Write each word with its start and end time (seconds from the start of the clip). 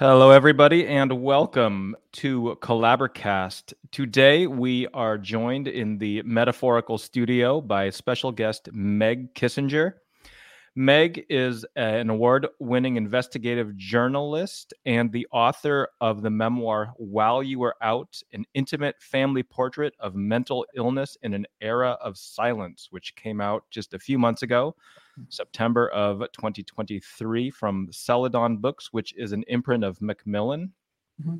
Hello, 0.00 0.30
everybody, 0.30 0.86
and 0.86 1.12
welcome 1.22 1.94
to 2.12 2.56
Collaborcast. 2.62 3.74
Today, 3.92 4.46
we 4.46 4.86
are 4.94 5.18
joined 5.18 5.68
in 5.68 5.98
the 5.98 6.22
metaphorical 6.22 6.96
studio 6.96 7.60
by 7.60 7.90
special 7.90 8.32
guest 8.32 8.70
Meg 8.72 9.34
Kissinger. 9.34 9.96
Meg 10.80 11.26
is 11.28 11.66
an 11.76 12.08
award 12.08 12.46
winning 12.58 12.96
investigative 12.96 13.76
journalist 13.76 14.72
and 14.86 15.12
the 15.12 15.26
author 15.30 15.90
of 16.00 16.22
the 16.22 16.30
memoir 16.30 16.94
While 16.96 17.42
You 17.42 17.58
Were 17.58 17.76
Out 17.82 18.18
An 18.32 18.46
Intimate 18.54 18.96
Family 18.98 19.42
Portrait 19.42 19.92
of 20.00 20.14
Mental 20.14 20.64
Illness 20.74 21.18
in 21.22 21.34
an 21.34 21.46
Era 21.60 21.98
of 22.00 22.16
Silence, 22.16 22.88
which 22.90 23.14
came 23.14 23.42
out 23.42 23.64
just 23.68 23.92
a 23.92 23.98
few 23.98 24.18
months 24.18 24.40
ago. 24.40 24.74
September 25.28 25.90
of 25.90 26.20
2023 26.32 27.50
from 27.50 27.88
Celadon 27.90 28.56
Books, 28.56 28.90
which 28.90 29.14
is 29.18 29.32
an 29.32 29.44
imprint 29.48 29.84
of 29.84 30.00
Macmillan. 30.00 30.72
Mm-hmm. 31.20 31.36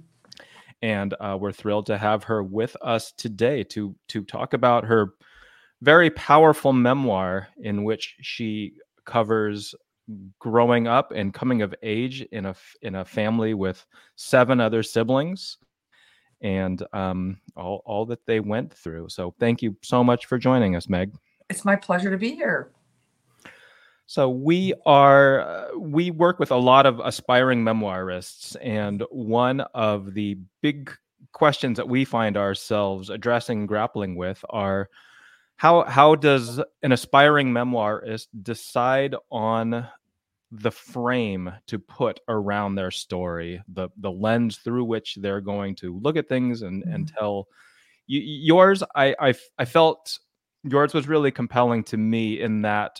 And 0.82 1.14
uh, 1.18 1.38
we're 1.40 1.52
thrilled 1.52 1.86
to 1.86 1.96
have 1.96 2.24
her 2.24 2.42
with 2.42 2.76
us 2.82 3.12
today 3.12 3.64
to 3.64 3.96
to 4.08 4.22
talk 4.22 4.52
about 4.52 4.84
her 4.84 5.14
very 5.82 6.10
powerful 6.10 6.74
memoir 6.74 7.48
in 7.62 7.84
which 7.84 8.16
she 8.20 8.74
covers 9.04 9.74
growing 10.38 10.88
up 10.88 11.12
and 11.12 11.32
coming 11.32 11.62
of 11.62 11.74
age 11.82 12.22
in 12.32 12.46
a 12.46 12.54
in 12.82 12.96
a 12.96 13.04
family 13.04 13.54
with 13.54 13.84
seven 14.16 14.60
other 14.60 14.82
siblings 14.82 15.58
and 16.40 16.82
um, 16.92 17.38
all 17.56 17.82
all 17.84 18.06
that 18.06 18.24
they 18.26 18.40
went 18.40 18.72
through. 18.72 19.08
So 19.08 19.34
thank 19.38 19.62
you 19.62 19.76
so 19.82 20.02
much 20.02 20.26
for 20.26 20.38
joining 20.38 20.76
us, 20.76 20.88
Meg. 20.88 21.14
It's 21.48 21.64
my 21.64 21.76
pleasure 21.76 22.10
to 22.10 22.16
be 22.16 22.34
here. 22.34 22.72
So 24.06 24.28
we 24.28 24.74
are 24.86 25.40
uh, 25.40 25.78
we 25.78 26.10
work 26.10 26.38
with 26.38 26.50
a 26.50 26.56
lot 26.56 26.86
of 26.86 27.00
aspiring 27.00 27.62
memoirists, 27.62 28.56
and 28.60 29.04
one 29.10 29.60
of 29.74 30.14
the 30.14 30.38
big 30.62 30.92
questions 31.32 31.76
that 31.76 31.88
we 31.88 32.04
find 32.04 32.36
ourselves 32.36 33.10
addressing 33.10 33.66
grappling 33.66 34.16
with 34.16 34.44
are 34.50 34.88
how 35.60 35.84
how 35.84 36.14
does 36.14 36.58
an 36.82 36.90
aspiring 36.90 37.52
memoirist 37.52 38.28
decide 38.42 39.14
on 39.30 39.86
the 40.50 40.70
frame 40.70 41.52
to 41.66 41.78
put 41.78 42.18
around 42.28 42.76
their 42.76 42.90
story, 42.90 43.62
the 43.68 43.90
the 43.98 44.10
lens 44.10 44.56
through 44.56 44.84
which 44.84 45.18
they're 45.20 45.42
going 45.42 45.74
to 45.74 45.98
look 45.98 46.16
at 46.16 46.30
things 46.30 46.62
and 46.62 46.82
mm-hmm. 46.82 46.94
and 46.94 47.08
tell. 47.08 47.46
yours, 48.06 48.82
I, 48.96 49.14
I 49.20 49.34
I 49.58 49.66
felt 49.66 50.18
yours 50.64 50.94
was 50.94 51.08
really 51.08 51.30
compelling 51.30 51.84
to 51.84 51.98
me 51.98 52.40
in 52.40 52.62
that 52.62 52.98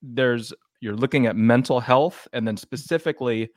there's 0.00 0.54
you're 0.80 0.96
looking 0.96 1.26
at 1.26 1.36
mental 1.36 1.78
health 1.78 2.26
and 2.32 2.48
then 2.48 2.56
specifically 2.56 3.50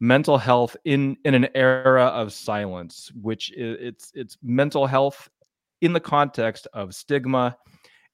mental 0.00 0.36
health 0.36 0.76
in 0.84 1.16
in 1.24 1.32
an 1.32 1.48
era 1.54 2.04
of 2.08 2.30
silence 2.30 3.10
which 3.22 3.52
is, 3.52 3.78
it's 3.80 4.12
it's 4.14 4.36
mental 4.42 4.86
health 4.86 5.30
in 5.80 5.92
the 5.92 6.00
context 6.00 6.66
of 6.72 6.94
stigma 6.94 7.56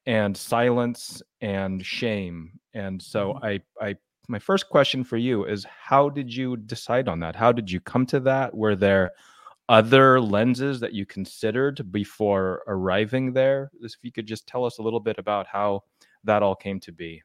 and 0.07 0.37
silence 0.37 1.23
and 1.41 1.85
shame. 1.85 2.59
And 2.75 3.01
so 3.01 3.35
mm-hmm. 3.35 3.45
i 3.45 3.61
i 3.81 3.97
my 4.29 4.39
first 4.39 4.69
question 4.69 5.05
for 5.05 5.17
you 5.17 5.45
is 5.45 5.65
how 5.65 6.09
did 6.09 6.33
you 6.33 6.57
decide 6.57 7.09
on 7.09 7.21
that? 7.21 7.37
How 7.37 7.53
did 7.53 7.71
you 7.71 7.81
come 7.81 8.07
to 8.07 8.21
that? 8.21 8.55
Were 8.55 8.77
there 8.77 9.11
other 9.69 10.21
lenses 10.21 10.81
that 10.81 10.93
you 10.93 11.05
considered 11.05 11.91
before 11.91 12.63
arriving 12.67 13.33
there? 13.33 13.71
If 13.81 13.95
you 14.03 14.13
could 14.13 14.27
just 14.27 14.47
tell 14.47 14.65
us 14.65 14.79
a 14.79 14.83
little 14.83 15.01
bit 15.01 15.19
about 15.19 15.47
how 15.47 15.83
that 16.25 16.43
all 16.43 16.55
came 16.55 16.79
to 16.81 16.93
be. 16.93 17.23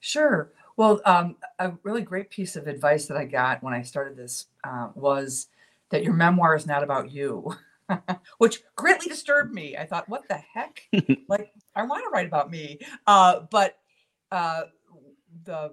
Sure. 0.00 0.52
Well, 0.76 1.00
um, 1.04 1.36
a 1.58 1.72
really 1.82 2.02
great 2.02 2.30
piece 2.30 2.56
of 2.56 2.66
advice 2.66 3.06
that 3.06 3.16
I 3.16 3.24
got 3.24 3.62
when 3.62 3.74
I 3.74 3.82
started 3.82 4.16
this 4.16 4.46
uh, 4.64 4.88
was 4.94 5.48
that 5.90 6.02
your 6.02 6.14
memoir 6.14 6.56
is 6.56 6.66
not 6.66 6.82
about 6.82 7.10
you, 7.10 7.54
which 8.38 8.62
greatly 8.76 9.08
disturbed 9.08 9.52
me. 9.52 9.76
I 9.76 9.86
thought, 9.86 10.08
what 10.08 10.26
the 10.28 10.40
heck? 10.54 10.82
like, 11.28 11.52
I 11.74 11.84
want 11.84 12.04
to 12.04 12.10
write 12.10 12.26
about 12.26 12.50
me. 12.50 12.78
Uh, 13.06 13.40
but 13.50 13.78
uh, 14.30 14.62
the 15.44 15.72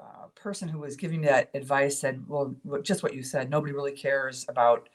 uh, 0.00 0.26
person 0.34 0.68
who 0.68 0.80
was 0.80 0.96
giving 0.96 1.20
me 1.20 1.28
that 1.28 1.50
advice 1.54 1.98
said, 1.98 2.24
well, 2.28 2.54
just 2.82 3.02
what 3.02 3.14
you 3.14 3.22
said, 3.22 3.50
nobody 3.50 3.72
really 3.72 3.92
cares 3.92 4.46
about 4.48 4.88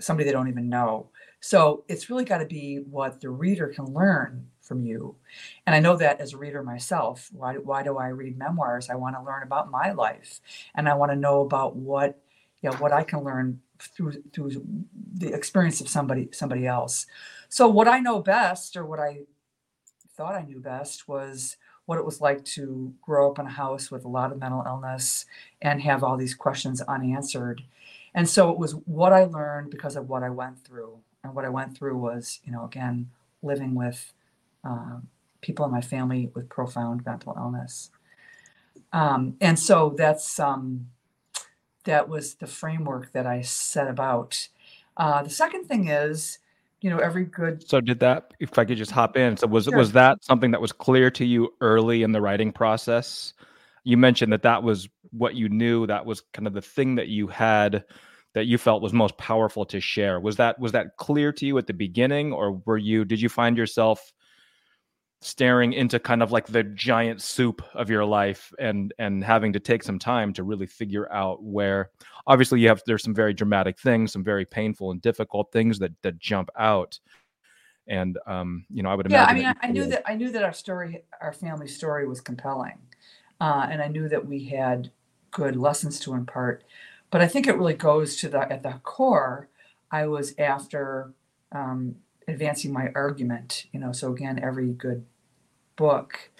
somebody 0.00 0.24
they 0.24 0.32
don't 0.32 0.48
even 0.48 0.68
know. 0.68 1.10
So 1.40 1.84
it's 1.88 2.10
really 2.10 2.24
got 2.24 2.38
to 2.38 2.46
be 2.46 2.76
what 2.76 3.20
the 3.20 3.30
reader 3.30 3.68
can 3.68 3.86
learn 3.86 4.46
from 4.60 4.84
you. 4.84 5.16
And 5.66 5.74
I 5.74 5.80
know 5.80 5.96
that 5.96 6.20
as 6.20 6.32
a 6.32 6.38
reader 6.38 6.62
myself. 6.62 7.28
Why, 7.32 7.54
why 7.54 7.82
do 7.82 7.98
I 7.98 8.08
read 8.08 8.38
memoirs? 8.38 8.88
I 8.90 8.94
want 8.94 9.16
to 9.16 9.22
learn 9.22 9.42
about 9.42 9.70
my 9.70 9.92
life 9.92 10.40
and 10.74 10.88
I 10.88 10.94
want 10.94 11.12
to 11.12 11.16
know 11.16 11.40
about 11.42 11.76
what, 11.76 12.18
you 12.62 12.70
know, 12.70 12.76
what 12.76 12.92
I 12.92 13.02
can 13.02 13.24
learn 13.24 13.60
through 13.80 14.22
through 14.32 14.50
the 15.14 15.32
experience 15.32 15.80
of 15.80 15.88
somebody 15.88 16.28
somebody 16.32 16.66
else. 16.66 17.06
So 17.48 17.68
what 17.68 17.88
I 17.88 17.98
know 18.00 18.20
best 18.20 18.76
or 18.76 18.84
what 18.84 19.00
I 19.00 19.20
thought 20.16 20.34
I 20.34 20.42
knew 20.42 20.60
best 20.60 21.08
was 21.08 21.56
what 21.86 21.98
it 21.98 22.04
was 22.04 22.20
like 22.20 22.44
to 22.44 22.94
grow 23.02 23.30
up 23.30 23.38
in 23.38 23.46
a 23.46 23.50
house 23.50 23.90
with 23.90 24.04
a 24.04 24.08
lot 24.08 24.30
of 24.30 24.38
mental 24.38 24.62
illness 24.66 25.26
and 25.60 25.82
have 25.82 26.04
all 26.04 26.16
these 26.16 26.34
questions 26.34 26.80
unanswered. 26.82 27.62
And 28.14 28.28
so 28.28 28.50
it 28.50 28.58
was 28.58 28.72
what 28.86 29.12
I 29.12 29.24
learned 29.24 29.70
because 29.70 29.96
of 29.96 30.08
what 30.08 30.22
I 30.22 30.30
went 30.30 30.64
through. 30.64 30.98
And 31.24 31.34
what 31.34 31.44
I 31.44 31.48
went 31.48 31.76
through 31.76 31.96
was, 31.96 32.40
you 32.44 32.52
know, 32.52 32.64
again, 32.64 33.10
living 33.42 33.74
with 33.74 34.12
um, 34.62 35.08
people 35.40 35.64
in 35.64 35.70
my 35.70 35.80
family 35.80 36.30
with 36.34 36.48
profound 36.48 37.04
mental 37.04 37.34
illness. 37.36 37.90
Um, 38.92 39.36
and 39.40 39.58
so 39.58 39.94
that's 39.96 40.38
um, 40.38 40.88
that 41.84 42.08
was 42.08 42.34
the 42.34 42.46
framework 42.46 43.12
that 43.12 43.26
I 43.26 43.42
set 43.42 43.88
about. 43.88 44.48
Uh, 44.96 45.22
the 45.22 45.30
second 45.30 45.64
thing 45.64 45.88
is, 45.88 46.38
you 46.80 46.90
know, 46.90 46.98
every 46.98 47.24
good. 47.24 47.68
So 47.68 47.80
did 47.80 48.00
that? 48.00 48.32
If 48.40 48.58
I 48.58 48.64
could 48.64 48.78
just 48.78 48.90
hop 48.90 49.16
in, 49.16 49.36
so 49.36 49.46
was 49.46 49.64
sure. 49.64 49.76
was 49.76 49.92
that 49.92 50.24
something 50.24 50.50
that 50.50 50.60
was 50.60 50.72
clear 50.72 51.10
to 51.12 51.24
you 51.24 51.52
early 51.60 52.02
in 52.02 52.12
the 52.12 52.20
writing 52.20 52.52
process? 52.52 53.34
You 53.84 53.96
mentioned 53.96 54.32
that 54.32 54.42
that 54.42 54.62
was 54.62 54.88
what 55.10 55.34
you 55.34 55.48
knew. 55.48 55.86
That 55.86 56.06
was 56.06 56.22
kind 56.32 56.46
of 56.46 56.52
the 56.52 56.62
thing 56.62 56.94
that 56.96 57.08
you 57.08 57.26
had 57.26 57.84
that 58.34 58.46
you 58.46 58.58
felt 58.58 58.82
was 58.82 58.92
most 58.92 59.16
powerful 59.18 59.64
to 59.66 59.80
share. 59.80 60.20
Was 60.20 60.36
that 60.36 60.58
was 60.58 60.72
that 60.72 60.96
clear 60.96 61.32
to 61.32 61.46
you 61.46 61.58
at 61.58 61.66
the 61.66 61.74
beginning, 61.74 62.32
or 62.32 62.52
were 62.64 62.78
you 62.78 63.04
did 63.04 63.20
you 63.20 63.28
find 63.28 63.56
yourself 63.56 64.12
staring 65.22 65.74
into 65.74 65.98
kind 65.98 66.22
of 66.22 66.32
like 66.32 66.46
the 66.46 66.62
giant 66.62 67.20
soup 67.20 67.62
of 67.74 67.90
your 67.90 68.04
life 68.04 68.52
and 68.58 68.94
and 68.98 69.22
having 69.22 69.52
to 69.52 69.60
take 69.60 69.82
some 69.82 69.98
time 69.98 70.32
to 70.32 70.42
really 70.42 70.66
figure 70.66 71.12
out 71.12 71.42
where 71.42 71.90
obviously 72.26 72.58
you 72.58 72.68
have 72.68 72.82
there's 72.86 73.02
some 73.02 73.14
very 73.14 73.34
dramatic 73.34 73.78
things 73.78 74.12
some 74.12 74.24
very 74.24 74.46
painful 74.46 74.90
and 74.90 75.02
difficult 75.02 75.52
things 75.52 75.78
that 75.78 75.92
that 76.02 76.18
jump 76.18 76.48
out. 76.58 76.98
And 77.86 78.18
um 78.26 78.64
you 78.70 78.82
know 78.82 78.90
i 78.90 78.94
would 78.94 79.10
yeah 79.10 79.24
i 79.24 79.34
mean 79.34 79.46
I, 79.46 79.54
I 79.62 79.66
knew 79.68 79.86
that 79.86 80.02
i 80.06 80.14
knew 80.14 80.30
that 80.30 80.42
our 80.44 80.52
story 80.52 81.02
our 81.20 81.32
family 81.32 81.66
story 81.66 82.06
was 82.06 82.20
compelling 82.20 82.78
uh, 83.40 83.66
and 83.68 83.82
i 83.82 83.88
knew 83.88 84.08
that 84.08 84.26
we 84.26 84.44
had 84.44 84.90
good 85.32 85.56
lessons 85.56 85.98
to 86.00 86.14
impart. 86.14 86.64
But 87.10 87.20
i 87.20 87.26
think 87.26 87.46
it 87.46 87.56
really 87.56 87.74
goes 87.74 88.16
to 88.16 88.28
the 88.28 88.50
at 88.52 88.62
the 88.62 88.80
core 88.84 89.48
i 89.90 90.06
was 90.06 90.34
after 90.38 91.12
um, 91.52 91.96
advancing 92.30 92.72
my 92.72 92.90
argument 92.94 93.66
you 93.72 93.80
know 93.80 93.92
so 93.92 94.12
again 94.12 94.38
every 94.42 94.68
good 94.68 95.04
book 95.76 96.30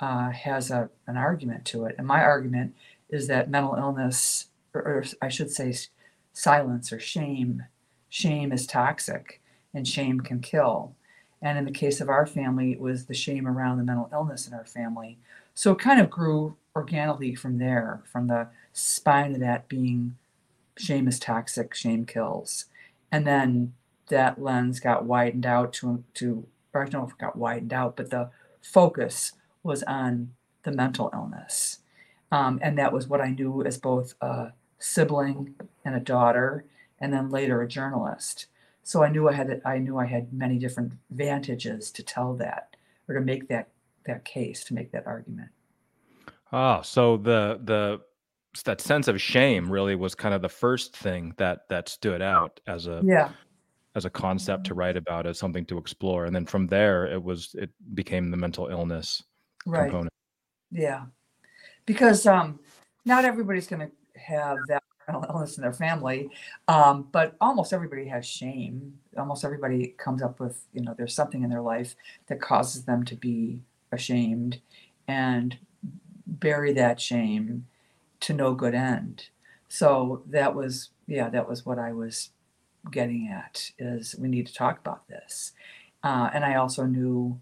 uh, 0.00 0.30
has 0.30 0.70
a, 0.70 0.88
an 1.06 1.16
argument 1.16 1.64
to 1.66 1.84
it. 1.84 1.94
And 1.98 2.06
my 2.06 2.22
argument 2.22 2.74
is 3.08 3.26
that 3.28 3.50
mental 3.50 3.74
illness 3.74 4.48
or, 4.74 4.80
or 4.82 5.04
i 5.22 5.28
should 5.28 5.50
say 5.50 5.74
silence 6.32 6.92
or 6.92 6.98
shame 6.98 7.64
shame 8.08 8.52
is 8.52 8.66
toxic 8.66 9.40
and 9.74 9.86
shame 9.86 10.20
can 10.20 10.40
kill. 10.40 10.94
And 11.42 11.58
in 11.58 11.64
the 11.66 11.70
case 11.70 12.00
of 12.00 12.08
our 12.08 12.26
family 12.26 12.72
it 12.72 12.80
was 12.80 13.04
the 13.04 13.14
shame 13.14 13.46
around 13.46 13.78
the 13.78 13.84
mental 13.84 14.08
illness 14.12 14.46
in 14.46 14.54
our 14.54 14.64
family. 14.64 15.18
So 15.54 15.72
it 15.72 15.78
kind 15.78 16.00
of 16.00 16.10
grew 16.10 16.56
organically 16.74 17.34
from 17.34 17.58
there 17.58 18.02
from 18.10 18.26
the 18.26 18.48
spine 18.72 19.34
of 19.34 19.40
that 19.40 19.68
being 19.68 20.16
shame 20.76 21.08
is 21.08 21.18
toxic 21.18 21.74
shame 21.74 22.04
kills. 22.04 22.66
And 23.12 23.26
then 23.26 23.74
that 24.08 24.40
lens 24.40 24.80
got 24.80 25.04
widened 25.04 25.46
out 25.46 25.72
to 25.74 26.04
to 26.14 26.46
or 26.72 26.82
I 26.82 26.88
don't 26.88 27.00
know 27.00 27.06
if 27.06 27.12
it 27.12 27.18
got 27.18 27.36
widened 27.36 27.72
out, 27.72 27.96
but 27.96 28.10
the 28.10 28.30
focus 28.62 29.32
was 29.62 29.82
on 29.84 30.32
the 30.62 30.72
mental 30.72 31.10
illness. 31.12 31.78
Um, 32.30 32.58
and 32.62 32.76
that 32.78 32.92
was 32.92 33.08
what 33.08 33.20
I 33.20 33.30
knew 33.30 33.62
as 33.64 33.78
both 33.78 34.14
a 34.20 34.52
sibling 34.78 35.54
and 35.84 35.94
a 35.94 36.00
daughter, 36.00 36.64
and 37.00 37.12
then 37.12 37.30
later 37.30 37.62
a 37.62 37.68
journalist. 37.68 38.46
So 38.82 39.02
I 39.02 39.10
knew 39.10 39.28
I 39.28 39.32
had 39.32 39.62
I 39.64 39.78
knew 39.78 39.98
I 39.98 40.06
had 40.06 40.32
many 40.32 40.58
different 40.58 40.92
vantages 41.10 41.90
to 41.92 42.02
tell 42.02 42.34
that 42.34 42.76
or 43.08 43.14
to 43.14 43.20
make 43.20 43.48
that 43.48 43.68
that 44.06 44.24
case 44.24 44.64
to 44.64 44.74
make 44.74 44.92
that 44.92 45.06
argument. 45.06 45.50
Ah, 46.52 46.82
so 46.82 47.16
the 47.16 47.60
the 47.62 48.00
that 48.64 48.80
sense 48.80 49.06
of 49.08 49.20
shame 49.20 49.70
really 49.70 49.94
was 49.94 50.14
kind 50.14 50.34
of 50.34 50.40
the 50.40 50.48
first 50.48 50.96
thing 50.96 51.34
that 51.36 51.68
that 51.68 51.88
stood 51.88 52.22
out 52.22 52.60
as 52.66 52.86
a 52.86 53.02
yeah 53.04 53.30
as 53.96 54.04
a 54.04 54.10
concept 54.10 54.64
to 54.64 54.74
write 54.74 54.96
about 54.96 55.26
as 55.26 55.38
something 55.38 55.64
to 55.64 55.78
explore 55.78 56.26
and 56.26 56.36
then 56.36 56.46
from 56.46 56.66
there 56.68 57.06
it 57.06 57.22
was 57.22 57.54
it 57.58 57.70
became 57.94 58.30
the 58.30 58.36
mental 58.36 58.68
illness 58.68 59.24
right. 59.66 59.90
component 59.90 60.12
yeah 60.70 61.06
because 61.86 62.26
um 62.26 62.60
not 63.06 63.24
everybody's 63.24 63.66
going 63.66 63.88
to 63.88 64.20
have 64.20 64.58
that 64.68 64.82
mental 65.08 65.24
illness 65.30 65.56
in 65.56 65.62
their 65.62 65.72
family. 65.72 66.28
Um, 66.68 67.08
but 67.12 67.36
almost 67.40 67.72
everybody 67.72 68.06
has 68.08 68.26
shame. 68.26 68.98
Almost 69.16 69.44
everybody 69.44 69.94
comes 69.96 70.20
up 70.20 70.40
with, 70.40 70.66
you 70.74 70.82
know, 70.82 70.94
there's 70.98 71.14
something 71.14 71.42
in 71.42 71.48
their 71.48 71.62
life 71.62 71.94
that 72.26 72.40
causes 72.40 72.84
them 72.84 73.04
to 73.04 73.14
be 73.14 73.62
ashamed 73.92 74.60
and 75.08 75.56
bury 76.26 76.72
that 76.72 77.00
shame 77.00 77.66
to 78.20 78.34
no 78.34 78.54
good 78.54 78.74
end. 78.74 79.28
So 79.68 80.22
that 80.26 80.54
was, 80.54 80.90
yeah, 81.06 81.28
that 81.30 81.48
was 81.48 81.64
what 81.64 81.78
I 81.78 81.92
was 81.92 82.30
getting 82.90 83.28
at 83.28 83.70
is 83.78 84.14
we 84.18 84.28
need 84.28 84.46
to 84.46 84.54
talk 84.54 84.78
about 84.78 85.08
this. 85.08 85.52
Uh, 86.02 86.30
and 86.32 86.44
I 86.44 86.54
also 86.54 86.84
knew 86.84 87.40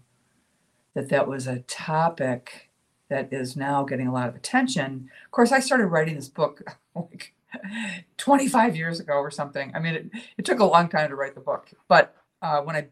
that 0.93 1.09
that 1.09 1.27
was 1.27 1.47
a 1.47 1.59
topic 1.59 2.69
that 3.09 3.31
is 3.31 3.55
now 3.55 3.83
getting 3.83 4.07
a 4.07 4.13
lot 4.13 4.29
of 4.29 4.35
attention. 4.35 5.09
Of 5.25 5.31
course, 5.31 5.51
I 5.51 5.59
started 5.59 5.87
writing 5.87 6.15
this 6.15 6.29
book 6.29 6.61
like 6.95 7.33
25 8.17 8.75
years 8.75 8.99
ago 8.99 9.13
or 9.13 9.29
something. 9.29 9.71
I 9.75 9.79
mean, 9.79 9.93
it, 9.93 10.05
it 10.37 10.45
took 10.45 10.59
a 10.59 10.65
long 10.65 10.89
time 10.89 11.09
to 11.09 11.15
write 11.15 11.35
the 11.35 11.41
book, 11.41 11.69
but 11.87 12.15
uh, 12.41 12.61
when 12.61 12.75
I 12.75 12.87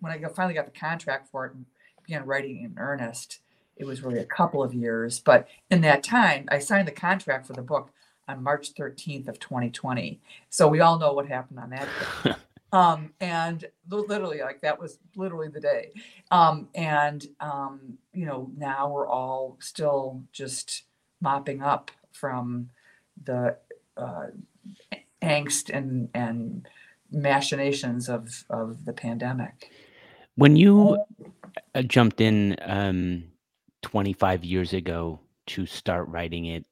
when 0.00 0.12
I 0.12 0.22
finally 0.28 0.54
got 0.54 0.66
the 0.66 0.78
contract 0.78 1.28
for 1.30 1.46
it 1.46 1.54
and 1.54 1.64
began 2.04 2.26
writing 2.26 2.62
in 2.62 2.74
earnest, 2.78 3.40
it 3.76 3.86
was 3.86 4.02
really 4.02 4.18
a 4.18 4.24
couple 4.24 4.62
of 4.62 4.74
years. 4.74 5.20
But 5.20 5.48
in 5.70 5.80
that 5.82 6.02
time, 6.02 6.46
I 6.50 6.58
signed 6.58 6.88
the 6.88 6.92
contract 6.92 7.46
for 7.46 7.52
the 7.52 7.62
book 7.62 7.90
on 8.28 8.42
March 8.42 8.74
13th 8.74 9.28
of 9.28 9.40
2020. 9.40 10.20
So 10.50 10.68
we 10.68 10.80
all 10.80 10.98
know 10.98 11.12
what 11.12 11.26
happened 11.26 11.58
on 11.58 11.70
that 11.70 11.88
day. 12.24 12.34
um, 12.72 13.12
and 13.20 13.64
literally, 13.88 14.40
like 14.40 14.60
that 14.60 14.78
was 14.78 14.98
literally 15.16 15.48
the 15.48 15.60
day. 15.60 15.90
Um, 16.30 16.68
and 16.74 17.26
um, 17.40 17.98
you 18.12 18.26
know, 18.26 18.50
now 18.56 18.90
we're 18.90 19.08
all 19.08 19.56
still 19.60 20.22
just 20.32 20.84
mopping 21.20 21.62
up 21.62 21.90
from 22.12 22.70
the 23.24 23.56
uh, 23.96 24.26
angst 25.22 25.70
and 25.74 26.08
and 26.14 26.68
machinations 27.10 28.08
of 28.08 28.44
of 28.50 28.84
the 28.84 28.92
pandemic. 28.92 29.72
When 30.36 30.54
you 30.54 30.98
uh, 31.74 31.82
jumped 31.82 32.20
in 32.20 32.56
um, 32.62 33.24
25 33.82 34.44
years 34.44 34.72
ago 34.72 35.20
to 35.48 35.66
start 35.66 36.06
writing 36.08 36.44
it, 36.44 36.64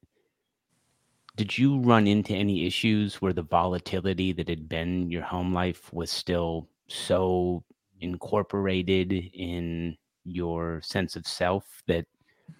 did 1.36 1.56
you 1.56 1.78
run 1.80 2.06
into 2.06 2.34
any 2.34 2.66
issues 2.66 3.16
where 3.16 3.32
the 3.32 3.42
volatility 3.42 4.32
that 4.32 4.48
had 4.48 4.68
been 4.68 5.10
your 5.10 5.22
home 5.22 5.52
life 5.52 5.92
was 5.92 6.10
still 6.10 6.68
so 6.88 7.62
incorporated 8.00 9.12
in 9.12 9.96
your 10.24 10.80
sense 10.82 11.14
of 11.14 11.26
self 11.26 11.82
that 11.86 12.06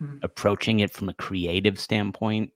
mm-hmm. 0.01 0.19
approaching 0.23 0.81
it 0.81 0.93
from 0.93 1.09
a 1.09 1.15
creative 1.15 1.81
standpoint 1.81 2.53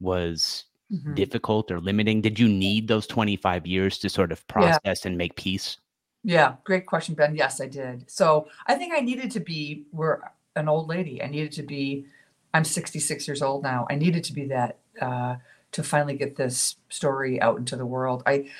was 0.00 0.64
mm-hmm. 0.92 1.14
difficult 1.14 1.70
or 1.70 1.80
limiting? 1.80 2.20
Did 2.20 2.38
you 2.38 2.48
need 2.48 2.88
those 2.88 3.06
25 3.06 3.66
years 3.66 3.98
to 3.98 4.08
sort 4.08 4.32
of 4.32 4.46
process 4.48 4.80
yeah. 4.84 5.08
and 5.08 5.16
make 5.16 5.36
peace? 5.36 5.78
Yeah, 6.24 6.56
great 6.64 6.86
question, 6.86 7.14
Ben. 7.14 7.34
Yes, 7.34 7.60
I 7.60 7.66
did. 7.66 8.10
So 8.10 8.48
I 8.66 8.74
think 8.74 8.92
I 8.94 9.00
needed 9.00 9.30
to 9.32 9.40
be 9.40 9.84
we're 9.92 10.20
an 10.56 10.68
old 10.68 10.88
lady. 10.88 11.22
I 11.22 11.28
needed 11.28 11.52
to 11.52 11.62
be. 11.62 12.06
I'm 12.52 12.64
66 12.64 13.28
years 13.28 13.42
old 13.42 13.62
now. 13.62 13.86
I 13.88 13.94
needed 13.94 14.24
to 14.24 14.32
be 14.32 14.46
that 14.46 14.78
uh, 15.00 15.36
to 15.72 15.82
finally 15.82 16.16
get 16.16 16.36
this 16.36 16.76
story 16.88 17.40
out 17.40 17.58
into 17.58 17.76
the 17.76 17.86
world. 17.86 18.22
I 18.26 18.50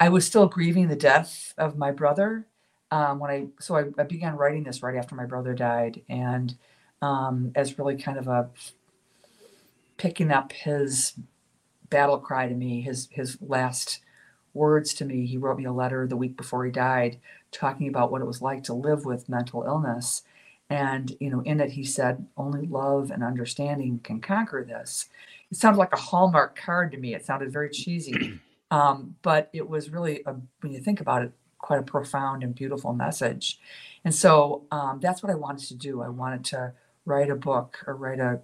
I 0.00 0.08
was 0.08 0.26
still 0.26 0.46
grieving 0.46 0.88
the 0.88 0.96
death 0.96 1.54
of 1.56 1.78
my 1.78 1.90
brother 1.90 2.46
um, 2.90 3.18
when 3.18 3.30
I 3.30 3.46
so 3.58 3.76
I, 3.76 3.84
I, 3.98 4.04
began 4.04 4.36
writing 4.36 4.62
this 4.62 4.82
right 4.82 4.96
after 4.96 5.14
my 5.14 5.26
brother 5.26 5.52
died, 5.52 6.02
and 6.08 6.54
um, 7.02 7.50
as 7.56 7.78
really 7.78 7.96
kind 7.96 8.18
of 8.18 8.28
a 8.28 8.50
picking 9.96 10.30
up 10.30 10.52
his 10.52 11.14
battle 11.90 12.18
cry 12.18 12.48
to 12.48 12.54
me, 12.54 12.82
his 12.82 13.08
his 13.10 13.36
last 13.40 14.00
words 14.52 14.94
to 14.94 15.04
me. 15.04 15.26
He 15.26 15.38
wrote 15.38 15.58
me 15.58 15.64
a 15.64 15.72
letter 15.72 16.06
the 16.06 16.16
week 16.16 16.36
before 16.36 16.64
he 16.64 16.70
died, 16.70 17.18
talking 17.50 17.88
about 17.88 18.12
what 18.12 18.22
it 18.22 18.26
was 18.26 18.40
like 18.40 18.62
to 18.64 18.74
live 18.74 19.04
with 19.04 19.28
mental 19.28 19.64
illness. 19.64 20.22
And 20.70 21.14
you 21.20 21.30
know, 21.30 21.40
in 21.40 21.60
it 21.60 21.70
he 21.70 21.84
said, 21.84 22.26
"Only 22.36 22.66
love 22.66 23.10
and 23.10 23.22
understanding 23.22 24.00
can 24.02 24.20
conquer 24.20 24.64
this." 24.64 25.08
It 25.50 25.58
sounded 25.58 25.78
like 25.78 25.92
a 25.92 26.00
Hallmark 26.00 26.58
card 26.58 26.92
to 26.92 26.98
me. 26.98 27.14
It 27.14 27.24
sounded 27.24 27.52
very 27.52 27.70
cheesy, 27.70 28.40
um, 28.70 29.16
but 29.22 29.50
it 29.52 29.68
was 29.68 29.90
really, 29.90 30.22
a, 30.26 30.34
when 30.60 30.72
you 30.72 30.80
think 30.80 31.00
about 31.00 31.22
it, 31.22 31.32
quite 31.58 31.80
a 31.80 31.82
profound 31.82 32.42
and 32.42 32.54
beautiful 32.54 32.92
message. 32.92 33.58
And 34.04 34.14
so 34.14 34.64
um, 34.70 35.00
that's 35.00 35.22
what 35.22 35.32
I 35.32 35.34
wanted 35.34 35.66
to 35.68 35.74
do. 35.74 36.02
I 36.02 36.08
wanted 36.08 36.44
to 36.46 36.72
write 37.06 37.30
a 37.30 37.36
book 37.36 37.78
or 37.86 37.96
write 37.96 38.20
a 38.20 38.40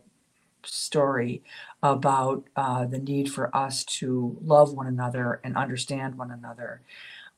story 0.65 1.43
about 1.83 2.45
uh, 2.57 2.85
the 2.85 2.99
need 2.99 3.33
for 3.33 3.55
us 3.57 3.85
to 3.85 4.37
love 4.43 4.73
one 4.73 4.87
another 4.87 5.41
and 5.45 5.57
understand 5.57 6.17
one 6.17 6.31
another. 6.31 6.83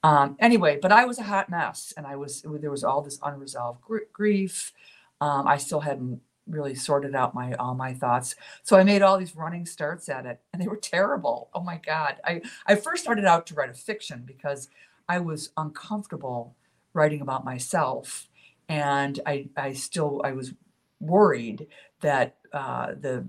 Um, 0.02 0.37
anyway, 0.40 0.78
but 0.81 0.93
I 0.93 1.04
was 1.04 1.19
a 1.19 1.25
hot 1.25 1.49
mess, 1.50 1.93
and 1.96 2.06
I 2.06 2.16
was 2.16 2.43
there 2.43 2.70
was 2.70 2.84
all 2.84 3.02
this 3.02 3.19
unresolved 3.22 3.82
gr- 3.82 3.99
grief. 4.12 4.72
Um, 5.20 5.46
I 5.46 5.58
still 5.58 5.81
hadn't 5.81 6.20
really 6.49 6.75
sorted 6.75 7.14
out 7.14 7.34
my 7.34 7.52
all 7.54 7.75
my 7.75 7.94
thoughts, 7.94 8.34
so 8.64 8.76
I 8.76 8.84
made 8.84 9.02
all 9.02 9.16
these 9.19 9.37
running 9.37 9.66
starts 9.66 10.08
at 10.08 10.26
it, 10.26 10.40
and 10.52 10.60
they 10.60 10.66
were 10.66 10.76
terrible. 10.76 11.50
Oh 11.54 11.62
my 11.62 11.81
god! 11.84 12.16
I 12.25 12.43
I 12.66 12.75
first 12.75 13.02
started 13.02 13.25
out 13.25 13.46
to 13.49 13.54
write 13.54 13.70
a 13.70 13.75
fiction 13.75 14.25
because 14.26 14.69
I 15.08 15.20
was 15.20 15.50
uncomfortable 15.56 16.56
writing 16.94 17.20
about 17.20 17.44
myself, 17.44 18.28
and 18.69 19.20
I 19.25 19.50
I 19.56 19.72
still 19.75 20.20
I 20.25 20.32
was 20.32 20.52
worried 21.00 21.69
that 22.00 22.37
uh, 22.52 22.94
the 23.00 23.26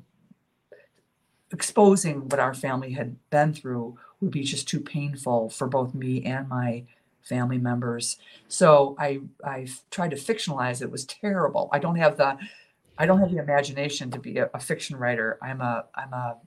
exposing 1.52 2.28
what 2.30 2.40
our 2.40 2.54
family 2.54 2.94
had 2.94 3.16
been 3.30 3.54
through 3.54 3.98
would 4.24 4.32
be 4.32 4.44
just 4.44 4.68
too 4.68 4.80
painful 4.80 5.50
for 5.50 5.68
both 5.68 5.94
me 5.94 6.24
and 6.26 6.48
my 6.50 6.84
family 7.22 7.58
members. 7.58 8.18
So 8.48 8.96
I 9.00 9.22
I 9.44 9.68
tried 9.92 10.12
to 10.12 10.18
fictionalize 10.18 10.82
it. 10.82 10.86
it 10.86 10.92
was 10.92 11.06
terrible. 11.06 11.70
I 11.72 11.80
don't 11.80 11.96
have 11.96 12.18
the 12.18 12.38
I 12.98 13.06
don't 13.06 13.20
have 13.20 13.32
the 13.32 13.38
imagination 13.38 14.12
to 14.12 14.20
be 14.20 14.38
a, 14.38 14.50
a 14.54 14.60
fiction 14.60 14.98
writer. 14.98 15.38
I'm 15.42 15.62
a 15.62 15.86
I'm 15.96 16.14
a 16.14 16.38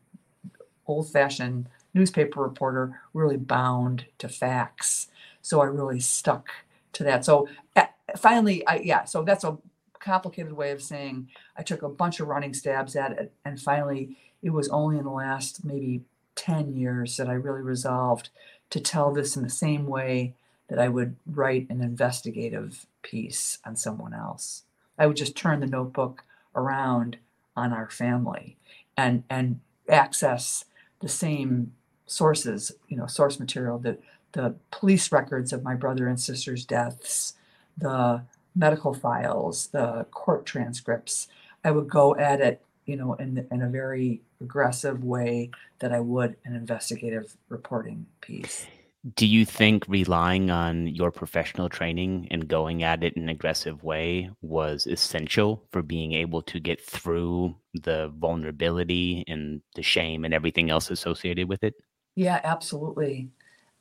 old 0.87 1.11
fashioned 1.11 1.69
newspaper 1.95 2.43
reporter, 2.43 3.01
really 3.15 3.37
bound 3.37 4.07
to 4.19 4.29
facts. 4.29 5.09
So 5.43 5.61
I 5.61 5.65
really 5.65 6.01
stuck 6.01 6.49
to 6.93 7.05
that. 7.05 7.25
So 7.25 7.49
uh, 7.75 7.87
finally, 8.17 8.67
I 8.67 8.77
yeah. 8.79 9.05
So 9.05 9.23
that's 9.23 9.45
a 9.45 9.59
complicated 9.99 10.53
way 10.53 10.71
of 10.71 10.83
saying 10.83 11.29
I 11.57 11.63
took 11.63 11.83
a 11.83 11.89
bunch 11.89 12.21
of 12.21 12.29
running 12.29 12.55
stabs 12.55 12.95
at 12.97 13.13
it, 13.13 13.33
and 13.45 13.61
finally, 13.61 14.17
it 14.43 14.51
was 14.51 14.69
only 14.69 14.99
in 14.99 15.05
the 15.05 15.11
last 15.11 15.65
maybe 15.65 16.03
10 16.37 16.77
years 16.77 17.17
that 17.17 17.29
I 17.29 17.33
really 17.33 17.63
resolved 17.63 18.31
to 18.71 18.81
tell 18.81 19.13
this 19.13 19.37
in 19.37 19.43
the 19.43 19.51
same 19.51 19.87
way 19.87 20.35
that 20.69 20.79
I 20.79 20.89
would 20.89 21.17
write 21.27 21.69
an 21.71 21.81
investigative 21.81 22.87
piece 23.03 23.59
on 23.65 23.77
someone 23.77 24.15
else. 24.15 24.63
I 24.99 25.07
would 25.07 25.17
just 25.17 25.37
turn 25.37 25.61
the 25.61 25.67
notebook 25.67 26.25
around 26.55 27.19
on 27.57 27.73
our 27.73 27.89
family 27.89 28.57
and 28.97 29.23
and 29.31 29.61
access 29.89 30.65
the 31.01 31.09
same 31.09 31.73
sources, 32.07 32.73
you 32.89 32.97
know, 32.97 33.07
source 33.07 33.39
material, 33.39 33.79
the 33.79 33.99
the 34.33 34.55
police 34.71 35.13
records 35.13 35.53
of 35.53 35.63
my 35.63 35.75
brother 35.75 36.07
and 36.09 36.21
sister's 36.21 36.65
deaths, 36.65 37.35
the 37.79 38.23
medical 38.55 38.93
files, 38.93 39.69
the 39.69 40.07
court 40.11 40.45
transcripts. 40.45 41.29
I 41.65 41.71
would 41.71 41.89
go 41.89 42.17
at 42.17 42.41
it, 42.41 42.63
you 42.87 42.97
know, 42.97 43.15
in, 43.15 43.47
in 43.51 43.63
a 43.63 43.69
very 43.69 44.23
aggressive 44.41 45.05
way 45.05 45.51
that 45.81 45.93
I 45.93 46.01
would 46.01 46.37
an 46.45 46.55
investigative 46.55 47.37
reporting 47.49 48.07
piece. 48.21 48.67
Do 49.15 49.27
you 49.27 49.45
think 49.45 49.85
relying 49.87 50.51
on 50.51 50.89
your 50.89 51.13
professional 51.13 51.69
training 51.69 52.27
and 52.31 52.49
going 52.49 52.83
at 52.83 53.05
it 53.05 53.15
in 53.15 53.25
an 53.25 53.29
aggressive 53.29 53.85
way 53.85 54.31
was 54.43 54.87
essential 54.87 55.63
for 55.71 55.83
being 55.83 56.13
able 56.13 56.43
to 56.43 56.59
get 56.59 56.81
through 56.85 57.55
the 57.75 58.13
vulnerability 58.17 59.23
and 59.29 59.63
the 59.77 59.83
shame 59.83 60.25
and 60.25 60.35
everything 60.35 60.71
else 60.71 60.91
associated 60.91 61.49
with 61.49 61.63
it? 61.63 61.75
Yeah, 62.17 62.41
absolutely. 62.43 63.29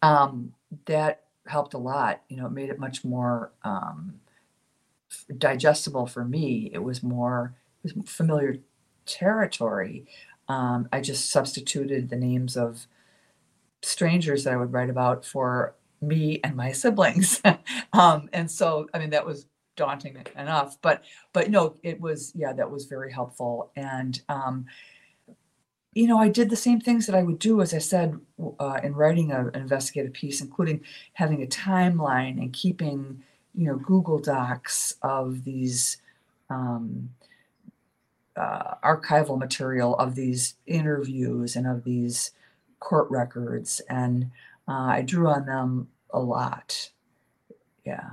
Um, 0.04 0.54
that 0.86 1.24
helped 1.48 1.74
a 1.74 1.80
lot. 1.80 2.22
You 2.30 2.38
know, 2.38 2.46
it 2.46 2.52
made 2.52 2.70
it 2.70 2.78
much 2.78 3.04
more 3.04 3.52
um, 3.64 4.20
digestible 5.38 6.06
for 6.06 6.24
me. 6.24 6.70
It 6.72 6.84
was 6.84 7.02
more 7.02 7.56
it 7.84 7.96
was 7.96 8.10
familiar 8.10 8.58
territory. 9.06 10.06
Um, 10.48 10.88
I 10.92 11.02
just 11.02 11.32
substituted 11.32 12.10
the 12.10 12.16
names 12.16 12.56
of 12.58 12.86
strangers 13.82 14.44
that 14.44 14.54
I 14.54 14.58
would 14.58 14.74
write 14.74 14.90
about 14.90 15.26
for 15.26 15.76
me 16.02 16.40
and 16.44 16.56
my 16.56 16.72
siblings, 16.72 17.42
um, 17.94 18.30
and 18.34 18.50
so 18.50 18.88
I 18.94 19.00
mean 19.00 19.12
that 19.12 19.26
was 19.26 19.48
daunting 19.76 20.18
enough. 20.38 20.78
But 20.82 21.04
but 21.34 21.50
no, 21.50 21.76
it 21.84 22.00
was 22.00 22.32
yeah 22.36 22.54
that 22.54 22.70
was 22.70 22.86
very 22.86 23.12
helpful 23.12 23.72
and. 23.76 24.22
Um, 24.30 24.66
you 25.98 26.08
know, 26.08 26.20
I 26.20 26.28
did 26.28 26.50
the 26.50 26.58
same 26.58 26.82
things 26.82 27.06
that 27.06 27.16
I 27.16 27.24
would 27.24 27.40
do, 27.40 27.62
as 27.62 27.74
I 27.74 27.78
said, 27.78 28.20
uh, 28.60 28.82
in 28.84 28.94
writing 28.94 29.32
a, 29.32 29.48
an 29.48 29.62
investigative 29.62 30.12
piece, 30.12 30.42
including 30.42 30.82
having 31.14 31.42
a 31.42 31.48
timeline 31.48 32.38
and 32.38 32.52
keeping 32.52 33.24
you 33.56 33.68
know 33.68 33.78
Google 33.78 34.20
Docs 34.20 34.96
of 35.02 35.44
these 35.46 35.98
um, 36.50 37.10
uh, 38.36 38.75
archival 38.84 39.38
material 39.38 39.96
of 39.98 40.15
these 40.15 40.56
interviews 40.68 41.56
and 41.56 41.68
of 41.68 41.84
these 41.84 42.32
court 42.80 43.10
records, 43.10 43.82
and 43.89 44.32
uh, 44.68 44.72
I 44.72 45.01
drew 45.01 45.27
on 45.27 45.46
them 45.46 45.88
a 46.12 46.20
lot. 46.20 46.89
Yeah. 47.86 48.10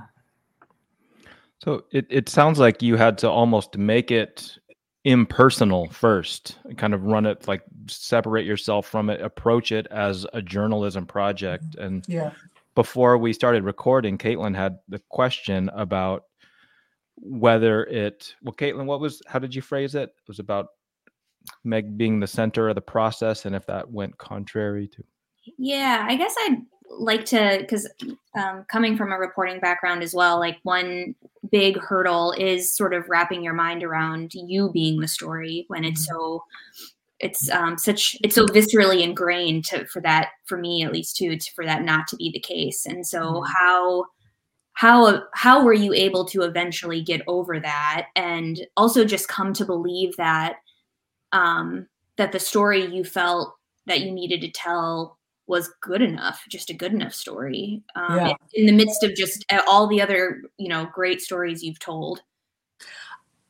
So 1.63 1.85
it, 1.91 2.05
it 2.09 2.29
sounds 2.29 2.59
like 2.59 2.81
you 2.81 2.97
had 2.97 3.17
to 3.19 3.29
almost 3.29 3.77
make 3.77 4.11
it 4.11 4.57
impersonal 5.05 5.89
first, 5.89 6.57
kind 6.77 6.93
of 6.93 7.03
run 7.05 7.25
it 7.25 7.47
like 7.47 7.61
separate 7.87 8.45
yourself 8.45 8.87
from 8.87 9.09
it, 9.09 9.21
approach 9.21 9.71
it 9.71 9.87
as 9.91 10.25
a 10.33 10.41
journalism 10.41 11.05
project. 11.05 11.75
And 11.75 12.05
Yeah. 12.07 12.31
before 12.75 13.17
we 13.17 13.33
started 13.33 13.63
recording, 13.63 14.17
Katelyn 14.17 14.55
had 14.55 14.79
the 14.87 14.99
question 15.09 15.69
about 15.73 16.25
whether 17.15 17.83
it 17.85 18.35
well, 18.43 18.53
Katelyn, 18.53 18.85
what 18.85 18.99
was 18.99 19.21
how 19.27 19.39
did 19.39 19.53
you 19.53 19.61
phrase 19.61 19.95
it? 19.95 20.09
It 20.09 20.27
was 20.27 20.39
about 20.39 20.67
Meg 21.63 21.97
being 21.97 22.19
the 22.19 22.27
center 22.27 22.69
of 22.69 22.75
the 22.75 22.81
process 22.81 23.45
and 23.45 23.55
if 23.55 23.65
that 23.67 23.89
went 23.89 24.17
contrary 24.17 24.87
to 24.87 25.03
Yeah, 25.57 26.05
I 26.07 26.15
guess 26.15 26.33
I'd 26.39 26.61
like 26.89 27.25
to, 27.25 27.57
because 27.59 27.89
um, 28.37 28.65
coming 28.69 28.95
from 28.95 29.11
a 29.11 29.17
reporting 29.17 29.59
background 29.59 30.03
as 30.03 30.13
well, 30.13 30.39
like 30.39 30.59
one 30.63 31.15
big 31.51 31.77
hurdle 31.77 32.33
is 32.33 32.75
sort 32.75 32.93
of 32.93 33.07
wrapping 33.09 33.43
your 33.43 33.53
mind 33.53 33.83
around 33.83 34.33
you 34.33 34.71
being 34.71 34.99
the 34.99 35.07
story 35.07 35.65
when 35.67 35.83
it's 35.83 36.05
so, 36.05 36.43
it's 37.19 37.49
um, 37.49 37.77
such, 37.77 38.15
it's 38.23 38.35
so 38.35 38.45
viscerally 38.45 39.01
ingrained 39.01 39.65
to, 39.65 39.85
for 39.87 40.01
that, 40.01 40.29
for 40.45 40.57
me 40.57 40.83
at 40.83 40.93
least 40.93 41.15
too, 41.17 41.35
to, 41.37 41.51
for 41.53 41.65
that 41.65 41.83
not 41.83 42.07
to 42.07 42.15
be 42.15 42.31
the 42.31 42.39
case. 42.39 42.85
And 42.85 43.05
so 43.05 43.21
Mhm. 43.21 43.47
how, 43.57 44.05
how, 44.73 45.23
how 45.33 45.63
were 45.63 45.73
you 45.73 45.93
able 45.93 46.25
to 46.25 46.41
eventually 46.41 47.01
get 47.01 47.21
over 47.27 47.59
that 47.59 48.07
and 48.15 48.65
also 48.75 49.05
just 49.05 49.27
come 49.27 49.53
to 49.53 49.65
believe 49.65 50.15
that, 50.17 50.57
um, 51.31 51.87
that 52.17 52.31
the 52.31 52.39
story 52.39 52.85
you 52.85 53.03
felt 53.03 53.55
that 53.85 54.01
you 54.01 54.11
needed 54.11 54.41
to 54.41 54.51
tell 54.51 55.17
was 55.47 55.73
good 55.81 56.01
enough, 56.01 56.43
just 56.49 56.69
a 56.69 56.73
good 56.73 56.93
enough 56.93 57.13
story. 57.13 57.83
Um, 57.95 58.17
Yeah. 58.17 58.33
In 58.53 58.65
the 58.65 58.71
midst 58.71 59.03
of 59.03 59.15
just 59.15 59.45
uh, 59.51 59.61
all 59.67 59.87
the 59.87 60.01
other, 60.01 60.41
you 60.57 60.69
know, 60.69 60.87
great 60.93 61.21
stories 61.21 61.63
you've 61.63 61.79
told. 61.79 62.21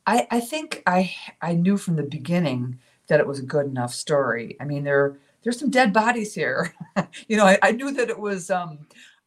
I, 0.05 0.27
I 0.31 0.39
think 0.39 0.83
I 0.85 1.13
I 1.41 1.53
knew 1.53 1.77
from 1.77 1.95
the 1.95 2.03
beginning 2.03 2.79
that 3.07 3.19
it 3.19 3.27
was 3.27 3.39
a 3.39 3.43
good 3.43 3.65
enough 3.67 3.93
story. 3.93 4.57
I 4.59 4.65
mean, 4.65 4.83
there 4.83 5.19
there's 5.43 5.59
some 5.59 5.69
dead 5.69 5.93
bodies 5.93 6.33
here. 6.33 6.73
you 7.27 7.37
know, 7.37 7.45
I, 7.45 7.57
I 7.61 7.71
knew 7.71 7.91
that 7.93 8.09
it 8.09 8.19
was 8.19 8.49
um 8.49 8.79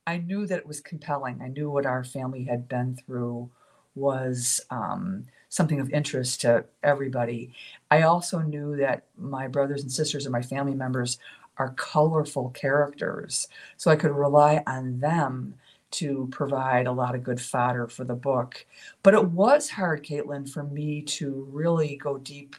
I 0.07 0.19
knew 0.19 0.47
that 0.47 0.59
it 0.59 0.67
was 0.67 0.81
compelling. 0.81 1.41
I 1.43 1.49
knew 1.49 1.71
what 1.71 1.87
our 1.87 2.05
family 2.05 2.45
had 2.45 2.69
been 2.69 2.97
through 2.97 3.51
was 3.95 4.61
um 4.71 5.25
something 5.49 5.81
of 5.81 5.91
interest 5.91 6.43
to 6.43 6.65
everybody. 6.83 7.55
I 7.91 8.03
also 8.03 8.41
knew 8.41 8.77
that 8.77 9.05
my 9.17 9.49
brothers 9.49 9.83
and 9.83 9.91
sisters 9.91 10.27
and 10.27 10.33
my 10.33 10.43
family 10.43 10.75
members 10.75 11.19
are 11.57 11.73
colorful 11.75 12.51
characters. 12.51 13.49
So 13.79 13.91
I 13.91 13.97
could 13.97 14.11
rely 14.11 14.63
on 14.67 15.01
them 15.01 15.55
to 15.93 16.29
provide 16.31 16.87
a 16.87 16.93
lot 16.93 17.15
of 17.15 17.23
good 17.23 17.41
fodder 17.41 17.87
for 17.89 18.05
the 18.05 18.15
book. 18.15 18.67
But 19.03 19.15
it 19.15 19.25
was 19.31 19.71
hard, 19.71 20.05
Katelyn, 20.05 20.51
for 20.51 20.65
me 20.65 21.01
to 21.03 21.49
really 21.51 21.97
go 21.97 22.19
deep 22.19 22.57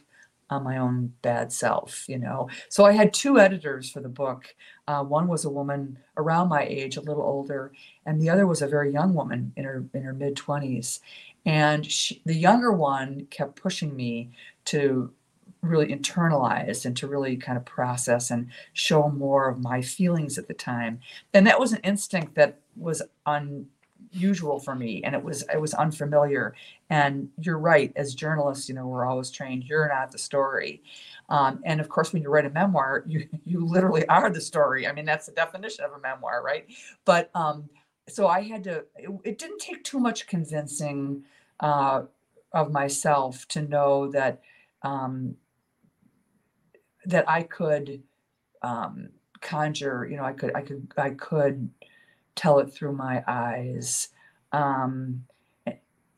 on 0.50 0.64
my 0.64 0.78
own 0.78 1.12
bad 1.22 1.52
self, 1.52 2.08
you 2.08 2.18
know. 2.18 2.48
So 2.68 2.84
I 2.84 2.92
had 2.92 3.12
two 3.12 3.38
editors 3.38 3.90
for 3.90 4.00
the 4.00 4.08
book. 4.08 4.54
Uh, 4.86 5.04
one 5.04 5.28
was 5.28 5.44
a 5.44 5.50
woman 5.50 5.98
around 6.16 6.48
my 6.48 6.62
age, 6.62 6.96
a 6.96 7.02
little 7.02 7.22
older, 7.22 7.72
and 8.06 8.20
the 8.20 8.30
other 8.30 8.46
was 8.46 8.62
a 8.62 8.66
very 8.66 8.92
young 8.92 9.14
woman 9.14 9.52
in 9.56 9.64
her 9.64 9.84
in 9.94 10.02
her 10.02 10.14
mid 10.14 10.36
twenties. 10.36 11.00
And 11.46 11.84
she, 11.90 12.20
the 12.26 12.34
younger 12.34 12.72
one 12.72 13.26
kept 13.30 13.56
pushing 13.56 13.94
me 13.94 14.30
to 14.66 15.12
really 15.62 15.86
internalize 15.86 16.84
and 16.84 16.96
to 16.96 17.06
really 17.06 17.36
kind 17.36 17.58
of 17.58 17.64
process 17.64 18.30
and 18.30 18.48
show 18.72 19.08
more 19.08 19.48
of 19.48 19.60
my 19.60 19.82
feelings 19.82 20.38
at 20.38 20.46
the 20.48 20.54
time. 20.54 21.00
And 21.34 21.46
that 21.46 21.58
was 21.58 21.72
an 21.72 21.80
instinct 21.82 22.34
that 22.36 22.58
was 22.76 23.02
unusual 23.26 24.60
for 24.60 24.74
me 24.74 25.02
and 25.02 25.14
it 25.14 25.22
was 25.22 25.42
it 25.52 25.60
was 25.60 25.74
unfamiliar 25.74 26.54
and 26.90 27.28
you're 27.40 27.58
right 27.58 27.92
as 27.96 28.14
journalists 28.14 28.68
you 28.68 28.74
know 28.74 28.86
we're 28.86 29.06
always 29.06 29.30
trained 29.30 29.64
you're 29.64 29.88
not 29.88 30.10
the 30.12 30.18
story. 30.18 30.82
Um, 31.28 31.60
and 31.64 31.80
of 31.80 31.88
course 31.88 32.12
when 32.12 32.22
you 32.22 32.30
write 32.30 32.46
a 32.46 32.50
memoir 32.50 33.04
you 33.08 33.28
you 33.44 33.64
literally 33.64 34.06
are 34.08 34.30
the 34.30 34.40
story. 34.40 34.86
I 34.86 34.92
mean 34.92 35.04
that's 35.04 35.26
the 35.26 35.32
definition 35.32 35.84
of 35.84 35.92
a 35.92 36.00
memoir 36.00 36.42
right? 36.42 36.66
But 37.04 37.30
um, 37.34 37.68
so 38.08 38.26
i 38.26 38.40
had 38.40 38.64
to 38.64 38.84
it, 38.96 39.10
it 39.24 39.38
didn't 39.38 39.58
take 39.58 39.84
too 39.84 40.00
much 40.00 40.26
convincing 40.26 41.22
uh, 41.60 42.02
of 42.52 42.72
myself 42.72 43.46
to 43.48 43.60
know 43.62 44.10
that 44.10 44.40
um, 44.82 45.34
that 47.04 47.28
i 47.28 47.42
could 47.42 48.02
um, 48.62 49.10
conjure 49.40 50.06
you 50.10 50.16
know 50.16 50.24
i 50.24 50.32
could 50.32 50.54
i 50.54 50.62
could 50.62 50.88
i 50.96 51.10
could 51.10 51.68
tell 52.38 52.60
it 52.60 52.72
through 52.72 52.92
my 52.92 53.22
eyes. 53.26 54.08
Um 54.52 55.24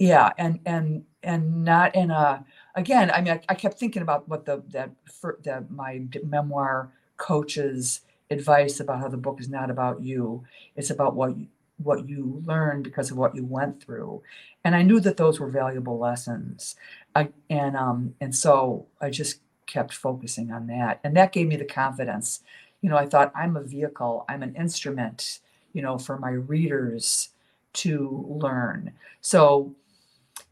yeah 0.01 0.31
and 0.39 0.61
and 0.67 1.05
and 1.25 1.65
not 1.65 1.95
in 1.97 2.11
a 2.11 2.45
again 2.75 3.11
i 3.13 3.21
mean 3.21 3.35
i, 3.35 3.43
I 3.51 3.55
kept 3.55 3.79
thinking 3.79 4.03
about 4.03 4.29
what 4.29 4.47
the 4.47 4.63
that 4.71 4.91
for 5.13 5.39
the 5.45 5.65
my 5.71 6.03
memoir 6.25 6.93
coach's 7.19 8.03
advice 8.31 8.81
about 8.81 9.01
how 9.01 9.09
the 9.09 9.19
book 9.19 9.41
is 9.41 9.49
not 9.49 9.71
about 9.71 10.01
you. 10.03 10.45
It's 10.77 10.91
about 10.91 11.17
what 11.17 11.37
you, 11.37 11.49
what 11.79 12.09
you 12.09 12.43
learned 12.47 12.85
because 12.85 13.11
of 13.11 13.19
what 13.19 13.35
you 13.35 13.45
went 13.45 13.83
through. 13.83 14.23
And 14.65 14.77
i 14.77 14.83
knew 14.83 15.01
that 15.01 15.17
those 15.19 15.41
were 15.41 15.51
valuable 15.51 15.99
lessons. 15.99 16.77
I, 17.17 17.31
and 17.51 17.77
um 17.77 18.15
and 18.21 18.35
so 18.35 18.87
i 19.01 19.11
just 19.11 19.41
kept 19.67 19.95
focusing 19.95 20.53
on 20.53 20.67
that. 20.69 21.01
And 21.05 21.17
that 21.17 21.33
gave 21.33 21.49
me 21.49 21.57
the 21.57 21.65
confidence. 21.67 22.41
You 22.83 22.91
know 22.91 22.97
i 22.99 23.07
thought 23.07 23.33
i'm 23.37 23.57
a 23.57 23.63
vehicle. 23.63 24.25
I'm 24.29 24.43
an 24.43 24.57
instrument 24.57 25.41
you 25.75 25.83
know 25.83 25.99
for 25.99 26.19
my 26.19 26.31
readers 26.33 27.31
to 27.75 28.25
learn. 28.29 28.93
So 29.21 29.75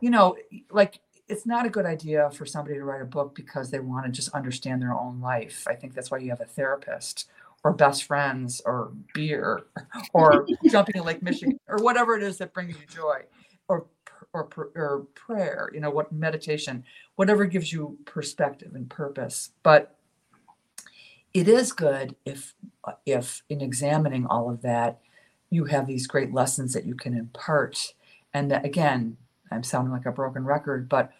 you 0.01 0.11
know 0.11 0.37
like 0.71 1.01
it's 1.29 1.47
not 1.47 1.67
a 1.67 1.71
good 1.71 1.87
idea 1.87 2.31
for 2.31 2.47
somebody 2.47 2.77
to 2.77 2.85
write 2.85 3.03
a 3.03 3.07
book 3.07 3.35
because 3.35 3.71
they 3.71 3.81
want 3.81 4.07
to 4.07 4.13
just 4.13 4.31
understand 4.31 4.81
their 4.81 4.95
own 4.95 5.21
life. 5.21 5.65
I 5.69 5.75
think 5.75 5.95
that's 5.95 6.11
why 6.11 6.19
you 6.19 6.31
have 6.31 6.41
a 6.41 6.47
therapist 6.47 7.29
or 7.65 7.73
best 7.73 8.05
friends 8.05 8.63
or 8.65 8.93
beer 9.13 9.65
or 10.15 10.47
jumping 10.71 10.97
in 10.97 11.05
lake 11.05 11.23
michigan 11.23 11.59
or 11.69 11.79
whatever 11.79 12.17
it 12.17 12.23
is 12.23 12.39
that 12.39 12.55
brings 12.55 12.77
you 12.79 12.87
joy 12.87 13.23
or 13.69 13.87
or, 14.33 14.49
or 14.75 15.07
prayer 15.15 15.71
you 15.75 15.81
know 15.81 15.91
what 15.91 16.13
meditation 16.13 16.85
whatever 17.17 17.47
gives 17.47 17.73
you 17.73 17.99
perspective 18.05 18.75
and 18.75 18.89
purpose. 18.89 19.51
But 19.63 19.97
it 21.35 21.49
is 21.49 21.73
good 21.73 22.15
if 22.25 22.55
if 23.05 23.43
in 23.49 23.61
examining 23.61 24.25
all 24.27 24.49
of 24.49 24.63
that 24.63 25.01
you 25.51 25.65
have 25.65 25.87
these 25.87 26.07
great 26.07 26.33
lessons 26.33 26.75
that 26.75 26.87
you 26.87 26.95
can 26.95 27.15
impart. 27.15 27.95
And 28.33 28.51
that, 28.51 28.65
again 28.65 29.17
i'm 29.51 29.63
sounding 29.63 29.93
like 29.93 30.07
a 30.07 30.13
broken 30.13 30.45
record 30.45 30.89
but 30.89 31.11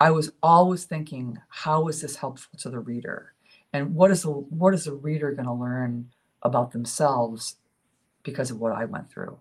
i 0.00 0.10
was 0.10 0.32
always 0.42 0.84
thinking 0.84 1.38
how 1.48 1.88
is 1.88 2.00
this 2.00 2.16
helpful 2.16 2.58
to 2.58 2.70
the 2.70 2.78
reader 2.78 3.32
and 3.72 3.94
what 3.94 4.10
is 4.10 4.22
the 4.22 4.30
what 4.30 4.74
is 4.74 4.84
the 4.84 4.94
reader 4.94 5.32
going 5.32 5.46
to 5.46 5.52
learn 5.52 6.08
about 6.42 6.72
themselves 6.72 7.56
because 8.22 8.50
of 8.50 8.58
what 8.58 8.72
i 8.72 8.84
went 8.84 9.10
through 9.10 9.38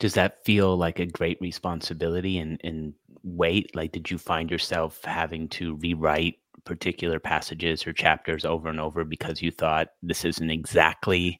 Does 0.00 0.14
that 0.14 0.42
feel 0.46 0.78
like 0.78 0.98
a 0.98 1.04
great 1.04 1.38
responsibility 1.42 2.38
and, 2.38 2.58
and 2.64 2.94
weight? 3.22 3.76
Like, 3.76 3.92
did 3.92 4.10
you 4.10 4.16
find 4.16 4.50
yourself 4.50 5.04
having 5.04 5.46
to 5.48 5.74
rewrite 5.76 6.38
particular 6.64 7.20
passages 7.20 7.86
or 7.86 7.92
chapters 7.92 8.44
over 8.44 8.68
and 8.68 8.80
over 8.80 9.04
because 9.04 9.42
you 9.42 9.50
thought 9.50 9.88
this 10.02 10.24
isn't 10.24 10.50
exactly 10.50 11.38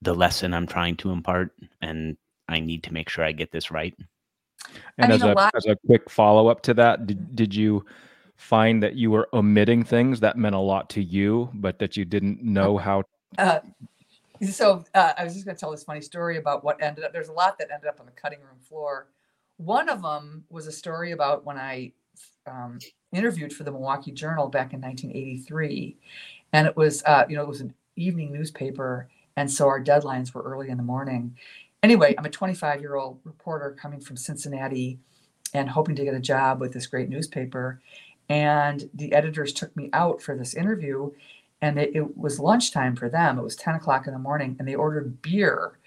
the 0.00 0.14
lesson 0.14 0.54
I'm 0.54 0.66
trying 0.66 0.96
to 0.96 1.10
impart 1.10 1.54
and 1.80 2.16
I 2.48 2.60
need 2.60 2.82
to 2.84 2.92
make 2.92 3.08
sure 3.08 3.24
I 3.24 3.32
get 3.32 3.52
this 3.52 3.70
right? 3.70 3.94
And 4.98 5.08
mean, 5.08 5.12
as 5.12 5.22
a 5.22 5.32
a, 5.32 5.34
lot- 5.34 5.52
as 5.56 5.66
a 5.66 5.76
quick 5.86 6.10
follow 6.10 6.48
up 6.48 6.62
to 6.62 6.74
that, 6.74 7.06
did, 7.06 7.34
did 7.34 7.54
you 7.54 7.84
find 8.36 8.82
that 8.82 8.94
you 8.94 9.10
were 9.10 9.28
omitting 9.32 9.84
things 9.84 10.20
that 10.20 10.36
meant 10.36 10.54
a 10.54 10.60
lot 10.60 10.90
to 10.90 11.02
you, 11.02 11.50
but 11.54 11.78
that 11.78 11.96
you 11.96 12.04
didn't 12.04 12.42
know 12.42 12.76
how? 12.76 13.04
Uh, 13.38 13.60
so 14.50 14.84
uh, 14.94 15.12
I 15.16 15.24
was 15.24 15.34
just 15.34 15.44
going 15.44 15.56
to 15.56 15.60
tell 15.60 15.70
this 15.70 15.84
funny 15.84 16.00
story 16.00 16.38
about 16.38 16.64
what 16.64 16.82
ended 16.82 17.04
up. 17.04 17.12
There's 17.12 17.28
a 17.28 17.32
lot 17.32 17.58
that 17.58 17.70
ended 17.72 17.88
up 17.88 18.00
on 18.00 18.06
the 18.06 18.12
cutting 18.12 18.40
room 18.40 18.58
floor. 18.60 19.08
One 19.58 19.88
of 19.88 20.02
them 20.02 20.44
was 20.50 20.66
a 20.66 20.72
story 20.72 21.12
about 21.12 21.44
when 21.44 21.56
I 21.56 21.92
um, 22.46 22.78
interviewed 23.12 23.52
for 23.52 23.62
the 23.64 23.70
Milwaukee 23.70 24.10
Journal 24.10 24.48
back 24.48 24.72
in 24.72 24.80
1983, 24.80 25.96
and 26.52 26.66
it 26.66 26.76
was 26.76 27.02
uh, 27.04 27.24
you 27.28 27.36
know 27.36 27.42
it 27.42 27.48
was 27.48 27.60
an 27.60 27.72
evening 27.96 28.32
newspaper, 28.32 29.08
and 29.36 29.50
so 29.50 29.68
our 29.68 29.82
deadlines 29.82 30.34
were 30.34 30.42
early 30.42 30.68
in 30.70 30.76
the 30.76 30.82
morning. 30.82 31.36
Anyway, 31.82 32.14
I'm 32.16 32.24
a 32.24 32.30
25 32.30 32.80
year 32.80 32.94
old 32.94 33.18
reporter 33.24 33.76
coming 33.80 34.00
from 34.00 34.16
Cincinnati, 34.16 34.98
and 35.54 35.68
hoping 35.68 35.96
to 35.96 36.04
get 36.04 36.14
a 36.14 36.20
job 36.20 36.60
with 36.60 36.72
this 36.72 36.86
great 36.86 37.08
newspaper. 37.08 37.80
And 38.28 38.88
the 38.94 39.12
editors 39.12 39.52
took 39.52 39.76
me 39.76 39.90
out 39.92 40.22
for 40.22 40.36
this 40.36 40.54
interview, 40.54 41.10
and 41.60 41.78
it, 41.78 41.94
it 41.94 42.16
was 42.16 42.38
lunchtime 42.38 42.96
for 42.96 43.08
them. 43.08 43.38
It 43.38 43.42
was 43.42 43.56
10 43.56 43.74
o'clock 43.74 44.06
in 44.06 44.12
the 44.12 44.18
morning, 44.18 44.56
and 44.58 44.66
they 44.66 44.74
ordered 44.74 45.20
beer. 45.22 45.78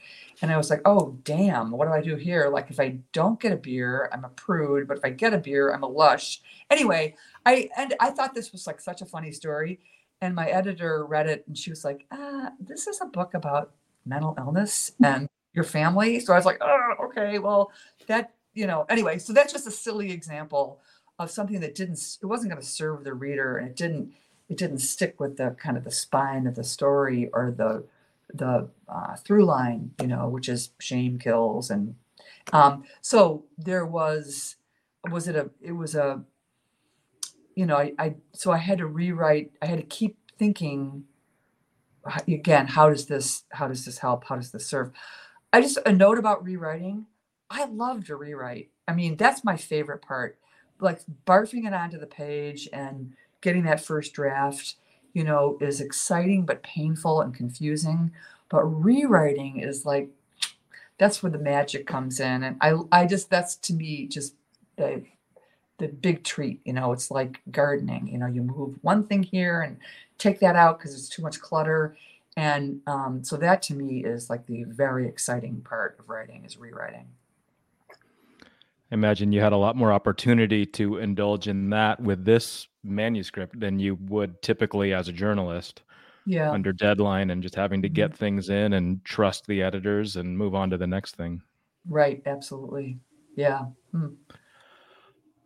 And 0.42 0.52
I 0.52 0.58
was 0.58 0.70
like, 0.70 0.82
oh, 0.86 1.18
damn, 1.24 1.72
what 1.72 1.88
do 1.88 1.94
I 1.94 2.02
do 2.02 2.16
here? 2.18 2.50
Like, 2.50 2.70
if 2.70 2.80
I 2.80 3.00
don't 3.14 3.40
get 3.40 3.54
a 3.54 3.58
beer, 3.58 4.10
I'm 4.14 4.26
a 4.26 4.30
prude, 4.30 4.88
but 4.88 4.98
if 4.98 5.06
I 5.06 5.10
get 5.10 5.34
a 5.34 5.38
beer, 5.38 5.72
I'm 5.74 5.84
a 5.84 5.88
lush. 5.88 6.42
Anyway, 6.70 7.16
I 7.46 7.70
and 7.78 7.96
I 8.00 8.12
thought 8.12 8.36
this 8.36 8.52
was 8.52 8.68
like 8.68 8.82
such 8.82 9.02
a 9.02 9.06
funny 9.06 9.32
story. 9.32 9.80
and 10.22 10.36
my 10.36 10.48
editor 10.48 11.06
read 11.06 11.28
it 11.28 11.44
and 11.48 11.58
she 11.58 11.70
was 11.70 11.84
like, 11.86 12.06
ah, 12.12 12.52
this 12.60 12.88
is 12.88 13.02
a 13.02 13.06
book 13.06 13.34
about 13.34 13.72
mental 14.06 14.36
illness 14.38 14.92
and 15.04 15.28
your 15.56 15.64
family. 15.64 16.20
So 16.20 16.34
I 16.34 16.36
was 16.36 16.46
like, 16.46 16.58
oh, 16.62 16.94
okay, 17.06 17.40
well, 17.40 17.72
that, 18.08 18.34
you 18.54 18.68
know, 18.68 18.86
anyway, 18.90 19.18
so 19.18 19.34
that's 19.34 19.54
just 19.54 19.66
a 19.66 19.72
silly 19.72 20.12
example 20.12 20.82
of 21.18 21.32
something 21.32 21.62
that 21.62 21.76
didn't, 21.76 22.18
it 22.22 22.26
wasn't 22.26 22.52
going 22.52 22.62
to 22.62 22.68
serve 22.68 23.04
the 23.04 23.14
reader 23.14 23.58
and 23.58 23.70
it 23.70 23.76
didn't, 23.76 24.14
it 24.50 24.58
didn't 24.58 24.80
stick 24.80 25.20
with 25.20 25.38
the 25.38 25.52
kind 25.52 25.78
of 25.78 25.84
the 25.84 25.92
spine 25.92 26.46
of 26.46 26.56
the 26.56 26.64
story 26.64 27.30
or 27.34 27.52
the, 27.52 27.86
the 28.34 28.68
uh, 28.90 29.16
through 29.16 29.46
line, 29.46 29.92
you 30.02 30.08
know, 30.08 30.28
which 30.28 30.50
is 30.50 30.72
shame 30.80 31.18
kills. 31.18 31.70
And 31.70 31.96
um, 32.52 32.84
so 33.02 33.46
there 33.58 33.86
was, 33.86 34.58
was 35.10 35.28
it 35.28 35.36
a, 35.36 35.50
it 35.62 35.72
was 35.72 35.96
a, 35.96 36.22
you 37.56 37.66
know, 37.66 37.78
I, 37.78 37.94
I, 37.98 38.16
so 38.34 38.52
I 38.52 38.58
had 38.58 38.80
to 38.80 38.88
rewrite, 38.88 39.52
I 39.62 39.68
had 39.68 39.80
to 39.80 39.86
keep 39.86 40.18
thinking 40.38 41.06
again, 42.28 42.68
how 42.68 42.90
does 42.90 43.06
this, 43.06 43.44
how 43.52 43.68
does 43.68 43.86
this 43.86 43.98
help? 43.98 44.26
How 44.26 44.36
does 44.36 44.52
this 44.52 44.68
serve? 44.68 44.92
I 45.56 45.62
just, 45.62 45.78
a 45.86 45.92
note 45.94 46.18
about 46.18 46.44
rewriting. 46.44 47.06
I 47.50 47.64
love 47.64 48.08
to 48.08 48.18
rewrite. 48.18 48.72
I 48.90 48.94
mean, 48.94 49.16
that's 49.16 49.46
my 49.46 49.56
favorite 49.56 50.02
part. 50.02 50.38
Like 50.82 51.00
barfing 51.26 51.66
it 51.66 51.74
onto 51.74 51.98
the 51.98 52.06
page 52.06 52.68
and 52.74 53.14
getting 53.40 53.64
that 53.64 53.80
first 53.80 54.12
draft, 54.12 54.76
you 55.14 55.24
know, 55.24 55.58
is 55.62 55.80
exciting 55.80 56.46
but 56.46 56.62
painful 56.62 57.22
and 57.22 57.34
confusing. 57.34 58.12
But 58.50 58.66
rewriting 58.66 59.62
is 59.62 59.86
like, 59.86 60.10
that's 60.98 61.24
where 61.24 61.32
the 61.32 61.38
magic 61.38 61.88
comes 61.88 62.20
in. 62.20 62.44
And 62.44 62.58
I, 62.60 62.74
I 62.92 63.06
just, 63.06 63.30
that's 63.30 63.56
to 63.56 63.74
me 63.74 64.08
just 64.08 64.36
the 64.76 65.06
the 65.78 65.88
big 65.88 66.26
treat. 66.26 66.60
You 66.66 66.74
know, 66.74 66.92
it's 66.92 67.12
like 67.12 67.40
gardening. 67.52 68.10
You 68.10 68.18
know, 68.18 68.28
you 68.28 68.42
move 68.42 68.78
one 68.82 69.08
thing 69.08 69.24
here 69.24 69.62
and 69.62 69.78
take 70.18 70.42
that 70.42 70.58
out 70.58 70.80
because 70.80 70.94
it's 70.96 71.08
too 71.08 71.22
much 71.22 71.40
clutter. 71.40 71.96
And 72.38 72.82
um, 72.88 73.24
so 73.24 73.38
that 73.38 73.62
to 73.64 73.74
me 73.76 74.04
is 74.04 74.30
like 74.30 74.46
the 74.46 74.66
very 74.66 75.08
exciting 75.08 75.62
part 75.62 75.98
of 76.00 76.10
writing 76.10 76.44
is 76.44 76.58
rewriting. 76.58 77.08
I 77.92 78.94
imagine 78.94 79.32
you 79.32 79.42
had 79.42 79.54
a 79.54 79.58
lot 79.58 79.76
more 79.76 79.92
opportunity 79.92 80.66
to 80.68 80.98
indulge 80.98 81.48
in 81.48 81.70
that 81.72 82.00
with 82.00 82.26
this 82.26 82.68
manuscript 82.84 83.60
than 83.60 83.80
you 83.80 83.96
would 84.02 84.42
typically 84.42 84.94
as 84.94 85.08
a 85.08 85.14
journalist. 85.14 85.82
Yeah. 86.28 86.52
Under 86.52 86.74
deadline 86.74 87.30
and 87.30 87.42
just 87.44 87.56
having 87.56 87.82
to 87.84 87.90
get 87.90 88.12
Mhm. 88.12 88.16
things 88.16 88.50
in 88.50 88.74
and 88.74 89.04
trust 89.06 89.46
the 89.46 89.62
editors 89.62 90.16
and 90.16 90.38
move 90.38 90.56
on 90.56 90.72
to 90.72 90.78
the 90.78 90.88
next 90.88 91.16
thing. 91.16 91.42
Right. 91.88 92.22
Absolutely. 92.26 93.00
Yeah. 93.36 93.66
Hmm. 93.92 94.16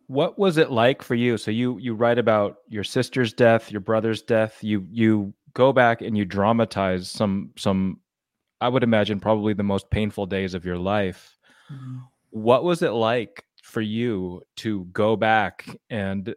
What 0.07 0.39
was 0.39 0.57
it 0.57 0.71
like 0.71 1.03
for 1.03 1.15
you? 1.15 1.37
So 1.37 1.51
you 1.51 1.77
you 1.79 1.93
write 1.93 2.17
about 2.17 2.59
your 2.67 2.83
sister's 2.83 3.33
death, 3.33 3.71
your 3.71 3.81
brother's 3.81 4.21
death. 4.21 4.63
You 4.63 4.87
you 4.89 5.33
go 5.53 5.73
back 5.73 6.01
and 6.01 6.17
you 6.17 6.25
dramatize 6.25 7.09
some 7.11 7.51
some 7.57 7.99
I 8.61 8.69
would 8.69 8.83
imagine 8.83 9.19
probably 9.19 9.53
the 9.53 9.63
most 9.63 9.89
painful 9.89 10.25
days 10.25 10.53
of 10.53 10.65
your 10.65 10.77
life. 10.77 11.37
Mhm. 11.71 12.01
What 12.31 12.63
was 12.63 12.81
it 12.81 12.91
like 12.91 13.45
for 13.63 13.81
you 13.81 14.41
to 14.57 14.85
go 14.93 15.15
back 15.15 15.65
and 15.89 16.35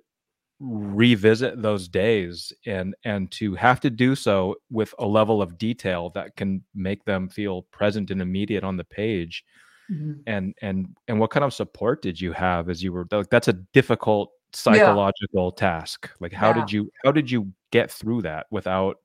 revisit 0.61 1.61
those 1.62 1.88
days 1.88 2.52
and 2.66 2.95
and 3.04 3.31
to 3.33 3.54
have 3.56 3.80
to 3.80 3.91
do 3.91 4.15
so 4.15 4.56
with 4.71 4.95
a 5.00 5.06
level 5.06 5.43
of 5.43 5.58
detail 5.58 6.10
that 6.10 6.36
can 6.36 6.63
make 6.75 7.04
them 7.04 7.28
feel 7.28 7.63
present 7.73 8.10
and 8.13 8.23
immediate 8.23 8.65
on 8.65 8.76
the 8.76 8.84
page? 8.84 9.45
Mhm. 9.91 10.23
and 10.26 10.54
and 10.63 10.97
and 11.08 11.19
what 11.21 11.30
kind 11.30 11.45
of 11.45 11.52
support 11.52 12.00
did 12.02 12.21
you 12.21 12.32
have 12.32 12.71
as 12.71 12.82
you 12.84 12.93
were 12.93 13.06
like 13.10 13.28
that's 13.30 13.49
a 13.49 13.52
difficult 13.75 14.30
psychological 14.54 15.50
task 15.52 16.10
like 16.21 16.32
how 16.32 16.49
Yeah. 16.50 16.60
did 16.60 16.73
you 16.73 16.91
how 17.04 17.13
did 17.13 17.30
you 17.30 17.52
get 17.73 17.91
through 17.91 18.23
that 18.23 18.47
without 18.52 18.99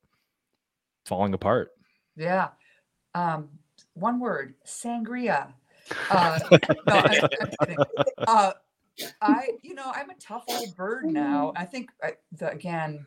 falling 1.07 1.33
apart 1.33 1.71
Yeah. 2.15 2.49
Um, 3.15 3.49
one 3.93 4.19
word, 4.19 4.55
sangria. 4.65 5.53
Uh, 6.09 6.39
no, 6.51 6.59
I, 6.87 7.29
I'm. 7.61 7.75
Uh, 8.27 8.51
I, 9.21 9.51
you 9.61 9.75
know, 9.75 9.91
I'm 9.93 10.09
a 10.09 10.15
tough 10.15 10.43
old 10.47 10.75
bird 10.75 11.05
now. 11.05 11.53
I 11.55 11.65
think 11.65 11.91
I, 12.03 12.13
the, 12.31 12.51
again, 12.51 13.05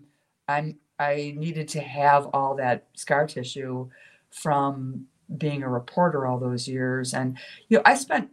I'm 0.48 0.78
I 1.00 1.34
needed 1.36 1.66
to 1.68 1.80
have 1.80 2.28
all 2.32 2.54
that 2.56 2.86
scar 2.94 3.26
tissue 3.26 3.88
from 4.30 5.06
being 5.36 5.64
a 5.64 5.68
reporter 5.68 6.26
all 6.26 6.38
those 6.38 6.68
years, 6.68 7.12
and 7.12 7.36
you 7.68 7.78
know, 7.78 7.82
I 7.84 7.96
spent 7.96 8.30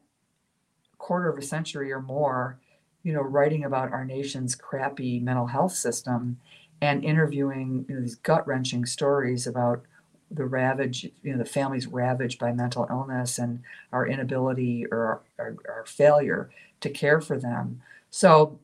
a 0.94 0.98
quarter 0.98 1.30
of 1.30 1.38
a 1.40 1.42
century 1.42 1.92
or 1.92 2.02
more, 2.02 2.60
you 3.02 3.12
know, 3.12 3.22
writing 3.22 3.66
about 3.66 3.92
our 3.92 4.06
nation's 4.06 4.54
crappy 4.54 5.20
mental 5.20 5.48
health 5.48 5.74
system 5.74 6.38
and 6.82 7.04
interviewing 7.04 7.86
you 7.88 7.96
know 7.96 8.02
these 8.02 8.16
gut 8.16 8.48
wrenching 8.48 8.86
stories 8.86 9.48
about 9.48 9.84
the 10.32 10.46
ravage, 10.46 11.10
you 11.24 11.32
know, 11.32 11.38
the 11.38 11.46
families 11.46 11.88
ravaged 11.88 12.40
by 12.40 12.52
mental 12.52 12.86
illness 12.90 13.38
and 13.38 13.62
our 13.94 14.06
inability 14.08 14.86
or 14.92 15.22
our, 15.40 15.56
our 15.70 15.86
failure 15.86 16.50
to 16.82 16.90
care 16.90 17.22
for 17.22 17.38
them. 17.40 17.82
So, 18.10 18.60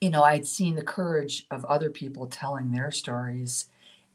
you 0.00 0.10
know, 0.10 0.22
I'd 0.22 0.46
seen 0.46 0.74
the 0.74 0.82
courage 0.82 1.46
of 1.50 1.64
other 1.64 1.90
people 1.90 2.26
telling 2.26 2.70
their 2.70 2.90
stories 2.90 3.66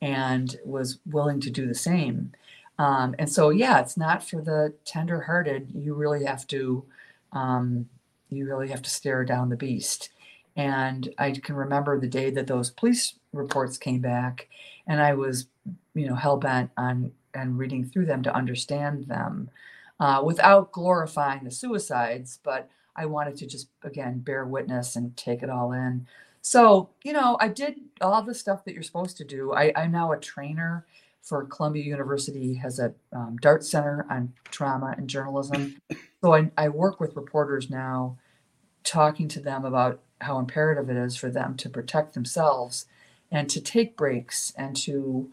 and 0.02 0.56
was 0.64 1.00
willing 1.06 1.40
to 1.42 1.50
do 1.50 1.68
the 1.68 1.74
same. 1.74 2.32
Um, 2.78 3.16
and 3.20 3.30
so, 3.30 3.50
yeah, 3.50 3.80
it's 3.80 3.98
not 3.98 4.24
for 4.24 4.42
the 4.42 4.74
tender-hearted. 4.86 5.72
You 5.74 5.94
really 5.96 6.26
have 6.26 6.46
to, 6.48 6.86
um, 7.32 7.90
you 8.30 8.46
really 8.46 8.68
have 8.68 8.82
to 8.84 8.90
stare 8.90 9.26
down 9.26 9.50
the 9.50 9.56
beast. 9.56 10.10
And 10.56 11.14
I 11.18 11.32
can 11.32 11.56
remember 11.56 12.00
the 12.00 12.08
day 12.08 12.30
that 12.32 12.48
those 12.48 12.70
police 12.70 13.16
reports 13.32 13.78
came 13.78 14.02
back, 14.02 14.48
and 14.86 15.02
I 15.02 15.14
was, 15.14 15.48
you 15.96 16.08
know, 16.08 16.16
hell 16.16 16.38
bent 16.38 16.72
on 16.78 17.12
and 17.34 17.58
reading 17.58 17.86
through 17.86 18.06
them 18.06 18.22
to 18.24 18.36
understand 18.36 19.08
them, 19.08 19.50
uh, 20.00 20.22
without 20.24 20.72
glorifying 20.72 21.44
the 21.44 21.52
suicides, 21.52 22.40
but 22.44 22.70
I 22.96 23.08
wanted 23.08 23.38
to 23.38 23.48
just 23.48 23.70
again 23.84 24.20
bear 24.20 24.46
witness 24.46 24.96
and 24.96 25.18
take 25.18 25.42
it 25.42 25.50
all 25.50 25.72
in. 25.72 26.06
So, 26.42 26.90
you 27.04 27.14
know, 27.14 27.38
I 27.40 27.48
did 27.48 27.80
all 28.02 28.22
the 28.22 28.36
stuff 28.36 28.66
that 28.66 28.74
you're 28.74 28.84
supposed 28.84 29.18
to 29.18 29.24
do. 29.24 29.54
I, 29.54 29.72
I'm 29.76 29.92
now 29.92 30.12
a 30.12 30.18
trainer 30.18 30.86
for 31.22 31.46
Columbia 31.46 31.84
University 31.84 32.54
has 32.56 32.80
a 32.80 32.94
um, 33.14 33.38
Dart 33.42 33.64
Center 33.64 34.06
on 34.10 34.34
trauma 34.52 34.94
and 34.98 35.10
journalism. 35.10 35.78
So 36.22 36.34
I, 36.34 36.52
I 36.58 36.68
work 36.68 37.00
with 37.00 37.16
reporters 37.16 37.70
now, 37.70 38.18
talking 38.84 39.30
to 39.30 39.40
them 39.40 39.64
about 39.64 40.02
how 40.24 40.40
imperative 40.40 40.90
it 40.90 40.98
is 40.98 41.16
for 41.16 41.30
them 41.30 41.56
to 41.58 41.70
protect 41.70 42.14
themselves 42.14 42.86
and 43.32 43.50
to 43.50 43.62
take 43.62 43.98
breaks 43.98 44.54
and 44.58 44.76
to 44.76 45.30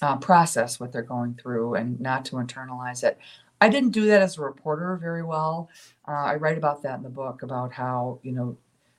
uh, 0.00 0.16
process 0.16 0.80
what 0.80 0.92
they're 0.92 1.02
going 1.02 1.34
through 1.34 1.74
and 1.74 2.00
not 2.00 2.24
to 2.26 2.36
internalize 2.36 3.04
it. 3.04 3.18
I 3.60 3.68
didn't 3.68 3.90
do 3.90 4.06
that 4.06 4.22
as 4.22 4.38
a 4.38 4.42
reporter 4.42 4.96
very 4.96 5.22
well. 5.22 5.70
Uh, 6.08 6.12
I 6.12 6.34
write 6.34 6.58
about 6.58 6.82
that 6.82 6.96
in 6.96 7.04
the 7.04 7.08
book 7.08 7.42
about 7.42 7.72
how, 7.72 8.18
you 8.22 8.32
know, 8.32 8.56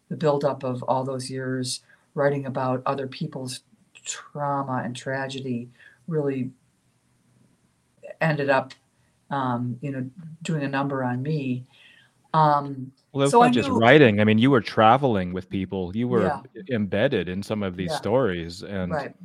the 0.10 0.16
buildup 0.16 0.64
of 0.64 0.84
all 0.84 1.04
those 1.04 1.30
years 1.30 1.82
writing 2.16 2.46
about 2.46 2.84
other 2.86 3.08
people's 3.08 3.62
trauma 4.06 4.82
and 4.86 4.96
tragedy 4.96 5.70
really 6.08 6.52
ended 8.22 8.50
up, 8.50 8.74
um, 9.30 9.78
you 9.82 9.92
know, 9.92 10.10
doing 10.42 10.64
a 10.64 10.70
number 10.70 11.04
on 11.04 11.22
me. 11.22 11.66
Um, 12.34 12.92
well 13.12 13.24
it's 13.24 13.32
So 13.32 13.42
I 13.44 13.48
not 13.48 13.54
just 13.54 13.70
knew- 13.70 13.78
writing 13.78 14.20
i 14.20 14.24
mean 14.24 14.40
you 14.40 14.50
were 14.50 14.62
traveling 14.62 15.34
with 15.34 15.50
people 15.50 15.96
you 15.96 16.08
were 16.08 16.24
Yeah. 16.24 16.42
embedded 16.72 17.30
in 17.30 17.44
some 17.44 17.62
of 17.62 17.76
these 17.78 17.92
Yeah. 17.92 17.98
stories 17.98 18.64
and 18.64 18.92
right. 18.92 19.16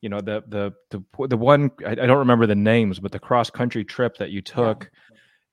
you 0.00 0.08
know 0.08 0.20
the 0.22 0.42
the 0.48 0.72
the 0.90 1.26
the 1.28 1.36
one 1.36 1.70
I, 1.86 1.90
I 1.92 2.06
don't 2.06 2.18
remember 2.18 2.46
the 2.46 2.54
names 2.54 2.98
but 2.98 3.12
the 3.12 3.18
cross 3.18 3.50
country 3.50 3.84
trip 3.84 4.16
that 4.16 4.30
you 4.30 4.40
took 4.40 4.90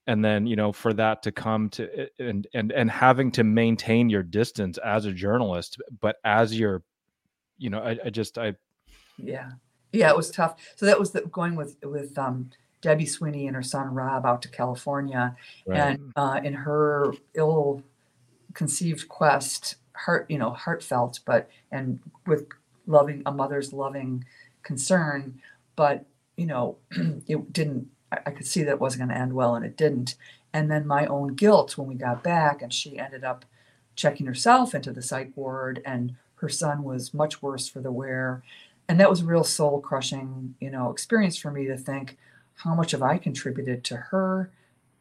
and 0.06 0.24
then 0.24 0.46
you 0.46 0.56
know 0.56 0.72
for 0.72 0.92
that 0.94 1.22
to 1.24 1.32
come 1.32 1.68
to 1.70 2.08
and 2.18 2.46
and 2.54 2.72
and 2.72 2.90
having 2.90 3.30
to 3.32 3.44
maintain 3.44 4.08
your 4.08 4.22
distance 4.22 4.78
as 4.78 5.04
a 5.04 5.12
journalist 5.12 5.76
but 6.00 6.16
as 6.24 6.58
you're 6.58 6.82
you 7.58 7.68
know 7.70 7.80
i, 7.80 7.98
I 8.06 8.10
just 8.10 8.38
i 8.38 8.54
Yeah. 9.18 9.50
Yeah, 9.92 10.10
it 10.10 10.16
was 10.16 10.28
tough. 10.32 10.56
So 10.74 10.86
that 10.86 10.98
was 10.98 11.12
the, 11.12 11.20
going 11.20 11.54
with 11.54 11.76
with 11.84 12.18
um, 12.18 12.50
Debbie 12.84 13.06
Sweeney 13.06 13.46
and 13.46 13.56
her 13.56 13.62
son 13.62 13.94
Rob 13.94 14.26
out 14.26 14.42
to 14.42 14.48
California, 14.48 15.34
and 15.66 16.12
uh, 16.16 16.38
in 16.44 16.52
her 16.52 17.14
ill 17.32 17.82
conceived 18.52 19.08
quest, 19.08 19.76
heart 19.94 20.26
you 20.28 20.36
know 20.36 20.50
heartfelt, 20.50 21.20
but 21.24 21.48
and 21.72 21.98
with 22.26 22.46
loving 22.86 23.22
a 23.24 23.32
mother's 23.32 23.72
loving 23.72 24.26
concern, 24.62 25.40
but 25.76 26.04
you 26.36 26.44
know 26.44 26.76
it 27.26 27.54
didn't. 27.54 27.88
I, 28.12 28.18
I 28.26 28.30
could 28.32 28.46
see 28.46 28.62
that 28.64 28.72
it 28.72 28.80
wasn't 28.80 29.08
going 29.08 29.16
to 29.16 29.22
end 29.22 29.32
well, 29.32 29.54
and 29.54 29.64
it 29.64 29.78
didn't. 29.78 30.16
And 30.52 30.70
then 30.70 30.86
my 30.86 31.06
own 31.06 31.28
guilt 31.28 31.78
when 31.78 31.88
we 31.88 31.94
got 31.94 32.22
back, 32.22 32.60
and 32.60 32.72
she 32.72 32.98
ended 32.98 33.24
up 33.24 33.46
checking 33.96 34.26
herself 34.26 34.74
into 34.74 34.92
the 34.92 35.00
psych 35.00 35.32
ward, 35.34 35.80
and 35.86 36.16
her 36.36 36.50
son 36.50 36.84
was 36.84 37.14
much 37.14 37.40
worse 37.40 37.66
for 37.66 37.80
the 37.80 37.90
wear 37.90 38.42
and 38.86 39.00
that 39.00 39.08
was 39.08 39.22
a 39.22 39.24
real 39.24 39.44
soul 39.44 39.80
crushing 39.80 40.54
you 40.60 40.70
know 40.70 40.90
experience 40.90 41.38
for 41.38 41.50
me 41.50 41.64
to 41.64 41.78
think 41.78 42.18
how 42.56 42.74
much 42.74 42.92
have 42.92 43.02
i 43.02 43.18
contributed 43.18 43.84
to 43.84 43.96
her 43.96 44.50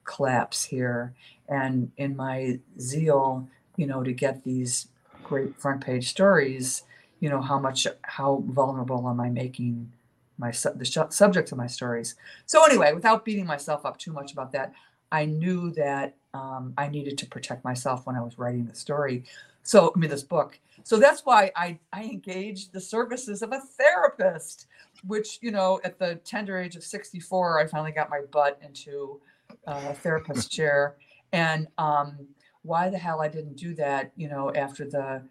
collapse 0.04 0.66
here 0.66 1.14
and 1.48 1.92
in 1.98 2.16
my 2.16 2.60
zeal 2.80 3.48
you 3.78 3.88
know 3.88 4.04
to 4.04 4.12
get 4.12 4.44
these 4.44 4.88
great 5.24 5.60
front 5.60 5.82
page 5.82 6.10
stories 6.10 6.84
you 7.24 7.30
know, 7.30 7.40
how 7.40 7.58
much, 7.58 7.88
how 8.02 8.44
vulnerable 8.48 9.08
am 9.08 9.22
I 9.22 9.30
making 9.30 9.90
my 10.38 10.52
the 10.52 11.08
subjects 11.10 11.54
of 11.54 11.58
my 11.58 11.68
stories. 11.68 12.16
So 12.46 12.66
anyway, 12.66 12.92
without 12.92 13.24
beating 13.24 13.46
myself 13.46 13.86
up 13.86 13.98
too 13.98 14.12
much 14.12 14.34
about 14.34 14.52
that, 14.52 14.74
I 15.10 15.24
knew 15.24 15.72
that 15.72 16.16
um, 16.34 16.74
I 16.78 16.90
needed 16.90 17.18
to 17.20 17.26
protect 17.26 17.64
myself 17.64 18.06
when 18.06 18.18
I 18.18 18.22
was 18.22 18.38
writing 18.38 18.66
the 18.66 18.76
story. 18.76 19.24
So 19.62 19.94
I 19.96 19.98
mean 19.98 20.10
this 20.10 20.22
book. 20.22 20.60
So 20.84 20.98
that's 20.98 21.22
why 21.26 21.50
I 21.56 21.80
I 21.94 22.04
engaged 22.04 22.74
the 22.74 22.82
services 22.82 23.42
of 23.42 23.54
a 23.54 23.62
therapist, 23.62 24.68
which 25.06 25.40
you 25.42 25.52
know 25.52 25.80
at 25.84 26.00
the 26.00 26.16
tender 26.24 26.58
age 26.58 26.76
of 26.76 26.84
64, 26.84 27.60
I 27.60 27.68
finally 27.68 27.92
got 27.92 28.10
my 28.10 28.22
butt 28.32 28.60
into 28.64 29.20
a 29.66 29.94
therapist 29.94 30.52
chair. 30.58 30.96
And 31.32 31.68
um, 31.78 32.28
why 32.62 32.90
the 32.90 32.98
hell 32.98 33.22
I 33.22 33.28
didn't 33.28 33.56
do 33.56 33.74
that, 33.76 34.12
you 34.16 34.30
know, 34.30 34.54
after 34.54 34.86
the 34.86 35.24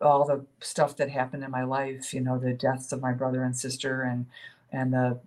all 0.00 0.24
the 0.24 0.44
stuff 0.60 0.96
that 0.96 1.10
happened 1.10 1.42
in 1.42 1.50
my 1.50 1.64
life, 1.64 2.14
you 2.14 2.20
know, 2.20 2.38
the 2.38 2.52
deaths 2.52 2.92
of 2.92 3.00
my 3.00 3.12
brother 3.12 3.42
and 3.42 3.56
sister 3.56 4.02
and 4.02 4.26
and 4.70 4.92
the 4.92 5.18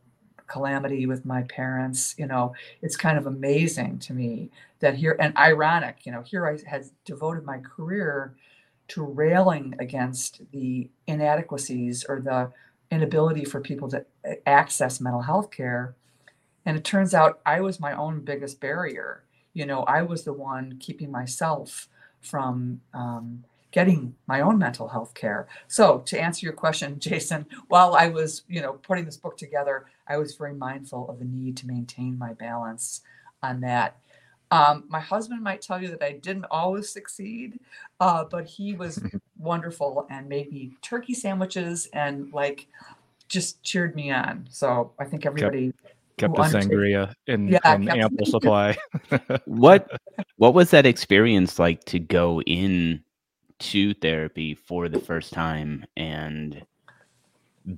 calamity 0.48 1.06
with 1.06 1.26
my 1.26 1.44
parents, 1.44 2.14
you 2.18 2.26
know, 2.26 2.54
it's 2.82 2.98
kind 2.98 3.18
of 3.18 3.26
amazing 3.26 4.00
to 4.00 4.14
me 4.14 4.50
that 4.80 4.96
here 4.96 5.16
and 5.20 5.36
ironic, 5.38 6.06
you 6.06 6.12
know, 6.12 6.22
here 6.22 6.46
I 6.46 6.58
had 6.70 6.86
devoted 7.06 7.46
my 7.46 7.60
career 7.60 8.36
to 8.90 9.04
railing 9.04 9.76
against 9.80 10.42
the 10.52 10.90
inadequacies 11.08 12.04
or 12.08 12.20
the 12.20 12.52
inability 12.92 13.46
for 13.46 13.62
people 13.62 13.90
to 13.90 14.06
access 14.46 15.00
mental 15.00 15.22
health 15.22 15.50
care. 15.50 15.96
And 16.66 16.78
it 16.78 16.84
turns 16.84 17.14
out 17.14 17.40
I 17.46 17.62
was 17.62 17.80
my 17.80 17.94
own 17.94 18.20
biggest 18.22 18.60
barrier. 18.60 19.24
You 19.54 19.66
know, 19.66 19.82
I 19.84 20.04
was 20.04 20.24
the 20.24 20.34
one 20.34 20.78
keeping 20.80 21.12
myself 21.12 21.88
from 22.22 22.82
um, 22.94 23.44
getting 23.72 24.16
my 24.28 24.42
own 24.42 24.58
mental 24.60 24.90
health 24.90 25.14
care. 25.14 25.48
So 25.68 26.00
to 26.06 26.22
answer 26.22 26.46
your 26.46 26.54
question, 26.54 27.00
Jason, 27.00 27.48
while 27.68 27.96
I 27.96 28.10
was, 28.10 28.44
you 28.48 28.62
know, 28.62 28.74
putting 28.74 29.06
this 29.06 29.18
book 29.18 29.38
together, 29.38 29.86
I 30.08 30.18
was 30.18 30.36
very 30.36 30.54
mindful 30.54 31.10
of 31.10 31.20
the 31.20 31.26
need 31.26 31.58
to 31.58 31.68
maintain 31.68 32.18
my 32.18 32.34
balance 32.34 33.02
on 33.42 33.62
that. 33.62 33.98
Um, 34.52 34.84
my 34.90 35.00
husband 35.00 35.42
might 35.42 35.62
tell 35.62 35.82
you 35.82 35.88
that 35.90 36.04
I 36.04 36.12
didn't 36.14 36.46
always 36.52 36.90
succeed, 36.90 37.60
uh, 38.00 38.26
but 38.26 38.46
he 38.46 38.74
was 38.74 39.02
wonderful 39.40 40.06
and 40.10 40.28
made 40.28 40.52
me 40.52 40.74
turkey 40.82 41.14
sandwiches 41.14 41.88
and 41.94 42.32
like 42.34 42.68
just 43.30 43.64
cheered 43.64 43.96
me 43.96 44.12
on. 44.12 44.46
So 44.50 44.92
I 45.00 45.06
think 45.06 45.26
everybody 45.26 45.74
kept, 46.18 46.36
kept 46.36 46.52
the 46.52 46.60
sangria 46.60 47.14
in, 47.28 47.48
yeah, 47.48 47.76
in 47.76 47.88
ample 47.90 48.26
supply. 48.26 48.78
what 49.46 49.90
what 50.36 50.54
was 50.54 50.70
that 50.72 50.86
experience 50.86 51.58
like 51.58 51.86
to 51.86 52.00
go 52.00 52.42
in 52.42 53.02
to 53.60 53.94
therapy 53.96 54.56
for 54.56 54.90
the 54.90 55.00
first 55.00 55.32
time 55.32 55.86
and 55.96 56.66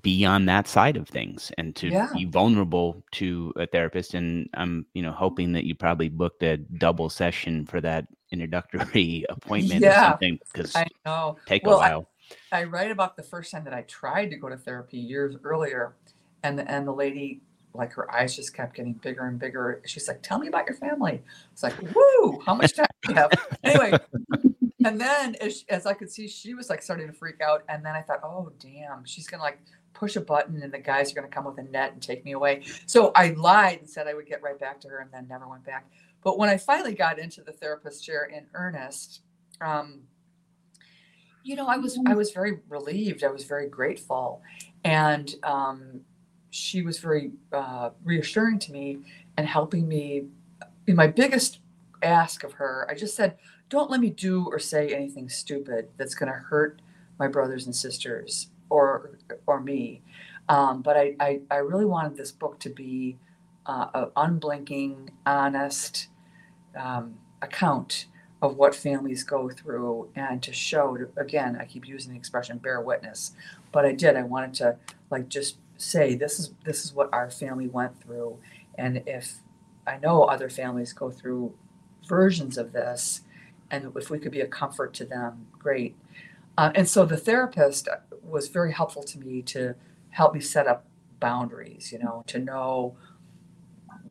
be 0.02 0.26
on 0.26 0.46
that 0.46 0.67
side 0.67 0.96
of 0.96 1.08
things 1.08 1.52
and 1.58 1.76
to 1.76 1.89
yeah. 1.89 2.10
be 2.13 2.26
vulnerable 2.26 3.04
to 3.12 3.54
a 3.58 3.67
therapist 3.67 4.13
and 4.13 4.50
i'm 4.54 4.86
you 4.93 5.02
know 5.02 5.12
hoping 5.12 5.52
that 5.52 5.65
you 5.65 5.76
probably 5.76 6.10
booked 6.10 6.41
a 6.43 6.58
double 6.58 7.10
session 7.10 7.65
for 7.65 7.82
that 7.82 8.08
introductory 8.32 9.26
appointment 9.30 9.82
yeah, 9.82 10.08
or 10.08 10.12
something 10.12 10.39
because 10.52 10.76
i 10.76 10.88
know 11.06 11.36
take 11.46 11.65
well, 11.65 11.76
a 11.76 11.80
while 11.80 12.10
I, 12.52 12.62
I 12.62 12.63
write 12.63 12.91
about 12.91 13.17
the 13.17 13.24
first 13.24 13.52
time 13.52 13.65
that 13.65 13.74
i 13.74 13.82
tried 13.82 14.30
to 14.32 14.38
go 14.38 14.48
to 14.48 14.58
therapy 14.58 14.98
years 14.98 15.36
earlier 15.43 15.96
and 16.43 16.58
the, 16.58 16.69
and 16.69 16.88
the 16.88 16.93
lady 16.93 17.41
like 17.74 17.92
her 17.94 18.14
eyes 18.14 18.36
just 18.36 18.54
kept 18.54 18.76
getting 18.76 18.94
bigger 18.94 19.26
and 19.28 19.40
bigger 19.40 19.82
she's 19.86 20.08
like 20.08 20.22
tell 20.22 20.40
me 20.40 20.48
about 20.48 20.66
your 20.68 20.76
family 20.76 21.22
it's 21.52 21.64
like 21.64 21.76
woo 21.96 22.40
how 22.46 22.54
much 22.54 22.76
time 22.76 22.86
do 23.02 23.14
you 23.14 23.16
have 23.16 23.32
anyway 23.64 23.92
and 24.86 25.00
then 25.00 25.36
as, 25.36 25.64
as, 25.70 25.86
I 25.86 25.94
could 25.94 26.12
see, 26.12 26.28
she 26.28 26.54
was 26.54 26.70
like 26.70 26.82
starting 26.82 27.08
to 27.08 27.14
freak 27.14 27.42
out. 27.42 27.64
And 27.70 27.86
then 27.86 27.96
I 27.96 28.02
thought, 28.02 28.20
oh, 28.24 28.52
damn, 28.60 29.06
she's 29.06 29.28
going 29.28 29.40
to 29.40 29.44
like 29.44 29.60
push 29.94 30.16
a 30.16 30.22
button 30.22 30.62
and 30.62 30.74
the 30.74 30.80
guys 30.80 31.12
are 31.12 31.16
going 31.16 31.28
to 31.28 31.34
come 31.34 31.46
with 31.46 31.58
a 31.58 31.64
net 31.64 31.94
and 31.94 32.02
take 32.02 32.26
me 32.26 32.34
away. 32.34 32.64
So 32.86 33.12
I 33.16 33.30
lied 33.30 33.80
and 33.80 33.90
said 33.90 34.08
I 34.08 34.14
would 34.14 34.28
get 34.28 34.42
right 34.42 34.60
back 34.60 34.82
to 34.82 34.90
her 34.90 35.00
and 35.00 35.10
then 35.12 35.28
never 35.28 35.48
went 35.48 35.64
back. 35.64 35.90
But 36.24 36.38
when 36.38 36.50
I 36.50 36.58
finally 36.58 36.94
got 36.94 37.20
into 37.20 37.42
the 37.42 37.52
therapist 37.52 38.04
chair 38.04 38.26
in 38.26 38.46
earnest, 38.54 39.22
um, 39.62 40.02
you 41.44 41.56
know, 41.58 41.68
I 41.68 41.76
was 41.76 42.00
I 42.08 42.14
was 42.14 42.32
very 42.32 42.60
relieved. 42.70 43.22
I 43.22 43.28
was 43.28 43.44
very 43.44 43.68
grateful, 43.68 44.42
and 44.86 45.36
um, 45.44 46.00
she 46.54 46.84
was 46.84 47.00
very 47.00 47.32
uh, 47.52 47.89
reassuring 48.04 48.60
to 48.60 48.72
me 48.72 49.00
and 49.38 49.48
helping 49.48 49.88
me. 49.88 50.26
In 50.86 50.96
my 50.96 51.08
biggest 51.08 51.60
ask 52.04 52.44
of 52.44 52.54
her, 52.54 52.86
I 52.89 52.94
just 52.94 53.16
said, 53.16 53.38
don't 53.70 53.89
let 53.89 54.00
me 54.00 54.12
do 54.12 54.46
or 54.46 54.60
say 54.60 54.94
anything 54.94 55.30
stupid 55.30 55.88
that's 55.98 56.13
going 56.13 56.32
to 56.32 56.38
hurt 56.38 56.80
my 57.18 57.28
brothers 57.28 57.66
and 57.66 57.76
sisters 57.76 58.50
or 58.70 59.18
or 59.48 59.62
me. 59.62 60.04
Um, 60.48 60.84
but 60.84 60.96
I, 60.96 61.16
I, 61.20 61.42
I 61.50 61.56
really 61.58 61.86
wanted 61.86 62.16
this 62.16 62.32
book 62.32 62.60
to 62.60 62.70
be 62.70 63.18
uh, 63.66 63.88
an 63.94 64.08
unblinking, 64.16 65.10
honest 65.26 66.10
um, 66.78 67.16
account 67.42 68.06
of 68.44 68.58
what 68.58 68.76
families 68.76 69.24
go 69.24 69.50
through 69.50 70.10
and 70.16 70.44
to 70.44 70.52
show 70.52 70.98
to, 70.98 71.08
again 71.16 71.56
i 71.62 71.63
keep 71.63 71.88
using 71.88 72.12
the 72.12 72.18
expression 72.18 72.58
bear 72.58 72.82
witness 72.82 73.32
but 73.72 73.86
i 73.86 73.92
did 73.94 74.18
i 74.18 74.22
wanted 74.22 74.54
to 74.54 74.76
like 75.10 75.30
just 75.30 75.56
say 75.84 76.15
this 76.15 76.39
is 76.39 76.54
this 76.63 76.86
is 76.86 76.93
what 76.93 77.10
our 77.13 77.30
family 77.30 77.67
went 77.67 78.02
through 78.02 78.38
and 78.78 79.04
if 79.06 79.39
i 79.86 79.98
know 79.98 80.24
other 80.24 80.50
families 80.50 80.93
go 80.93 81.12
through 81.12 81.54
versions 82.08 82.58
of 82.58 82.74
this 82.74 83.22
and 83.74 83.91
if 83.96 84.12
we 84.12 84.19
could 84.19 84.32
be 84.32 84.41
a 84.41 84.48
comfort 84.48 84.93
to 84.93 85.06
them, 85.06 85.48
great. 85.58 85.96
Uh, 86.60 86.72
and 86.76 86.88
so 86.88 87.06
the 87.06 87.17
therapist 87.17 87.89
was 88.22 88.48
very 88.48 88.72
helpful 88.72 89.02
to 89.02 89.19
me 89.19 89.41
to 89.41 89.74
help 90.12 90.36
me 90.36 90.39
set 90.39 90.67
up 90.67 90.86
boundaries, 91.19 91.91
you 91.91 91.98
know, 91.98 92.24
to 92.28 92.38
know 92.38 92.96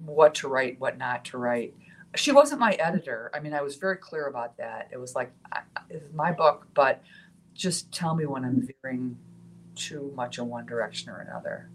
what 0.05 0.35
to 0.35 0.49
write, 0.49 0.81
what 0.81 0.99
not 0.99 1.25
to 1.27 1.39
write. 1.39 1.75
She 2.17 2.33
wasn't 2.33 2.59
my 2.59 2.73
editor. 2.73 3.31
I 3.33 3.39
mean, 3.39 3.55
I 3.55 3.63
was 3.63 3.77
very 3.77 3.97
clear 3.97 4.27
about 4.27 4.57
that. 4.57 4.89
It 4.91 4.99
was 4.99 5.15
like, 5.15 5.31
is 5.89 6.13
my 6.13 6.33
book, 6.33 6.67
but 6.75 7.01
just 7.55 7.93
tell 7.93 8.17
me 8.17 8.27
when 8.27 8.45
I'm 8.45 8.69
veering 8.83 9.17
too 9.75 10.13
much 10.15 10.39
in 10.39 10.49
one 10.49 10.67
direction 10.67 11.11
or 11.11 11.19
another. 11.21 11.71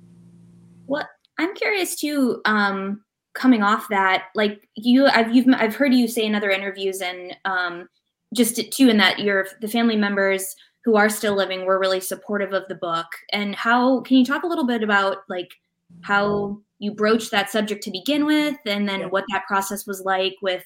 Well, 0.86 1.08
I'm 1.38 1.54
curious 1.56 1.96
too. 1.96 2.42
Um, 2.46 3.04
coming 3.38 3.62
off 3.62 3.88
that 3.90 4.26
like 4.34 4.68
you 4.76 5.06
i've 5.06 5.34
you've 5.34 5.46
i've 5.58 5.76
heard 5.76 5.94
you 5.94 6.08
say 6.08 6.26
in 6.26 6.34
other 6.34 6.50
interviews 6.50 7.02
and 7.02 7.36
um 7.46 7.88
just 8.34 8.60
too 8.72 8.90
in 8.90 8.98
that 8.98 9.20
your 9.20 9.48
the 9.62 9.68
family 9.68 9.96
members 9.96 10.56
who 10.84 10.96
are 10.96 11.10
still 11.10 11.36
living 11.36 11.66
were 11.66 11.80
really 11.80 12.00
supportive 12.00 12.52
of 12.52 12.64
the 12.68 12.76
book 12.76 13.06
and 13.32 13.54
how 13.56 14.02
can 14.02 14.18
you 14.18 14.26
talk 14.26 14.44
a 14.44 14.48
little 14.48 14.66
bit 14.66 14.82
about 14.82 15.18
like 15.30 15.52
how 16.02 16.60
you 16.80 16.92
broached 16.92 17.30
that 17.30 17.50
subject 17.50 17.84
to 17.84 17.92
begin 17.92 18.26
with 18.26 18.58
and 18.66 18.90
then 18.90 19.04
what 19.12 19.24
that 19.30 19.46
process 19.48 19.86
was 19.86 20.02
like 20.02 20.34
with 20.42 20.64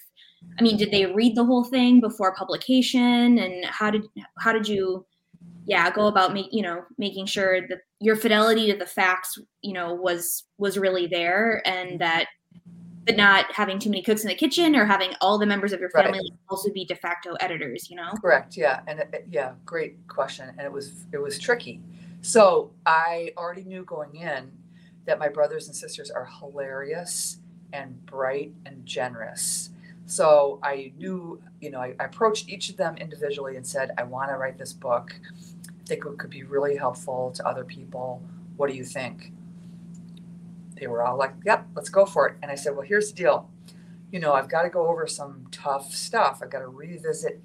i 0.57 0.63
mean 0.63 0.77
did 0.77 0.91
they 0.91 1.05
read 1.07 1.35
the 1.35 1.45
whole 1.45 1.65
thing 1.65 1.99
before 1.99 2.33
publication 2.35 3.37
and 3.37 3.65
how 3.65 3.91
did 3.91 4.03
how 4.39 4.53
did 4.53 4.67
you 4.67 5.05
yeah 5.65 5.89
go 5.91 6.07
about 6.07 6.33
make 6.33 6.47
you 6.51 6.61
know 6.61 6.83
making 6.97 7.25
sure 7.25 7.67
that 7.67 7.79
your 7.99 8.15
fidelity 8.15 8.71
to 8.71 8.77
the 8.77 8.85
facts 8.85 9.37
you 9.61 9.73
know 9.73 9.93
was 9.93 10.43
was 10.57 10.77
really 10.77 11.07
there 11.07 11.61
and 11.65 11.89
mm-hmm. 11.89 11.97
that 11.99 12.27
but 13.03 13.17
not 13.17 13.51
having 13.51 13.79
too 13.79 13.89
many 13.89 14.03
cooks 14.03 14.21
in 14.21 14.27
the 14.27 14.35
kitchen 14.35 14.75
or 14.75 14.85
having 14.85 15.11
all 15.21 15.39
the 15.39 15.45
members 15.45 15.73
of 15.73 15.79
your 15.79 15.89
family 15.89 16.19
right. 16.19 16.39
also 16.49 16.71
be 16.71 16.85
de 16.85 16.95
facto 16.95 17.33
editors 17.39 17.89
you 17.89 17.95
know? 17.95 18.11
Correct 18.21 18.57
yeah 18.57 18.81
and 18.87 18.99
it, 18.99 19.25
yeah 19.29 19.53
great 19.65 19.95
question 20.07 20.49
and 20.49 20.61
it 20.61 20.71
was 20.71 21.05
it 21.11 21.17
was 21.17 21.39
tricky. 21.39 21.81
So 22.21 22.71
i 22.85 23.31
already 23.37 23.63
knew 23.63 23.83
going 23.85 24.15
in 24.15 24.51
that 25.05 25.17
my 25.17 25.27
brothers 25.27 25.67
and 25.67 25.75
sisters 25.75 26.11
are 26.11 26.25
hilarious 26.25 27.37
and 27.73 28.05
bright 28.05 28.51
and 28.65 28.85
generous 28.85 29.69
so 30.05 30.59
i 30.63 30.91
knew 30.97 31.41
you 31.59 31.69
know 31.69 31.79
i, 31.79 31.95
I 31.99 32.05
approached 32.05 32.49
each 32.49 32.69
of 32.69 32.77
them 32.77 32.97
individually 32.97 33.55
and 33.55 33.65
said 33.65 33.91
i 33.97 34.03
want 34.03 34.29
to 34.29 34.37
write 34.37 34.57
this 34.57 34.73
book 34.73 35.15
i 35.67 35.87
think 35.87 36.05
it 36.05 36.17
could 36.17 36.29
be 36.29 36.43
really 36.43 36.75
helpful 36.75 37.31
to 37.35 37.47
other 37.47 37.63
people 37.63 38.21
what 38.57 38.69
do 38.69 38.75
you 38.75 38.83
think 38.83 39.31
they 40.81 40.87
were 40.87 41.03
all 41.03 41.15
like, 41.15 41.33
yep, 41.45 41.67
let's 41.75 41.89
go 41.89 42.05
for 42.07 42.27
it. 42.27 42.37
And 42.41 42.51
I 42.51 42.55
said, 42.55 42.75
well, 42.75 42.85
here's 42.85 43.11
the 43.11 43.15
deal. 43.15 43.47
You 44.11 44.19
know, 44.19 44.33
I've 44.33 44.49
got 44.49 44.63
to 44.63 44.69
go 44.69 44.87
over 44.87 45.05
some 45.05 45.45
tough 45.51 45.93
stuff. 45.93 46.39
I've 46.41 46.49
got 46.49 46.59
to 46.59 46.67
revisit 46.67 47.39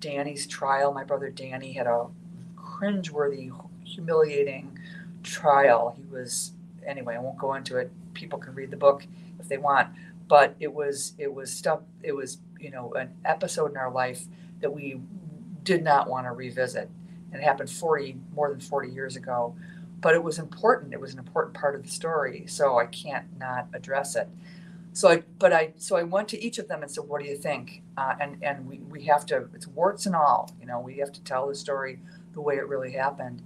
Danny's 0.00 0.48
trial. 0.48 0.92
My 0.92 1.04
brother 1.04 1.30
Danny 1.30 1.72
had 1.72 1.86
a 1.86 2.08
cringeworthy, 2.56 3.52
humiliating 3.84 4.76
trial. 5.22 5.94
He 5.96 6.02
was, 6.12 6.52
anyway, 6.84 7.14
I 7.14 7.20
won't 7.20 7.38
go 7.38 7.54
into 7.54 7.76
it. 7.76 7.92
People 8.14 8.40
can 8.40 8.52
read 8.52 8.72
the 8.72 8.76
book 8.76 9.06
if 9.38 9.46
they 9.46 9.58
want. 9.58 9.88
But 10.28 10.56
it 10.60 10.72
was, 10.72 11.14
it 11.18 11.32
was 11.32 11.52
stuff, 11.52 11.80
it 12.02 12.12
was, 12.12 12.38
you 12.58 12.70
know, 12.70 12.92
an 12.94 13.10
episode 13.24 13.70
in 13.70 13.76
our 13.76 13.90
life 13.90 14.24
that 14.60 14.72
we 14.72 15.00
did 15.62 15.82
not 15.82 16.08
want 16.08 16.26
to 16.26 16.32
revisit. 16.32 16.88
And 17.32 17.40
it 17.40 17.44
happened 17.44 17.70
40, 17.70 18.16
more 18.34 18.50
than 18.50 18.60
40 18.60 18.90
years 18.90 19.16
ago 19.16 19.54
but 20.02 20.14
it 20.14 20.22
was 20.22 20.38
important. 20.38 20.92
It 20.92 21.00
was 21.00 21.12
an 21.14 21.20
important 21.20 21.54
part 21.54 21.76
of 21.76 21.84
the 21.84 21.88
story, 21.88 22.44
so 22.48 22.76
I 22.76 22.86
can't 22.86 23.24
not 23.38 23.68
address 23.72 24.16
it. 24.16 24.28
So 24.92 25.08
I, 25.08 25.22
but 25.38 25.52
I, 25.54 25.72
so 25.76 25.96
I 25.96 26.02
went 26.02 26.28
to 26.28 26.42
each 26.42 26.58
of 26.58 26.68
them 26.68 26.82
and 26.82 26.90
said, 26.90 27.04
"What 27.04 27.22
do 27.22 27.28
you 27.28 27.36
think?" 27.36 27.82
Uh, 27.96 28.16
and 28.20 28.36
and 28.42 28.68
we 28.68 28.78
we 28.80 29.04
have 29.04 29.24
to. 29.26 29.48
It's 29.54 29.66
warts 29.66 30.04
and 30.04 30.14
all. 30.14 30.50
You 30.60 30.66
know, 30.66 30.80
we 30.80 30.98
have 30.98 31.12
to 31.12 31.22
tell 31.22 31.48
the 31.48 31.54
story 31.54 32.00
the 32.34 32.40
way 32.42 32.56
it 32.56 32.68
really 32.68 32.92
happened. 32.92 33.42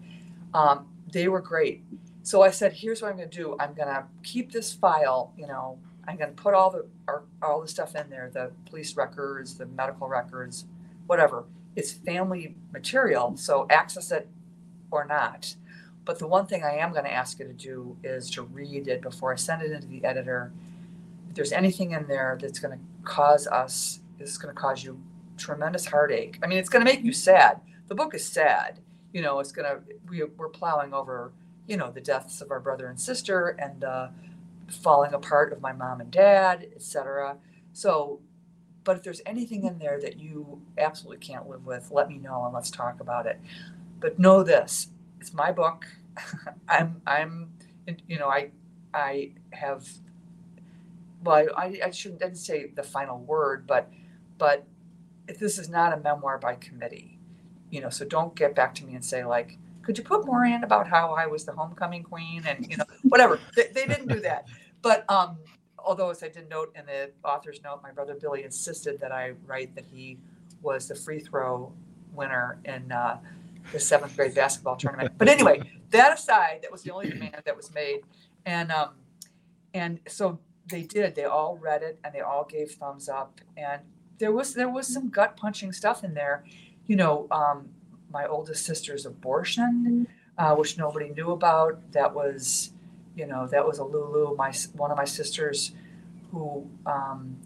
Um, 0.54 0.88
they 1.12 1.28
were 1.28 1.42
great. 1.42 1.84
So 2.22 2.42
I 2.42 2.50
said, 2.50 2.72
here's 2.72 3.02
what 3.02 3.12
I'm 3.12 3.16
going 3.18 3.30
to 3.30 3.36
do. 3.36 3.56
I'm 3.60 3.74
going 3.74 3.88
to 3.88 4.04
keep 4.24 4.50
this 4.50 4.72
file, 4.72 5.32
you 5.36 5.46
know, 5.46 5.78
I'm 6.08 6.16
going 6.16 6.34
to 6.34 6.42
put 6.42 6.54
all 6.54 6.70
the 6.70 6.86
our, 7.08 7.22
all 7.42 7.60
the 7.60 7.68
stuff 7.68 7.94
in 7.94 8.08
there, 8.10 8.30
the 8.32 8.52
police 8.68 8.96
records, 8.96 9.56
the 9.56 9.66
medical 9.66 10.08
records, 10.08 10.64
whatever. 11.06 11.44
It's 11.74 11.92
family 11.92 12.54
material, 12.72 13.36
so 13.36 13.66
access 13.68 14.10
it 14.10 14.28
or 14.90 15.04
not. 15.04 15.56
But 16.04 16.18
the 16.20 16.26
one 16.26 16.46
thing 16.46 16.62
I 16.62 16.76
am 16.76 16.92
going 16.92 17.04
to 17.04 17.12
ask 17.12 17.38
you 17.38 17.46
to 17.46 17.52
do 17.52 17.96
is 18.04 18.30
to 18.30 18.42
read 18.42 18.86
it 18.86 19.02
before 19.02 19.32
I 19.32 19.36
send 19.36 19.62
it 19.62 19.72
into 19.72 19.88
the 19.88 20.04
editor. 20.04 20.52
If 21.28 21.34
there's 21.34 21.52
anything 21.52 21.90
in 21.90 22.06
there 22.06 22.38
that's 22.40 22.60
going 22.60 22.78
to 22.78 22.84
cause 23.02 23.46
us, 23.48 24.00
this 24.18 24.30
is 24.30 24.38
going 24.38 24.54
to 24.54 24.60
cause 24.60 24.84
you 24.84 25.02
tremendous 25.36 25.86
heartache. 25.86 26.38
I 26.42 26.46
mean, 26.46 26.58
it's 26.58 26.68
going 26.68 26.84
to 26.84 26.90
make 26.90 27.04
you 27.04 27.12
sad. 27.12 27.60
The 27.88 27.94
book 27.94 28.14
is 28.14 28.24
sad. 28.24 28.78
You 29.12 29.22
know, 29.22 29.40
it's 29.40 29.52
going 29.52 29.68
to, 29.68 29.80
we, 30.08 30.22
we're 30.22 30.48
plowing 30.48 30.94
over, 30.94 31.32
you 31.66 31.76
know, 31.76 31.90
the 31.90 32.00
deaths 32.00 32.40
of 32.40 32.50
our 32.50 32.60
brother 32.60 32.86
and 32.86 32.98
sister 32.98 33.48
and 33.58 33.82
uh, 33.84 34.08
falling 34.68 35.14
apart 35.14 35.52
of 35.52 35.60
my 35.60 35.72
mom 35.72 36.00
and 36.00 36.10
dad, 36.10 36.66
etc. 36.74 37.36
So, 37.72 38.20
but 38.84 38.96
if 38.96 39.02
there's 39.02 39.22
anything 39.26 39.64
in 39.64 39.78
there 39.78 40.00
that 40.00 40.18
you 40.18 40.62
absolutely 40.78 41.24
can't 41.24 41.48
live 41.48 41.66
with, 41.66 41.90
let 41.90 42.08
me 42.08 42.18
know 42.18 42.44
and 42.44 42.54
let's 42.54 42.70
talk 42.70 43.00
about 43.00 43.26
it. 43.26 43.40
But 44.00 44.18
know 44.18 44.42
this: 44.42 44.88
it's 45.20 45.32
my 45.32 45.52
book. 45.52 45.86
I'm, 46.68 47.02
I'm, 47.06 47.50
you 48.06 48.18
know, 48.18 48.28
I, 48.28 48.50
I 48.94 49.32
have. 49.52 49.88
Well, 51.22 51.48
I, 51.56 51.80
I 51.84 51.90
shouldn't 51.90 52.20
didn't 52.20 52.36
say 52.36 52.70
the 52.74 52.82
final 52.82 53.18
word, 53.18 53.66
but, 53.66 53.90
but 54.38 54.66
this 55.38 55.58
is 55.58 55.68
not 55.68 55.92
a 55.92 55.96
memoir 55.96 56.38
by 56.38 56.54
committee, 56.54 57.18
you 57.70 57.80
know. 57.80 57.90
So 57.90 58.04
don't 58.04 58.34
get 58.34 58.54
back 58.54 58.74
to 58.76 58.84
me 58.84 58.94
and 58.94 59.04
say 59.04 59.24
like, 59.24 59.58
could 59.86 59.96
you 59.96 60.04
put 60.04 60.26
more 60.26 60.44
in 60.44 60.64
about 60.64 60.88
how 60.88 61.14
I 61.14 61.26
was 61.26 61.44
the 61.44 61.52
homecoming 61.52 62.02
queen 62.02 62.42
and 62.46 62.66
you 62.68 62.76
know 62.76 62.84
whatever. 63.04 63.38
they, 63.54 63.68
they 63.72 63.86
didn't 63.86 64.08
do 64.08 64.20
that, 64.20 64.46
but 64.82 65.08
um, 65.08 65.38
although 65.78 66.10
as 66.10 66.22
I 66.24 66.28
did 66.28 66.50
note 66.50 66.74
in 66.76 66.84
the 66.86 67.12
author's 67.24 67.62
note, 67.62 67.80
my 67.82 67.92
brother 67.92 68.16
Billy 68.20 68.42
insisted 68.42 69.00
that 69.00 69.12
I 69.12 69.34
write 69.46 69.74
that 69.76 69.86
he 69.86 70.18
was 70.60 70.88
the 70.88 70.96
free 70.96 71.20
throw 71.20 71.72
winner 72.12 72.58
in 72.64 72.90
uh, 72.90 73.20
the 73.72 73.78
seventh 73.78 74.16
grade 74.16 74.34
basketball 74.34 74.76
tournament. 74.76 75.12
But 75.16 75.28
anyway, 75.28 75.62
that 75.90 76.18
aside, 76.18 76.60
that 76.62 76.72
was 76.72 76.82
the 76.82 76.92
only 76.92 77.10
demand 77.10 77.42
that 77.44 77.56
was 77.56 77.72
made, 77.72 78.00
and 78.44 78.72
um, 78.72 78.90
and 79.72 80.00
so 80.08 80.40
they 80.68 80.82
did. 80.82 81.14
They 81.14 81.24
all 81.24 81.56
read 81.56 81.82
it 81.82 82.00
and 82.02 82.12
they 82.12 82.20
all 82.20 82.44
gave 82.44 82.72
thumbs 82.72 83.08
up. 83.08 83.40
And 83.56 83.82
there 84.18 84.32
was 84.32 84.54
there 84.54 84.68
was 84.68 84.92
some 84.92 85.10
gut 85.10 85.36
punching 85.36 85.72
stuff 85.72 86.02
in 86.02 86.14
there, 86.14 86.44
you 86.86 86.96
know. 86.96 87.28
Um, 87.30 87.68
my 88.10 88.26
oldest 88.26 88.64
sister's 88.64 89.06
abortion, 89.06 90.06
uh, 90.38 90.54
which 90.54 90.78
nobody 90.78 91.10
knew 91.10 91.30
about. 91.30 91.92
That 91.92 92.14
was, 92.14 92.72
you 93.14 93.26
know, 93.26 93.46
that 93.48 93.66
was 93.66 93.78
a 93.78 93.84
Lulu. 93.84 94.36
My 94.36 94.52
one 94.74 94.90
of 94.90 94.96
my 94.96 95.04
sisters, 95.04 95.72
who, 96.30 96.68
um, 96.84 97.36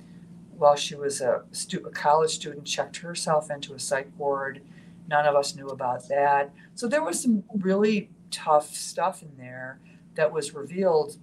while 0.56 0.76
she 0.76 0.94
was 0.94 1.20
a, 1.20 1.42
stu- 1.52 1.86
a 1.86 1.90
college 1.90 2.32
student, 2.32 2.64
checked 2.64 2.98
herself 2.98 3.50
into 3.50 3.74
a 3.74 3.78
psych 3.78 4.10
ward. 4.18 4.62
None 5.08 5.26
of 5.26 5.34
us 5.34 5.56
knew 5.56 5.68
about 5.68 6.08
that. 6.08 6.50
So 6.74 6.86
there 6.86 7.02
was 7.02 7.20
some 7.20 7.44
really 7.58 8.10
tough 8.30 8.74
stuff 8.74 9.22
in 9.22 9.36
there 9.36 9.80
that 10.14 10.32
was 10.32 10.54
revealed 10.54 11.16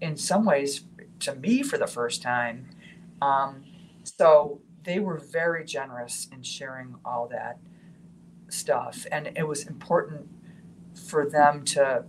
in 0.00 0.16
some 0.16 0.44
ways 0.44 0.84
to 1.20 1.34
me 1.36 1.62
for 1.62 1.78
the 1.78 1.86
first 1.86 2.22
time. 2.22 2.66
Um, 3.20 3.64
so 4.02 4.60
they 4.82 4.98
were 4.98 5.18
very 5.18 5.64
generous 5.64 6.28
in 6.32 6.42
sharing 6.42 6.96
all 7.04 7.28
that 7.28 7.58
stuff. 8.52 9.06
And 9.10 9.32
it 9.36 9.46
was 9.46 9.66
important 9.66 10.28
for 10.94 11.28
them 11.28 11.64
to, 11.64 12.04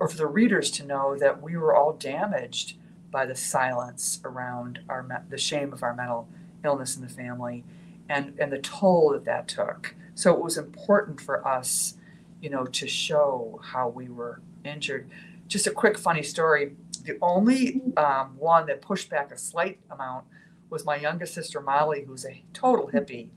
or 0.00 0.08
for 0.08 0.16
the 0.16 0.26
readers 0.26 0.70
to 0.72 0.86
know 0.86 1.16
that 1.18 1.42
we 1.42 1.56
were 1.56 1.74
all 1.74 1.92
damaged 1.92 2.76
by 3.10 3.24
the 3.24 3.34
silence 3.34 4.20
around 4.24 4.80
our 4.88 5.24
the 5.30 5.38
shame 5.38 5.72
of 5.72 5.84
our 5.84 5.94
mental 5.94 6.28
illness 6.64 6.96
in 6.96 7.02
the 7.02 7.08
family 7.08 7.62
and 8.08 8.36
and 8.40 8.50
the 8.52 8.58
toll 8.58 9.12
that 9.12 9.24
that 9.24 9.46
took. 9.46 9.94
So 10.16 10.34
it 10.34 10.42
was 10.42 10.58
important 10.58 11.20
for 11.20 11.46
us 11.46 11.94
you 12.40 12.50
know 12.50 12.64
to 12.66 12.88
show 12.88 13.60
how 13.62 13.88
we 13.88 14.08
were 14.08 14.40
injured. 14.64 15.08
Just 15.46 15.66
a 15.66 15.70
quick 15.70 15.96
funny 15.96 16.22
story. 16.22 16.74
The 17.04 17.16
only 17.22 17.82
um, 17.96 18.34
one 18.36 18.66
that 18.66 18.82
pushed 18.82 19.10
back 19.10 19.30
a 19.30 19.38
slight 19.38 19.78
amount 19.90 20.24
was 20.68 20.84
my 20.84 20.96
youngest 20.96 21.34
sister 21.34 21.60
molly 21.60 22.04
who's 22.06 22.24
a 22.24 22.42
total 22.52 22.90
hippie 22.92 23.28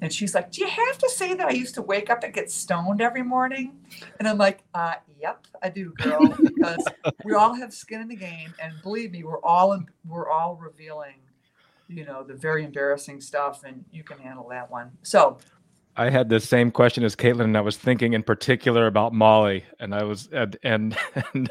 and 0.00 0.12
she's 0.12 0.34
like, 0.34 0.52
Do 0.52 0.60
you 0.62 0.68
have 0.68 0.98
to 0.98 1.08
say 1.08 1.34
that 1.34 1.46
I 1.46 1.52
used 1.52 1.74
to 1.74 1.82
wake 1.82 2.10
up 2.10 2.22
and 2.22 2.32
get 2.32 2.50
stoned 2.50 3.00
every 3.00 3.22
morning? 3.22 3.78
And 4.18 4.28
I'm 4.28 4.38
like, 4.38 4.64
uh, 4.74 4.94
Yep, 5.20 5.46
I 5.62 5.68
do, 5.68 5.92
girl, 5.98 6.28
because 6.42 6.84
we 7.24 7.34
all 7.34 7.54
have 7.54 7.72
skin 7.74 8.00
in 8.00 8.08
the 8.08 8.16
game. 8.16 8.54
And 8.62 8.72
believe 8.82 9.12
me, 9.12 9.24
we're 9.24 9.42
all 9.42 9.72
in, 9.72 9.86
we're 10.06 10.30
all 10.30 10.56
revealing, 10.56 11.16
you 11.88 12.04
know, 12.04 12.22
the 12.22 12.34
very 12.34 12.64
embarrassing 12.64 13.20
stuff, 13.20 13.64
and 13.64 13.84
you 13.90 14.04
can 14.04 14.18
handle 14.18 14.48
that 14.50 14.70
one. 14.70 14.92
So 15.02 15.38
I 15.96 16.10
had 16.10 16.28
the 16.28 16.38
same 16.38 16.70
question 16.70 17.02
as 17.02 17.16
Katelyn, 17.16 17.44
and 17.44 17.56
I 17.56 17.60
was 17.60 17.76
thinking 17.76 18.12
in 18.12 18.22
particular 18.22 18.86
about 18.86 19.12
Molly, 19.12 19.64
and 19.80 19.92
I 19.92 20.04
was 20.04 20.28
and 20.30 20.56
and, 20.62 20.96
and 21.34 21.50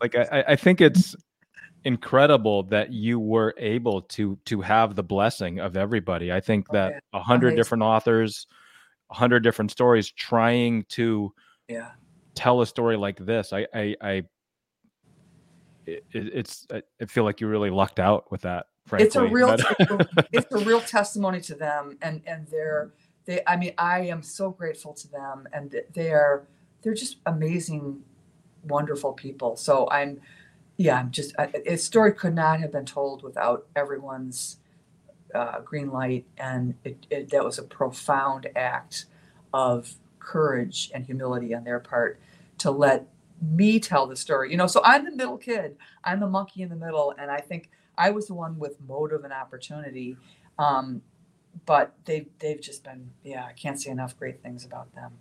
like 0.00 0.14
I, 0.14 0.44
I 0.48 0.56
think 0.56 0.80
it's 0.80 1.16
incredible 1.84 2.62
that 2.64 2.92
you 2.92 3.18
were 3.18 3.54
able 3.58 4.02
to 4.02 4.38
to 4.44 4.60
have 4.60 4.94
the 4.94 5.02
blessing 5.02 5.60
of 5.60 5.76
everybody. 5.76 6.32
I 6.32 6.40
think 6.40 6.66
oh, 6.70 6.74
that 6.74 7.02
a 7.12 7.22
hundred 7.22 7.56
different 7.56 7.82
authors, 7.82 8.46
a 9.10 9.14
hundred 9.14 9.40
different 9.40 9.70
stories, 9.70 10.10
trying 10.10 10.84
to 10.90 11.32
yeah 11.68 11.90
tell 12.34 12.60
a 12.60 12.66
story 12.66 12.96
like 12.96 13.18
this. 13.18 13.52
I 13.52 13.66
I, 13.74 13.96
I 14.00 14.22
it, 15.86 16.04
it's 16.12 16.66
I 16.72 17.04
feel 17.06 17.24
like 17.24 17.40
you 17.40 17.48
really 17.48 17.70
lucked 17.70 17.98
out 17.98 18.30
with 18.30 18.42
that. 18.42 18.66
Frankly, 18.86 19.06
it's 19.06 19.16
a 19.16 19.26
real 19.26 19.56
it's, 20.32 20.52
a, 20.52 20.58
real 20.58 20.80
testimony 20.80 21.40
to 21.42 21.54
them, 21.54 21.98
and 22.02 22.22
and 22.26 22.46
they're 22.48 22.86
mm-hmm. 22.86 22.96
they. 23.26 23.42
I 23.46 23.56
mean, 23.56 23.74
I 23.78 24.00
am 24.00 24.22
so 24.22 24.50
grateful 24.50 24.92
to 24.94 25.08
them, 25.08 25.46
and 25.52 25.74
they're 25.94 26.46
they're 26.82 26.94
just 26.94 27.18
amazing, 27.26 28.00
wonderful 28.64 29.12
people. 29.12 29.56
So 29.56 29.88
I'm 29.90 30.20
yeah, 30.82 30.98
I'm 30.98 31.12
just 31.12 31.32
a 31.38 31.76
story 31.76 32.12
could 32.12 32.34
not 32.34 32.58
have 32.58 32.72
been 32.72 32.84
told 32.84 33.22
without 33.22 33.68
everyone's 33.76 34.56
uh, 35.32 35.60
green 35.60 35.92
light, 35.92 36.26
and 36.38 36.74
it, 36.82 37.06
it, 37.08 37.30
that 37.30 37.44
was 37.44 37.58
a 37.58 37.62
profound 37.62 38.48
act 38.56 39.06
of 39.54 39.94
courage 40.18 40.90
and 40.92 41.06
humility 41.06 41.54
on 41.54 41.62
their 41.62 41.78
part 41.78 42.18
to 42.58 42.72
let 42.72 43.06
me 43.40 43.78
tell 43.78 44.08
the 44.08 44.16
story. 44.16 44.50
You 44.50 44.56
know, 44.56 44.66
so 44.66 44.80
I'm 44.84 45.04
the 45.04 45.12
middle 45.12 45.38
kid. 45.38 45.76
I'm 46.02 46.18
the 46.18 46.28
monkey 46.28 46.62
in 46.62 46.68
the 46.68 46.76
middle, 46.76 47.14
and 47.16 47.30
I 47.30 47.38
think 47.38 47.70
I 47.96 48.10
was 48.10 48.26
the 48.26 48.34
one 48.34 48.58
with 48.58 48.76
motive 48.80 49.22
and 49.22 49.32
opportunity. 49.32 50.16
Um, 50.58 51.00
but 51.64 51.94
they 52.06 52.26
they've 52.40 52.60
just 52.60 52.82
been 52.82 53.08
yeah, 53.22 53.44
I 53.44 53.52
can't 53.52 53.80
say 53.80 53.92
enough 53.92 54.18
great 54.18 54.42
things 54.42 54.64
about 54.64 54.92
them. 54.96 55.12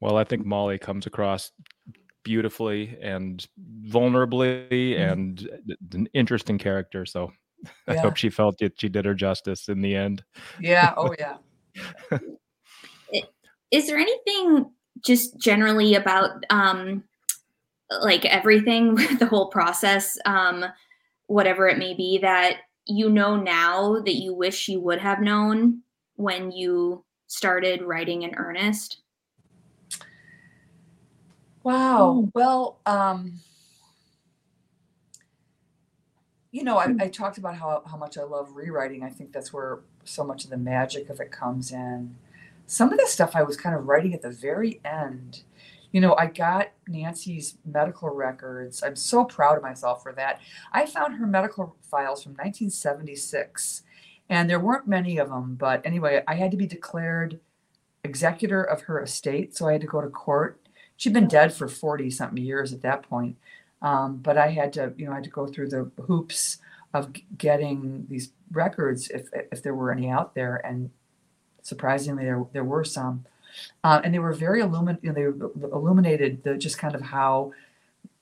Well, 0.00 0.16
I 0.16 0.24
think 0.24 0.46
Molly 0.46 0.78
comes 0.78 1.06
across 1.06 1.50
beautifully 2.22 2.96
and 3.00 3.46
vulnerably 3.86 4.68
mm-hmm. 4.70 5.02
and 5.02 5.48
an 5.92 6.08
interesting 6.14 6.58
character. 6.58 7.04
So 7.06 7.32
yeah. 7.64 7.70
I 7.94 7.96
hope 7.98 8.16
she 8.16 8.30
felt 8.30 8.58
that 8.58 8.80
she 8.80 8.88
did 8.88 9.04
her 9.04 9.14
justice 9.14 9.68
in 9.68 9.80
the 9.80 9.94
end. 9.94 10.24
Yeah. 10.60 10.94
Oh, 10.96 11.14
yeah. 11.18 11.36
Is 13.70 13.86
there 13.86 13.98
anything 13.98 14.70
just 15.04 15.38
generally 15.38 15.94
about 15.94 16.44
um, 16.50 17.04
like 18.00 18.24
everything, 18.24 18.94
the 19.18 19.26
whole 19.26 19.48
process, 19.48 20.18
um, 20.24 20.64
whatever 21.26 21.68
it 21.68 21.78
may 21.78 21.94
be, 21.94 22.18
that 22.18 22.56
you 22.86 23.08
know 23.08 23.36
now 23.36 24.00
that 24.00 24.16
you 24.16 24.34
wish 24.34 24.68
you 24.68 24.80
would 24.80 24.98
have 24.98 25.20
known 25.20 25.82
when 26.16 26.50
you 26.50 27.04
started 27.26 27.82
writing 27.82 28.22
in 28.22 28.34
earnest? 28.34 29.01
Wow. 31.64 32.28
Well, 32.34 32.80
um, 32.86 33.40
you 36.50 36.64
know, 36.64 36.78
I. 36.78 36.94
I 37.00 37.08
talked 37.08 37.38
about 37.38 37.56
how, 37.56 37.82
how 37.86 37.96
much 37.96 38.18
I 38.18 38.22
love 38.22 38.54
rewriting. 38.54 39.02
I 39.02 39.10
think 39.10 39.32
that's 39.32 39.52
where 39.52 39.80
so 40.04 40.24
much 40.24 40.44
of 40.44 40.50
the 40.50 40.56
magic 40.56 41.08
of 41.08 41.20
it 41.20 41.30
comes 41.30 41.72
in. 41.72 42.16
Some 42.66 42.92
of 42.92 42.98
the 42.98 43.06
stuff 43.06 43.34
I 43.34 43.42
was 43.42 43.56
kind 43.56 43.74
of 43.74 43.86
writing 43.86 44.14
at 44.14 44.22
the 44.22 44.30
very 44.30 44.80
end. 44.84 45.42
You 45.92 46.00
know, 46.00 46.14
I 46.16 46.26
got 46.26 46.70
Nancy's 46.88 47.58
medical 47.64 48.08
records. 48.08 48.82
I'm 48.82 48.96
so 48.96 49.24
proud 49.24 49.56
of 49.56 49.62
myself 49.62 50.02
for 50.02 50.12
that. 50.14 50.40
I 50.72 50.86
found 50.86 51.14
her 51.14 51.26
medical 51.26 51.76
files 51.82 52.22
from 52.22 52.32
1976, 52.32 53.82
and 54.28 54.48
there 54.48 54.60
weren't 54.60 54.88
many 54.88 55.18
of 55.18 55.28
them. 55.28 55.54
But 55.54 55.84
anyway, 55.84 56.22
I 56.26 56.34
had 56.34 56.50
to 56.50 56.56
be 56.56 56.66
declared 56.66 57.40
executor 58.04 58.62
of 58.62 58.82
her 58.82 59.02
estate, 59.02 59.54
so 59.54 59.68
I 59.68 59.72
had 59.72 59.82
to 59.82 59.86
go 59.86 60.00
to 60.00 60.08
court 60.08 60.61
she'd 61.02 61.12
been 61.12 61.26
dead 61.26 61.52
for 61.52 61.66
40 61.66 62.10
something 62.10 62.44
years 62.44 62.72
at 62.72 62.82
that 62.82 63.02
point. 63.02 63.36
Um, 63.82 64.18
but 64.18 64.38
I 64.38 64.50
had 64.50 64.72
to, 64.74 64.92
you 64.96 65.06
know, 65.06 65.12
I 65.12 65.16
had 65.16 65.24
to 65.24 65.30
go 65.30 65.46
through 65.48 65.68
the 65.70 65.90
hoops 66.06 66.58
of 66.94 67.12
getting 67.36 68.06
these 68.08 68.30
records 68.52 69.08
if 69.10 69.28
if 69.50 69.62
there 69.62 69.74
were 69.74 69.90
any 69.90 70.08
out 70.08 70.34
there, 70.36 70.56
and 70.64 70.90
surprisingly, 71.62 72.24
there 72.24 72.46
there 72.52 72.64
were 72.64 72.84
some. 72.84 73.24
uh, 73.84 74.00
and 74.04 74.14
they 74.14 74.18
were 74.20 74.32
very 74.32 74.62
illumin- 74.62 74.98
you 75.02 75.12
know, 75.12 75.16
they 75.16 75.68
illuminated 75.76 76.42
the 76.44 76.56
just 76.56 76.78
kind 76.78 76.94
of 76.94 77.02
how 77.02 77.52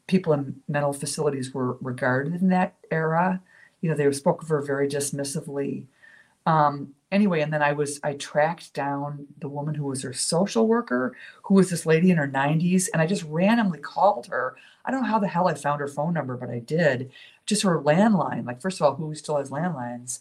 people 0.06 0.32
in 0.32 0.56
mental 0.68 0.92
facilities 0.92 1.54
were 1.54 1.74
regarded 1.80 2.34
in 2.42 2.48
that 2.48 2.74
era. 2.90 3.40
You 3.82 3.90
know, 3.90 3.96
they 3.96 4.06
were 4.06 4.12
spoken 4.12 4.46
for 4.48 4.62
very 4.62 4.88
dismissively. 4.88 5.84
Um, 6.46 6.94
anyway, 7.12 7.40
and 7.40 7.52
then 7.52 7.62
I 7.62 7.72
was 7.72 8.00
I 8.02 8.14
tracked 8.14 8.74
down 8.74 9.26
the 9.40 9.48
woman 9.48 9.74
who 9.74 9.84
was 9.84 10.02
her 10.02 10.12
social 10.12 10.66
worker, 10.66 11.16
who 11.42 11.54
was 11.54 11.70
this 11.70 11.86
lady 11.86 12.10
in 12.10 12.16
her 12.16 12.28
90s, 12.28 12.88
and 12.92 13.02
I 13.02 13.06
just 13.06 13.24
randomly 13.24 13.78
called 13.78 14.26
her. 14.26 14.56
I 14.84 14.90
don't 14.90 15.02
know 15.02 15.08
how 15.08 15.18
the 15.18 15.28
hell 15.28 15.48
I 15.48 15.54
found 15.54 15.80
her 15.80 15.88
phone 15.88 16.14
number, 16.14 16.36
but 16.36 16.50
I 16.50 16.60
did. 16.60 17.10
Just 17.46 17.62
her 17.62 17.80
landline. 17.80 18.46
Like, 18.46 18.60
first 18.60 18.80
of 18.80 18.86
all, 18.86 18.94
who 18.94 19.14
still 19.14 19.36
has 19.36 19.50
landlines? 19.50 20.20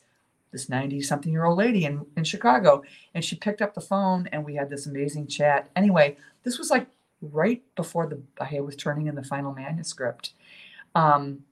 This 0.51 0.67
90 0.67 1.01
something 1.03 1.31
year 1.31 1.45
old 1.45 1.59
lady 1.59 1.85
in, 1.85 2.05
in 2.17 2.23
Chicago. 2.23 2.83
And 3.13 3.23
she 3.23 3.35
picked 3.35 3.61
up 3.61 3.75
the 3.75 3.81
phone 3.81 4.27
and 4.31 4.43
we 4.43 4.55
had 4.55 4.69
this 4.69 4.87
amazing 4.87 5.27
chat. 5.27 5.69
Anyway, 5.75 6.17
this 6.43 6.57
was 6.57 6.71
like 6.71 6.87
right 7.21 7.61
before 7.75 8.07
the 8.07 8.19
I 8.41 8.59
was 8.61 8.75
turning 8.75 9.07
in 9.07 9.15
the 9.15 9.23
final 9.23 9.53
manuscript. 9.53 10.31
Um, 10.95 11.43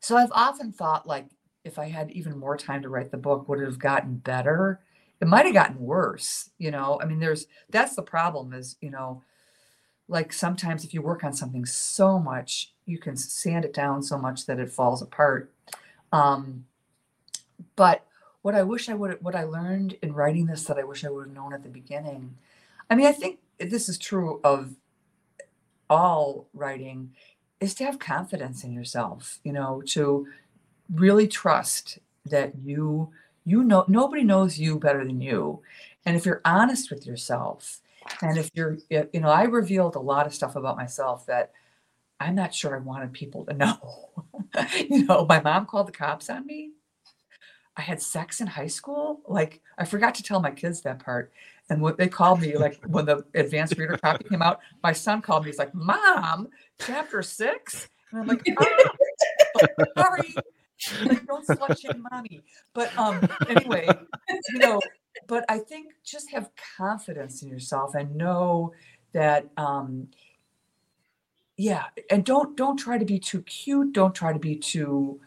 so 0.00 0.16
I've 0.18 0.32
often 0.32 0.72
thought 0.72 1.06
like 1.06 1.24
if 1.64 1.78
I 1.78 1.88
had 1.88 2.10
even 2.12 2.38
more 2.38 2.56
time 2.56 2.82
to 2.82 2.88
write 2.88 3.10
the 3.10 3.16
book, 3.16 3.48
would 3.48 3.60
it 3.60 3.64
have 3.64 3.78
gotten 3.78 4.16
better? 4.16 4.80
It 5.20 5.28
might 5.28 5.46
have 5.46 5.54
gotten 5.54 5.80
worse, 5.80 6.50
you 6.58 6.70
know. 6.70 7.00
I 7.02 7.06
mean, 7.06 7.18
there's 7.18 7.46
that's 7.70 7.96
the 7.96 8.02
problem 8.02 8.52
is, 8.52 8.76
you 8.80 8.90
know, 8.90 9.22
like 10.08 10.32
sometimes 10.32 10.84
if 10.84 10.92
you 10.92 11.00
work 11.00 11.24
on 11.24 11.32
something 11.32 11.64
so 11.64 12.18
much, 12.18 12.72
you 12.84 12.98
can 12.98 13.16
sand 13.16 13.64
it 13.64 13.72
down 13.72 14.02
so 14.02 14.18
much 14.18 14.46
that 14.46 14.60
it 14.60 14.70
falls 14.70 15.00
apart. 15.00 15.52
Um, 16.12 16.66
but 17.76 18.06
what 18.42 18.54
I 18.54 18.62
wish 18.62 18.90
I 18.90 18.94
would 18.94 19.10
have 19.10 19.22
what 19.22 19.34
I 19.34 19.44
learned 19.44 19.96
in 20.02 20.12
writing 20.12 20.46
this 20.46 20.64
that 20.64 20.78
I 20.78 20.84
wish 20.84 21.04
I 21.04 21.10
would 21.10 21.26
have 21.26 21.34
known 21.34 21.54
at 21.54 21.62
the 21.62 21.70
beginning. 21.70 22.36
I 22.90 22.94
mean, 22.94 23.06
I 23.06 23.12
think 23.12 23.38
this 23.58 23.88
is 23.88 23.96
true 23.96 24.40
of 24.44 24.74
all 25.88 26.48
writing 26.52 27.14
is 27.60 27.74
to 27.74 27.84
have 27.84 27.98
confidence 27.98 28.64
in 28.64 28.72
yourself, 28.72 29.38
you 29.44 29.52
know, 29.52 29.82
to 29.86 30.26
really 30.92 31.28
trust 31.28 31.98
that 32.26 32.52
you 32.62 33.10
you 33.44 33.62
know 33.62 33.84
nobody 33.88 34.24
knows 34.24 34.58
you 34.58 34.78
better 34.78 35.04
than 35.04 35.20
you. 35.20 35.60
And 36.06 36.16
if 36.16 36.26
you're 36.26 36.42
honest 36.44 36.90
with 36.90 37.06
yourself 37.06 37.80
and 38.22 38.38
if 38.38 38.50
you're 38.54 38.78
you 38.90 39.20
know 39.20 39.28
i 39.28 39.44
revealed 39.44 39.96
a 39.96 40.00
lot 40.00 40.26
of 40.26 40.34
stuff 40.34 40.56
about 40.56 40.76
myself 40.76 41.26
that 41.26 41.52
i'm 42.20 42.34
not 42.34 42.54
sure 42.54 42.76
i 42.76 42.78
wanted 42.78 43.12
people 43.12 43.44
to 43.44 43.54
know. 43.54 44.10
You 44.88 45.04
know 45.04 45.26
my 45.28 45.40
mom 45.40 45.66
called 45.66 45.88
the 45.88 45.92
cops 45.92 46.30
on 46.30 46.46
me. 46.46 46.70
I 47.76 47.82
had 47.82 48.00
sex 48.00 48.40
in 48.40 48.46
high 48.46 48.68
school. 48.68 49.20
Like 49.26 49.60
i 49.76 49.84
forgot 49.84 50.14
to 50.16 50.22
tell 50.22 50.40
my 50.40 50.52
kids 50.52 50.80
that 50.82 51.04
part. 51.04 51.32
And 51.70 51.82
what 51.82 51.98
they 51.98 52.06
called 52.06 52.40
me 52.40 52.56
like 52.56 52.80
when 52.86 53.04
the 53.04 53.24
advanced 53.34 53.76
reader 53.76 53.98
copy 53.98 54.24
came 54.28 54.42
out 54.42 54.60
my 54.82 54.92
son 54.92 55.22
called 55.22 55.44
me. 55.44 55.50
He's 55.50 55.58
like 55.58 55.74
mom 55.74 56.48
chapter 56.78 57.20
six? 57.22 57.88
And 58.12 58.20
i'm 58.20 58.28
like 58.28 58.46
oh, 58.56 59.66
sorry 59.98 60.34
like 61.04 61.26
don't 61.26 61.46
slut 61.46 61.80
shame 61.80 62.04
mommy. 62.10 62.42
But 62.72 62.96
um 62.98 63.26
anyway, 63.48 63.88
you 64.52 64.58
know, 64.58 64.80
but 65.26 65.44
I 65.48 65.58
think 65.58 65.92
just 66.04 66.30
have 66.32 66.50
confidence 66.76 67.42
in 67.42 67.48
yourself 67.48 67.94
and 67.94 68.14
know 68.16 68.72
that 69.12 69.48
um 69.56 70.08
yeah, 71.56 71.84
and 72.10 72.24
don't 72.24 72.56
don't 72.56 72.76
try 72.76 72.98
to 72.98 73.04
be 73.04 73.18
too 73.18 73.42
cute, 73.42 73.92
don't 73.92 74.14
try 74.14 74.32
to 74.32 74.38
be 74.38 74.56
too 74.56 75.20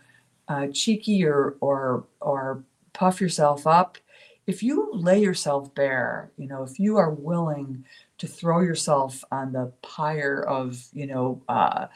uh, 0.48 0.68
cheeky 0.74 1.24
or 1.26 1.56
or 1.62 2.06
or 2.20 2.64
puff 2.94 3.22
yourself 3.22 3.66
up. 3.66 3.98
If 4.46 4.64
you 4.64 4.90
lay 4.94 5.22
yourself 5.22 5.74
bare, 5.76 6.32
you 6.38 6.48
know, 6.48 6.64
if 6.64 6.80
you 6.80 6.98
are 6.98 7.12
willing 7.12 7.86
to 8.18 8.28
throw 8.28 8.62
yourself 8.62 9.24
on 9.32 9.52
the 9.52 9.74
pyre 9.82 10.42
of, 10.42 10.82
you 10.94 11.06
know, 11.06 11.42
uh, 11.50 11.88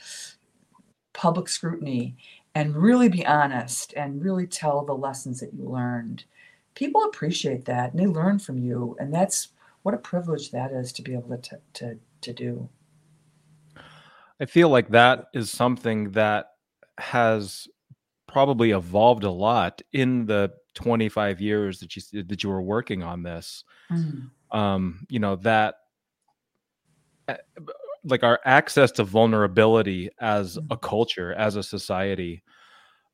public 1.13 1.47
scrutiny 1.47 2.17
and 2.55 2.75
really 2.75 3.09
be 3.09 3.25
honest 3.25 3.93
and 3.93 4.23
really 4.23 4.47
tell 4.47 4.83
the 4.83 4.93
lessons 4.93 5.39
that 5.39 5.53
you 5.53 5.69
learned. 5.69 6.25
People 6.75 7.03
appreciate 7.03 7.65
that 7.65 7.91
and 7.91 7.99
they 7.99 8.07
learn 8.07 8.39
from 8.39 8.57
you. 8.57 8.95
And 8.99 9.13
that's 9.13 9.49
what 9.83 9.95
a 9.95 9.97
privilege 9.97 10.51
that 10.51 10.71
is 10.71 10.91
to 10.93 11.01
be 11.01 11.13
able 11.13 11.37
to, 11.37 11.59
to, 11.73 11.97
to 12.21 12.33
do. 12.33 12.69
I 14.39 14.45
feel 14.45 14.69
like 14.69 14.89
that 14.89 15.27
is 15.33 15.51
something 15.51 16.11
that 16.11 16.51
has 16.97 17.67
probably 18.27 18.71
evolved 18.71 19.23
a 19.23 19.31
lot 19.31 19.81
in 19.93 20.25
the 20.25 20.51
25 20.73 21.41
years 21.41 21.79
that 21.79 21.95
you 21.95 22.23
that 22.23 22.43
you 22.43 22.49
were 22.49 22.61
working 22.61 23.03
on 23.03 23.23
this. 23.23 23.63
Mm. 23.91 24.29
Um, 24.51 25.05
you 25.09 25.19
know 25.19 25.35
that 25.37 25.75
eh, 27.27 27.37
like 28.03 28.23
our 28.23 28.39
access 28.45 28.91
to 28.91 29.03
vulnerability 29.03 30.09
as 30.19 30.57
a 30.57 30.61
mm-hmm. 30.61 30.75
culture 30.85 31.33
as 31.33 31.55
a 31.55 31.63
society 31.63 32.43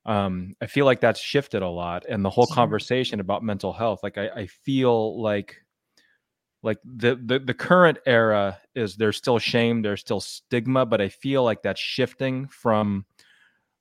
um, 0.05 0.55
i 0.61 0.65
feel 0.65 0.85
like 0.85 1.01
that's 1.01 1.19
shifted 1.19 1.61
a 1.61 1.69
lot 1.69 2.05
and 2.07 2.23
the 2.23 2.29
whole 2.29 2.47
conversation 2.47 3.19
about 3.19 3.43
mental 3.43 3.73
health 3.73 3.99
like 4.03 4.17
i, 4.17 4.29
I 4.29 4.47
feel 4.47 5.21
like 5.21 5.57
like 6.63 6.79
the, 6.83 7.19
the 7.23 7.39
the 7.39 7.53
current 7.53 7.99
era 8.05 8.57
is 8.75 8.95
there's 8.95 9.17
still 9.17 9.39
shame 9.39 9.81
there's 9.81 10.01
still 10.01 10.19
stigma 10.19 10.85
but 10.85 11.01
i 11.01 11.09
feel 11.09 11.43
like 11.43 11.61
that's 11.61 11.79
shifting 11.79 12.47
from 12.47 13.05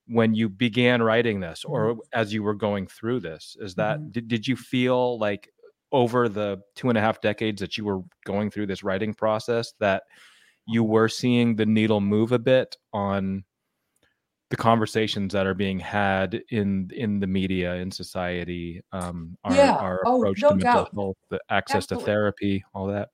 when 0.09 0.35
you 0.35 0.49
began 0.49 1.03
writing 1.03 1.41
this 1.41 1.65
or 1.65 1.93
mm-hmm. 1.93 2.01
as 2.13 2.33
you 2.33 2.43
were 2.43 2.55
going 2.55 2.87
through 2.87 3.21
this 3.21 3.57
is 3.61 3.75
that 3.75 3.99
mm-hmm. 3.99 4.11
did, 4.11 4.29
did 4.29 4.49
you 4.49 4.57
feel 4.57 5.19
like 5.19 5.51
over 5.93 6.29
the 6.29 6.61
two 6.75 6.89
and 6.89 6.99
a 6.99 7.01
half 7.01 7.21
decades 7.21 7.61
that 7.61 7.79
you 7.79 7.85
were 7.85 8.03
going 8.25 8.51
through 8.51 8.67
this 8.67 8.83
writing 8.83 9.15
process 9.15 9.73
that 9.79 10.03
you 10.67 10.85
were 10.85 11.09
seeing 11.09 11.57
the 11.57 11.67
needle 11.67 12.01
move 12.01 12.33
a 12.33 12.39
bit 12.39 12.77
on 12.93 13.45
the 14.51 14.57
conversations 14.57 15.33
that 15.33 15.47
are 15.47 15.55
being 15.55 15.79
had 15.79 16.43
in 16.51 16.91
in 16.95 17.19
the 17.19 17.27
media 17.27 17.75
in 17.75 17.91
society 17.91 18.81
um 18.93 19.37
our, 19.45 19.55
yeah. 19.55 19.75
our 19.77 20.03
oh, 20.07 20.19
approach 20.19 20.41
no 20.41 20.51
to 20.51 20.57
mental 20.57 20.85
doubt. 20.85 20.95
health 20.95 21.17
the 21.31 21.41
access 21.51 21.85
Absolutely. 21.85 22.05
to 22.05 22.07
therapy 22.07 22.65
all 22.75 22.87
that 22.87 23.09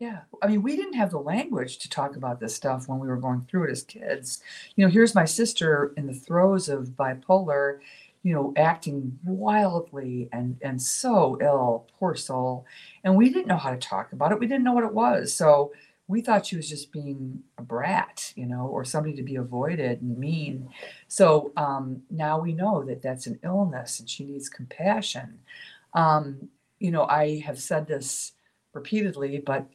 yeah 0.00 0.20
i 0.42 0.46
mean 0.46 0.62
we 0.62 0.74
didn't 0.74 0.94
have 0.94 1.10
the 1.10 1.18
language 1.18 1.78
to 1.78 1.88
talk 1.88 2.16
about 2.16 2.40
this 2.40 2.54
stuff 2.54 2.88
when 2.88 2.98
we 2.98 3.06
were 3.06 3.16
going 3.16 3.46
through 3.48 3.64
it 3.64 3.70
as 3.70 3.82
kids 3.84 4.42
you 4.74 4.84
know 4.84 4.90
here's 4.90 5.14
my 5.14 5.24
sister 5.24 5.92
in 5.96 6.06
the 6.06 6.14
throes 6.14 6.68
of 6.68 6.88
bipolar 6.88 7.78
you 8.24 8.34
know 8.34 8.52
acting 8.56 9.16
wildly 9.24 10.28
and 10.32 10.56
and 10.62 10.80
so 10.80 11.38
ill 11.40 11.86
poor 11.98 12.16
soul 12.16 12.66
and 13.04 13.16
we 13.16 13.28
didn't 13.28 13.46
know 13.46 13.56
how 13.56 13.70
to 13.70 13.76
talk 13.76 14.12
about 14.12 14.32
it 14.32 14.40
we 14.40 14.46
didn't 14.46 14.64
know 14.64 14.72
what 14.72 14.84
it 14.84 14.92
was 14.92 15.32
so 15.32 15.72
we 16.08 16.22
thought 16.22 16.46
she 16.46 16.56
was 16.56 16.68
just 16.68 16.90
being 16.90 17.42
a 17.58 17.62
brat, 17.62 18.32
you 18.34 18.46
know, 18.46 18.66
or 18.66 18.84
somebody 18.84 19.14
to 19.14 19.22
be 19.22 19.36
avoided 19.36 20.00
and 20.00 20.18
mean. 20.18 20.70
So 21.06 21.52
um, 21.56 22.02
now 22.10 22.40
we 22.40 22.54
know 22.54 22.82
that 22.84 23.02
that's 23.02 23.26
an 23.26 23.38
illness 23.44 24.00
and 24.00 24.08
she 24.08 24.24
needs 24.24 24.48
compassion. 24.48 25.38
Um, 25.92 26.48
you 26.78 26.90
know, 26.90 27.04
I 27.04 27.40
have 27.40 27.60
said 27.60 27.86
this 27.86 28.32
repeatedly, 28.72 29.42
but 29.44 29.66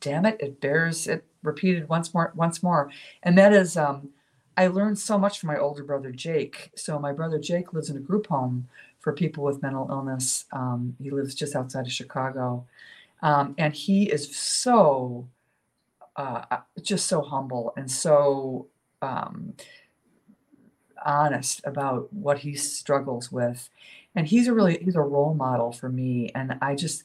damn 0.00 0.26
it, 0.26 0.36
it 0.40 0.60
bears 0.60 1.06
it 1.06 1.24
repeated 1.42 1.88
once 1.88 2.12
more, 2.12 2.32
once 2.34 2.62
more. 2.62 2.90
And 3.22 3.38
that 3.38 3.54
is, 3.54 3.76
um, 3.76 4.10
I 4.58 4.66
learned 4.66 4.98
so 4.98 5.18
much 5.18 5.38
from 5.38 5.46
my 5.46 5.56
older 5.56 5.84
brother 5.84 6.12
Jake. 6.12 6.70
So 6.74 6.98
my 6.98 7.12
brother 7.12 7.38
Jake 7.38 7.72
lives 7.72 7.88
in 7.88 7.96
a 7.96 8.00
group 8.00 8.26
home 8.26 8.68
for 8.98 9.12
people 9.12 9.44
with 9.44 9.62
mental 9.62 9.86
illness. 9.88 10.44
Um, 10.52 10.96
he 11.00 11.10
lives 11.10 11.34
just 11.34 11.54
outside 11.54 11.86
of 11.86 11.92
Chicago, 11.92 12.66
um, 13.22 13.54
and 13.56 13.72
he 13.72 14.10
is 14.10 14.36
so 14.36 15.28
uh, 16.18 16.44
uh, 16.50 16.58
just 16.82 17.06
so 17.06 17.22
humble 17.22 17.72
and 17.76 17.90
so 17.90 18.66
um, 19.00 19.54
honest 21.06 21.60
about 21.64 22.12
what 22.12 22.38
he 22.38 22.54
struggles 22.56 23.30
with. 23.30 23.70
And 24.16 24.26
he's 24.26 24.48
a 24.48 24.52
really 24.52 24.78
he's 24.82 24.96
a 24.96 25.00
role 25.00 25.34
model 25.34 25.72
for 25.72 25.88
me. 25.88 26.30
And 26.34 26.58
i 26.60 26.74
just 26.74 27.04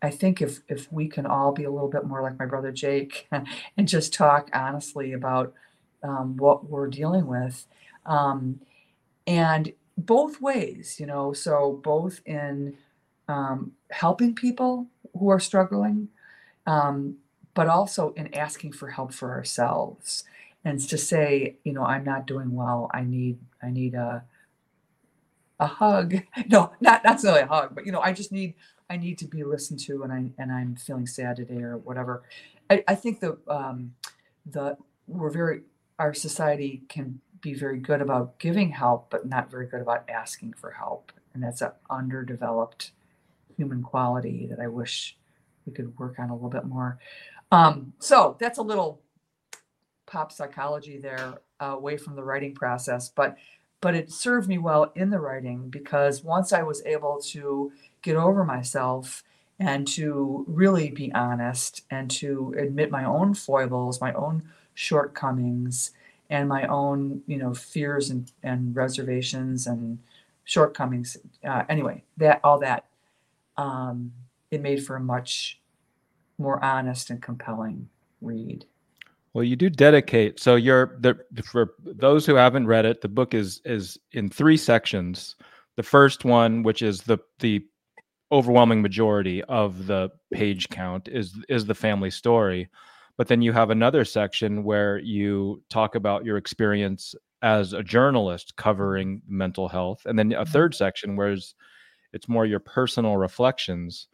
i 0.00 0.10
think 0.10 0.40
if 0.42 0.60
if 0.68 0.90
we 0.92 1.08
can 1.08 1.26
all 1.26 1.52
be 1.52 1.64
a 1.64 1.70
little 1.70 1.88
bit 1.88 2.04
more 2.04 2.22
like 2.22 2.38
my 2.38 2.46
brother 2.46 2.72
jake 2.72 3.28
and 3.76 3.88
just 3.88 4.12
talk 4.12 4.50
honestly 4.52 5.12
about 5.12 5.52
um, 6.02 6.36
what 6.36 6.68
we're 6.68 6.88
dealing 6.88 7.26
with 7.26 7.66
um, 8.06 8.60
and 9.26 9.72
both 9.98 10.40
ways 10.40 10.98
you 10.98 11.06
know 11.06 11.32
so 11.32 11.80
both 11.84 12.20
in 12.26 12.76
um, 13.28 13.72
helping 13.90 14.34
people 14.34 14.86
who 15.18 15.28
are 15.30 15.40
struggling 15.40 16.08
um, 16.66 17.16
but 17.54 17.68
also 17.68 18.12
in 18.14 18.32
asking 18.34 18.72
for 18.72 18.90
help 18.90 19.12
for 19.12 19.30
ourselves 19.32 20.24
and 20.64 20.80
to 20.80 20.96
say 20.98 21.56
you 21.64 21.72
know 21.72 21.84
i'm 21.84 22.04
not 22.04 22.26
doing 22.26 22.54
well. 22.54 22.90
I 22.92 23.02
need 23.02 23.38
i 23.62 23.70
need 23.70 23.94
a 23.94 24.24
a 25.60 25.66
hug. 25.66 26.14
No 26.48 26.72
not 26.80 27.04
not 27.04 27.04
necessarily 27.04 27.42
a 27.42 27.46
hug 27.46 27.74
but 27.74 27.86
you 27.86 27.92
know 27.92 28.00
i 28.00 28.12
just 28.12 28.32
need 28.32 28.54
i 28.90 28.96
need 28.96 29.18
to 29.18 29.26
be 29.26 29.44
listened 29.44 29.80
to 29.80 30.02
and 30.02 30.12
i 30.12 30.30
and 30.38 30.50
i'm 30.52 30.76
feeling 30.76 31.06
sad 31.06 31.36
today 31.36 31.62
or 31.62 31.76
whatever. 31.78 32.22
I, 32.70 32.84
I 32.88 32.94
think 32.94 33.20
the 33.20 33.38
um 33.48 33.94
the 34.46 34.76
we're 35.06 35.30
very 35.30 35.62
our 35.98 36.14
society 36.14 36.82
can 36.88 37.20
be 37.40 37.54
very 37.54 37.78
good 37.78 38.00
about 38.00 38.38
giving 38.38 38.70
help 38.70 39.10
but 39.10 39.26
not 39.28 39.50
very 39.50 39.66
good 39.66 39.80
about 39.80 40.08
asking 40.08 40.54
for 40.54 40.70
help. 40.72 41.12
And 41.34 41.42
that's 41.42 41.60
an 41.62 41.72
underdeveloped 41.90 42.92
human 43.56 43.82
quality 43.82 44.46
that 44.48 44.58
i 44.60 44.66
wish 44.66 45.16
we 45.66 45.72
could 45.72 45.96
work 45.98 46.18
on 46.18 46.30
a 46.30 46.34
little 46.34 46.50
bit 46.50 46.64
more. 46.64 46.98
Um, 47.52 47.92
so 47.98 48.36
that's 48.40 48.58
a 48.58 48.62
little 48.62 49.02
pop 50.06 50.32
psychology 50.32 50.98
there, 50.98 51.34
uh, 51.60 51.66
away 51.76 51.98
from 51.98 52.16
the 52.16 52.24
writing 52.24 52.54
process, 52.54 53.10
but 53.10 53.36
but 53.82 53.94
it 53.94 54.12
served 54.12 54.48
me 54.48 54.58
well 54.58 54.92
in 54.94 55.10
the 55.10 55.18
writing 55.18 55.68
because 55.68 56.22
once 56.24 56.52
I 56.52 56.62
was 56.62 56.84
able 56.86 57.20
to 57.30 57.72
get 58.00 58.16
over 58.16 58.44
myself 58.44 59.24
and 59.58 59.86
to 59.88 60.44
really 60.48 60.90
be 60.90 61.12
honest 61.12 61.82
and 61.90 62.08
to 62.12 62.54
admit 62.56 62.92
my 62.92 63.04
own 63.04 63.34
foibles, 63.34 64.00
my 64.00 64.12
own 64.14 64.44
shortcomings, 64.74 65.90
and 66.30 66.48
my 66.48 66.66
own 66.68 67.22
you 67.26 67.36
know 67.36 67.52
fears 67.54 68.08
and, 68.10 68.32
and 68.42 68.74
reservations 68.74 69.66
and 69.66 69.98
shortcomings. 70.44 71.18
Uh, 71.44 71.64
anyway, 71.68 72.02
that 72.16 72.40
all 72.42 72.58
that 72.60 72.86
um, 73.58 74.12
it 74.50 74.62
made 74.62 74.84
for 74.84 74.96
a 74.96 75.00
much 75.00 75.58
more 76.38 76.62
honest 76.64 77.10
and 77.10 77.22
compelling 77.22 77.88
read. 78.20 78.66
Well, 79.34 79.44
you 79.44 79.56
do 79.56 79.70
dedicate. 79.70 80.38
So 80.40 80.56
you're 80.56 80.96
the 81.00 81.18
for 81.44 81.74
those 81.84 82.26
who 82.26 82.34
haven't 82.34 82.66
read 82.66 82.84
it, 82.84 83.00
the 83.00 83.08
book 83.08 83.32
is 83.34 83.60
is 83.64 83.98
in 84.12 84.28
three 84.28 84.56
sections. 84.56 85.36
The 85.76 85.82
first 85.82 86.24
one, 86.24 86.62
which 86.62 86.82
is 86.82 87.02
the 87.02 87.18
the 87.38 87.64
overwhelming 88.30 88.82
majority 88.82 89.42
of 89.44 89.86
the 89.86 90.10
page 90.32 90.68
count, 90.68 91.08
is 91.08 91.34
is 91.48 91.64
the 91.66 91.74
family 91.74 92.10
story. 92.10 92.68
But 93.16 93.28
then 93.28 93.42
you 93.42 93.52
have 93.52 93.70
another 93.70 94.04
section 94.04 94.64
where 94.64 94.98
you 94.98 95.62
talk 95.70 95.94
about 95.94 96.24
your 96.24 96.36
experience 96.36 97.14
as 97.42 97.72
a 97.72 97.82
journalist 97.82 98.56
covering 98.56 99.22
mental 99.28 99.68
health, 99.68 100.02
and 100.06 100.18
then 100.18 100.32
a 100.32 100.44
Mm-hmm. 100.46 100.46
third 100.46 100.74
section 100.74 101.16
where 101.16 101.32
it's 101.32 101.54
it's 102.12 102.28
more 102.28 102.44
your 102.46 102.60
personal 102.60 103.16
reflections. 103.16 104.08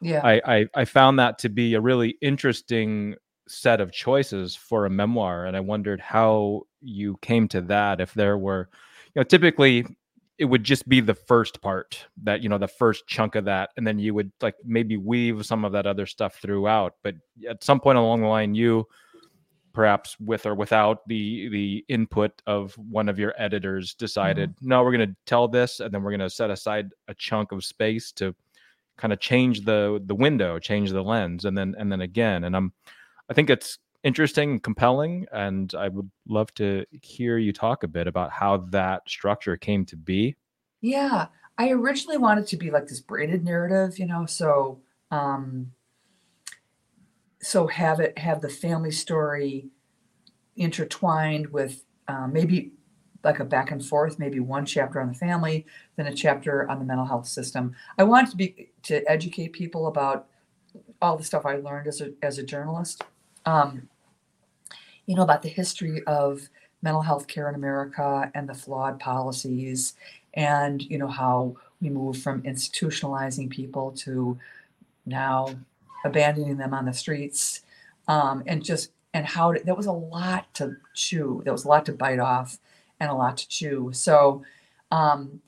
Yeah. 0.00 0.20
I, 0.24 0.40
I 0.46 0.66
I 0.74 0.84
found 0.84 1.18
that 1.18 1.38
to 1.40 1.48
be 1.48 1.74
a 1.74 1.80
really 1.80 2.16
interesting 2.20 3.16
set 3.48 3.80
of 3.80 3.92
choices 3.92 4.54
for 4.54 4.86
a 4.86 4.90
memoir, 4.90 5.44
and 5.44 5.56
I 5.56 5.60
wondered 5.60 6.00
how 6.00 6.62
you 6.80 7.18
came 7.22 7.48
to 7.48 7.60
that. 7.62 8.00
If 8.00 8.14
there 8.14 8.38
were, 8.38 8.68
you 9.14 9.20
know, 9.20 9.24
typically 9.24 9.86
it 10.38 10.46
would 10.46 10.64
just 10.64 10.88
be 10.88 11.00
the 11.00 11.14
first 11.14 11.60
part 11.60 12.06
that 12.22 12.42
you 12.42 12.48
know 12.48 12.58
the 12.58 12.68
first 12.68 13.06
chunk 13.06 13.34
of 13.34 13.44
that, 13.44 13.70
and 13.76 13.86
then 13.86 13.98
you 13.98 14.14
would 14.14 14.32
like 14.40 14.54
maybe 14.64 14.96
weave 14.96 15.44
some 15.44 15.64
of 15.64 15.72
that 15.72 15.86
other 15.86 16.06
stuff 16.06 16.36
throughout. 16.36 16.94
But 17.02 17.16
at 17.48 17.62
some 17.62 17.80
point 17.80 17.98
along 17.98 18.22
the 18.22 18.28
line, 18.28 18.54
you 18.54 18.86
perhaps 19.72 20.18
with 20.20 20.46
or 20.46 20.54
without 20.54 21.06
the 21.06 21.48
the 21.48 21.84
input 21.88 22.32
of 22.46 22.74
one 22.74 23.08
of 23.08 23.18
your 23.18 23.34
editors 23.38 23.92
mm-hmm. 23.92 24.04
decided 24.04 24.54
no 24.60 24.82
we're 24.82 24.96
going 24.96 25.08
to 25.08 25.16
tell 25.26 25.46
this 25.46 25.80
and 25.80 25.92
then 25.92 26.02
we're 26.02 26.10
going 26.10 26.20
to 26.20 26.30
set 26.30 26.50
aside 26.50 26.90
a 27.08 27.14
chunk 27.14 27.52
of 27.52 27.64
space 27.64 28.12
to 28.12 28.34
kind 29.00 29.12
of 29.12 29.20
change 29.20 29.64
the 29.64 30.00
the 30.04 30.14
window 30.14 30.58
change 30.58 30.90
the 30.90 31.02
lens 31.02 31.44
and 31.44 31.56
then 31.56 31.74
and 31.78 31.90
then 31.90 32.00
again 32.00 32.44
and 32.44 32.54
i'm 32.54 32.72
i 33.28 33.34
think 33.34 33.50
it's 33.50 33.78
interesting 34.02 34.52
and 34.52 34.62
compelling 34.62 35.26
and 35.32 35.74
i 35.74 35.88
would 35.88 36.10
love 36.28 36.52
to 36.54 36.84
hear 37.02 37.38
you 37.38 37.52
talk 37.52 37.82
a 37.82 37.88
bit 37.88 38.06
about 38.06 38.30
how 38.30 38.58
that 38.70 39.02
structure 39.08 39.56
came 39.56 39.84
to 39.84 39.96
be. 39.96 40.36
Yeah, 40.80 41.26
I 41.58 41.70
originally 41.70 42.16
wanted 42.16 42.46
to 42.48 42.56
be 42.56 42.70
like 42.70 42.86
this 42.86 43.00
braided 43.00 43.44
narrative, 43.44 43.98
you 43.98 44.06
know, 44.06 44.26
so 44.26 44.80
um 45.10 45.72
so 47.42 47.66
have 47.66 48.00
it 48.00 48.16
have 48.18 48.40
the 48.40 48.48
family 48.48 48.90
story 48.90 49.68
intertwined 50.56 51.48
with 51.48 51.84
uh, 52.06 52.26
maybe 52.26 52.72
like 53.22 53.40
a 53.40 53.44
back 53.44 53.70
and 53.70 53.84
forth, 53.84 54.18
maybe 54.18 54.40
one 54.40 54.64
chapter 54.64 55.00
on 55.00 55.08
the 55.08 55.14
family, 55.14 55.66
then 55.96 56.06
a 56.06 56.14
chapter 56.14 56.68
on 56.70 56.78
the 56.78 56.84
mental 56.84 57.04
health 57.04 57.26
system. 57.26 57.74
I 57.98 58.04
wanted 58.04 58.30
to 58.30 58.36
be 58.36 58.70
to 58.84 59.08
educate 59.10 59.52
people 59.52 59.86
about 59.86 60.26
all 61.02 61.16
the 61.16 61.24
stuff 61.24 61.46
I 61.46 61.56
learned 61.56 61.86
as 61.88 62.00
a 62.00 62.12
as 62.22 62.38
a 62.38 62.42
journalist. 62.42 63.04
Um, 63.46 63.88
you 65.06 65.16
know 65.16 65.22
about 65.22 65.42
the 65.42 65.48
history 65.48 66.02
of 66.06 66.48
mental 66.82 67.02
health 67.02 67.26
care 67.26 67.48
in 67.48 67.54
America 67.54 68.30
and 68.34 68.48
the 68.48 68.54
flawed 68.54 68.98
policies 69.00 69.94
and 70.34 70.82
you 70.82 70.98
know 70.98 71.08
how 71.08 71.56
we 71.80 71.90
move 71.90 72.18
from 72.18 72.42
institutionalizing 72.42 73.50
people 73.50 73.90
to 73.92 74.38
now 75.06 75.48
abandoning 76.04 76.56
them 76.56 76.72
on 76.72 76.84
the 76.84 76.92
streets 76.92 77.62
um, 78.08 78.42
and 78.46 78.64
just 78.64 78.92
and 79.12 79.26
how 79.26 79.52
to, 79.52 79.60
there 79.64 79.74
was 79.74 79.86
a 79.86 79.92
lot 79.92 80.52
to 80.54 80.76
chew 80.94 81.42
there 81.44 81.52
was 81.52 81.64
a 81.64 81.68
lot 81.68 81.84
to 81.84 81.92
bite 81.92 82.20
off 82.20 82.58
and 83.00 83.10
a 83.10 83.14
lot 83.14 83.36
to 83.36 83.48
chew 83.48 83.90
so 83.92 84.42
um, 84.90 85.40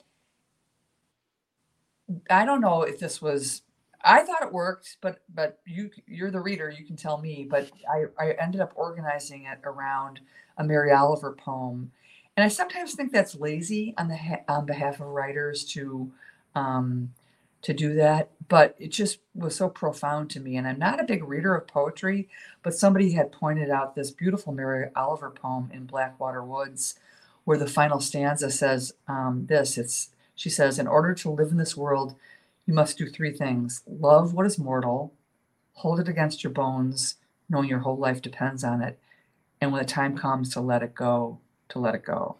i 2.30 2.44
don't 2.44 2.60
know 2.60 2.82
if 2.82 2.98
this 2.98 3.22
was 3.22 3.62
i 4.04 4.22
thought 4.22 4.42
it 4.42 4.52
worked 4.52 4.96
but 5.00 5.22
but 5.34 5.60
you 5.66 5.90
you're 6.06 6.30
the 6.30 6.40
reader 6.40 6.70
you 6.70 6.84
can 6.84 6.96
tell 6.96 7.18
me 7.18 7.46
but 7.48 7.70
i 7.90 8.04
i 8.18 8.32
ended 8.40 8.60
up 8.60 8.72
organizing 8.74 9.44
it 9.44 9.58
around 9.64 10.20
a 10.58 10.64
mary 10.64 10.92
oliver 10.92 11.32
poem 11.32 11.90
and 12.36 12.44
I 12.44 12.48
sometimes 12.48 12.94
think 12.94 13.12
that's 13.12 13.34
lazy 13.34 13.94
on 13.98 14.08
the 14.08 14.18
on 14.48 14.64
behalf 14.64 15.00
of 15.00 15.08
writers 15.08 15.64
to 15.66 16.10
um, 16.54 17.12
to 17.62 17.72
do 17.72 17.94
that, 17.94 18.30
but 18.48 18.74
it 18.78 18.88
just 18.88 19.20
was 19.34 19.54
so 19.54 19.68
profound 19.68 20.30
to 20.30 20.40
me. 20.40 20.56
And 20.56 20.66
I'm 20.66 20.78
not 20.78 21.00
a 21.00 21.04
big 21.04 21.22
reader 21.22 21.54
of 21.54 21.68
poetry, 21.68 22.28
but 22.62 22.74
somebody 22.74 23.12
had 23.12 23.30
pointed 23.30 23.70
out 23.70 23.94
this 23.94 24.10
beautiful 24.10 24.52
Mary 24.52 24.90
Oliver 24.96 25.30
poem 25.30 25.70
in 25.72 25.84
Blackwater 25.84 26.42
Woods, 26.42 26.96
where 27.44 27.58
the 27.58 27.66
final 27.66 28.00
stanza 28.00 28.50
says 28.50 28.92
um, 29.08 29.46
this. 29.48 29.78
It's 29.78 30.10
she 30.34 30.50
says, 30.50 30.78
"In 30.78 30.86
order 30.86 31.14
to 31.14 31.30
live 31.30 31.50
in 31.50 31.58
this 31.58 31.76
world, 31.76 32.14
you 32.66 32.74
must 32.74 32.98
do 32.98 33.08
three 33.08 33.32
things: 33.32 33.82
love 33.86 34.34
what 34.34 34.46
is 34.46 34.58
mortal, 34.58 35.12
hold 35.74 36.00
it 36.00 36.08
against 36.08 36.42
your 36.42 36.52
bones, 36.52 37.16
knowing 37.48 37.68
your 37.68 37.80
whole 37.80 37.96
life 37.96 38.22
depends 38.22 38.64
on 38.64 38.82
it, 38.82 38.98
and 39.60 39.72
when 39.72 39.82
the 39.82 39.88
time 39.88 40.16
comes 40.16 40.52
to 40.52 40.60
let 40.60 40.82
it 40.82 40.94
go." 40.94 41.38
to 41.72 41.78
let 41.78 41.94
it 41.94 42.04
go. 42.04 42.36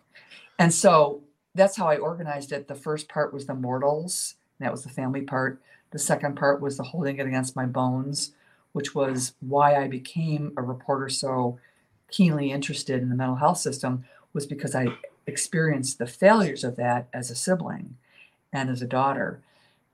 And 0.59 0.73
so 0.73 1.23
that's 1.55 1.77
how 1.77 1.89
I 1.89 1.97
organized 1.97 2.53
it. 2.53 2.69
The 2.69 2.75
first 2.75 3.09
part 3.09 3.35
was 3.35 3.47
the 3.47 3.55
mortals, 3.55 4.37
that 4.61 4.71
was 4.71 4.85
the 4.85 4.91
family 4.91 5.23
part. 5.23 5.61
The 5.91 5.99
second 5.99 6.37
part 6.37 6.61
was 6.61 6.77
the 6.77 6.85
holding 6.85 7.19
it 7.19 7.27
against 7.27 7.57
my 7.57 7.67
bones, 7.67 8.33
which 8.73 8.95
was 8.95 9.35
why 9.41 9.75
I 9.75 9.89
became 9.89 10.53
a 10.57 10.63
reporter 10.63 11.09
so 11.09 11.59
keenly 12.11 12.53
interested 12.53 13.03
in 13.03 13.09
the 13.09 13.17
mental 13.17 13.37
health 13.37 13.59
system, 13.59 14.05
was 14.33 14.47
because 14.47 14.75
I 14.75 14.87
experienced 15.27 15.99
the 15.99 16.07
failures 16.07 16.65
of 16.65 16.77
that 16.77 17.09
as 17.13 17.31
a 17.31 17.35
sibling 17.35 17.97
and 18.53 18.71
as 18.71 18.83
a 18.83 18.87
daughter. 18.87 19.41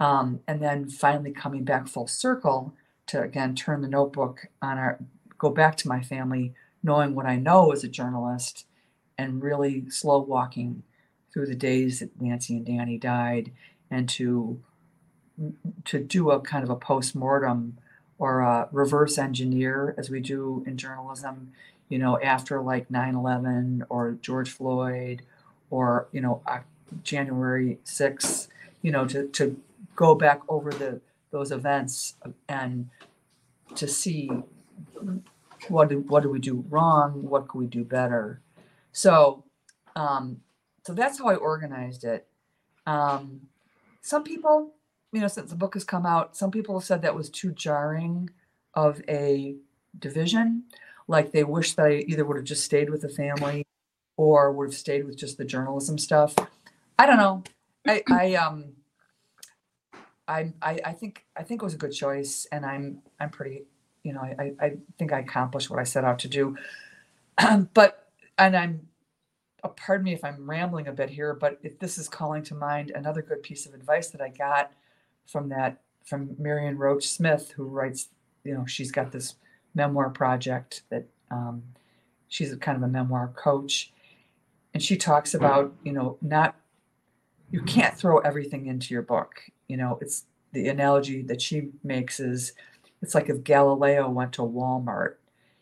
Um, 0.01 0.41
and 0.47 0.63
then 0.63 0.89
finally 0.89 1.33
coming 1.33 1.65
back 1.65 1.89
full 1.89 2.07
circle 2.07 2.73
to 3.09 3.21
again 3.21 3.55
turn 3.55 3.81
the 3.81 3.89
notebook 3.89 4.47
on 4.63 4.79
our 4.79 4.99
go 5.39 5.51
back 5.51 5.77
to 5.77 5.89
my 5.89 6.03
family, 6.03 6.53
knowing 6.83 7.15
what 7.15 7.27
I 7.27 7.37
know 7.37 7.73
as 7.73 7.85
a 7.85 7.89
journalist 7.89 8.67
and 9.17 9.43
really 9.43 9.89
slow 9.91 10.21
walking 10.21 10.83
through 11.33 11.47
the 11.47 11.55
days 11.55 12.01
that 12.01 12.21
Nancy 12.21 12.57
and 12.57 12.67
Danny 12.67 12.99
died 12.99 13.53
and 13.91 14.09
to 14.11 14.61
to 15.85 16.01
do 16.01 16.31
a 16.31 16.41
kind 16.41 16.65
of 16.65 16.71
a 16.71 16.77
post-mortem 16.77 17.79
or 18.19 18.41
a 18.41 18.69
reverse 18.73 19.19
engineer 19.19 19.95
as 19.97 20.11
we 20.11 20.21
do 20.21 20.65
in 20.67 20.77
journalism 20.77 21.53
you 21.89 21.99
know 21.99 22.19
after 22.21 22.61
like 22.61 22.89
9-11 22.89 23.83
or 23.89 24.13
george 24.21 24.51
floyd 24.51 25.23
or 25.71 26.09
you 26.13 26.21
know 26.21 26.43
january 27.03 27.79
6th 27.85 28.49
you 28.83 28.91
know 28.91 29.07
to, 29.07 29.27
to 29.29 29.61
go 29.97 30.15
back 30.15 30.41
over 30.49 30.71
the 30.71 31.01
those 31.31 31.53
events 31.53 32.15
and 32.49 32.89
to 33.75 33.87
see 33.87 34.31
what 35.69 35.89
do, 35.89 36.01
what 36.01 36.23
do 36.23 36.31
we 36.31 36.39
do 36.39 36.65
wrong 36.69 37.23
what 37.29 37.49
could 37.49 37.59
we 37.59 37.67
do 37.67 37.85
better 37.85 38.41
so, 38.99 39.45
um, 39.95 40.41
so 40.85 40.93
that's 40.93 41.19
how 41.19 41.29
I 41.29 41.37
organized 41.37 42.03
it. 42.03 42.27
Um, 42.85 43.43
some 44.01 44.25
people, 44.25 44.75
you 45.13 45.21
know, 45.21 45.29
since 45.29 45.51
the 45.51 45.57
book 45.57 45.75
has 45.75 45.85
come 45.85 46.05
out, 46.05 46.37
some 46.37 46.51
people 46.51 46.81
said 46.81 47.03
that 47.03 47.15
was 47.15 47.31
too 47.31 47.53
jarring 47.53 48.31
of 48.75 49.01
a 49.09 49.55
division. 49.97 50.65
Like 51.09 51.33
they 51.33 51.43
wish 51.43 51.73
that 51.75 51.87
I 51.87 52.05
either 52.07 52.25
would 52.25 52.37
have 52.37 52.45
just 52.45 52.65
stayed 52.65 52.91
with 52.91 53.01
the 53.01 53.09
family 53.09 53.67
or 54.17 54.53
would 54.53 54.69
have 54.69 54.75
stayed 54.75 55.07
with 55.07 55.17
just 55.17 55.39
the 55.39 55.45
journalism 55.45 55.99
stuff. 55.99 56.35
I 56.99 57.07
don't 57.07 57.17
know. 57.17 57.43
I, 57.87 58.03
I 58.11 58.35
um, 58.35 58.73
I, 60.29 60.53
I, 60.61 60.81
I 60.85 60.93
think 60.93 61.25
I 61.37 61.43
think 61.43 61.63
it 61.63 61.65
was 61.65 61.75
a 61.75 61.79
good 61.79 61.93
choice, 61.93 62.47
and 62.53 62.67
I'm 62.67 63.01
I'm 63.19 63.31
pretty, 63.31 63.65
you 64.03 64.13
know, 64.13 64.21
I 64.21 64.53
I 64.61 64.73
think 64.99 65.13
I 65.13 65.21
accomplished 65.21 65.71
what 65.71 65.79
I 65.79 65.85
set 65.85 66.05
out 66.05 66.19
to 66.21 66.29
do. 66.29 66.57
Um, 67.39 67.71
but 67.75 68.11
and 68.37 68.55
I'm, 68.55 68.89
uh, 69.65 69.69
pardon 69.69 70.05
me 70.05 70.13
if 70.13 70.25
I'm 70.25 70.49
rambling 70.49 70.87
a 70.87 70.93
bit 70.93 71.11
here, 71.11 71.35
but 71.35 71.59
if 71.63 71.79
this 71.79 71.99
is 71.99 72.09
calling 72.09 72.43
to 72.45 72.55
mind 72.55 72.91
another 72.91 73.23
good 73.23 73.43
piece 73.43 73.67
of 73.67 73.75
advice 73.75 74.11
that 74.11 74.21
I 74.21 74.29
got 74.29 74.73
from 75.27 75.49
that 75.49 75.81
from 76.05 76.37
Marion 76.39 76.77
Roach 76.77 77.09
Smith, 77.09 77.53
who 77.57 77.65
writes, 77.65 78.09
you 78.45 78.55
know, 78.55 78.65
she's 78.67 78.93
got 78.93 79.13
this 79.13 79.35
memoir 79.79 80.11
project 80.11 80.83
that 80.91 81.07
um, 81.31 81.63
she's 82.27 82.53
a 82.53 82.57
kind 82.57 82.77
of 82.77 82.83
a 82.83 82.89
memoir 82.89 83.33
coach, 83.37 83.93
and 84.75 84.83
she 84.83 84.97
talks 84.97 85.33
about, 85.35 85.73
you 85.85 85.93
know, 85.93 86.19
not 86.21 86.55
you 87.51 87.63
can't 87.63 87.97
throw 87.97 88.19
everything 88.19 88.67
into 88.67 88.93
your 88.93 89.03
book. 89.03 89.41
You 89.69 89.79
know, 89.79 89.99
it's 90.03 90.27
the 90.53 90.69
analogy 90.69 91.23
that 91.23 91.41
she 91.41 91.71
makes 91.83 92.21
is 92.21 92.53
it's 93.01 93.15
like 93.15 93.29
if 93.29 93.45
Galileo 93.45 94.11
went 94.11 94.33
to 94.35 94.43
Walmart, 94.43 95.15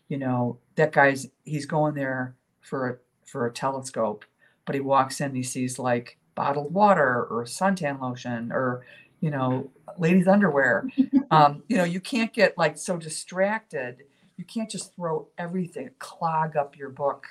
you 0.08 0.18
know, 0.18 0.58
that 0.76 0.92
guy's 0.92 1.28
he's 1.44 1.66
going 1.66 1.94
there 1.94 2.34
for 2.60 2.88
a 2.88 2.96
for 3.24 3.46
a 3.46 3.52
telescope, 3.52 4.24
but 4.64 4.74
he 4.74 4.80
walks 4.80 5.20
in, 5.20 5.34
he 5.34 5.42
sees 5.42 5.78
like 5.78 6.18
bottled 6.34 6.72
water 6.72 7.24
or 7.30 7.44
suntan 7.44 8.00
lotion 8.00 8.50
or 8.52 8.84
you 9.20 9.30
know 9.30 9.70
ladies 9.98 10.28
underwear. 10.28 10.88
Um, 11.32 11.64
you 11.68 11.76
know 11.76 11.82
you 11.82 11.98
can't 11.98 12.32
get 12.32 12.56
like 12.56 12.78
so 12.78 12.96
distracted 12.96 14.04
you 14.36 14.44
can't 14.44 14.70
just 14.70 14.94
throw 14.94 15.26
everything 15.38 15.90
clog 15.98 16.56
up 16.56 16.76
your 16.76 16.90
book 16.90 17.26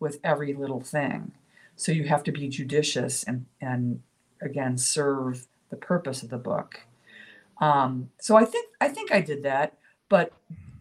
with 0.00 0.18
every 0.24 0.54
little 0.54 0.80
thing. 0.80 1.32
So 1.76 1.92
you 1.92 2.04
have 2.04 2.22
to 2.24 2.32
be 2.32 2.48
judicious 2.48 3.24
and 3.24 3.46
and 3.60 4.00
again 4.40 4.78
serve 4.78 5.46
the 5.70 5.76
purpose 5.76 6.22
of 6.22 6.30
the 6.30 6.38
book. 6.38 6.80
Um, 7.60 8.10
so 8.20 8.36
i 8.36 8.44
think 8.44 8.68
i 8.80 8.88
think 8.88 9.12
i 9.12 9.20
did 9.20 9.44
that 9.44 9.74
but 10.08 10.32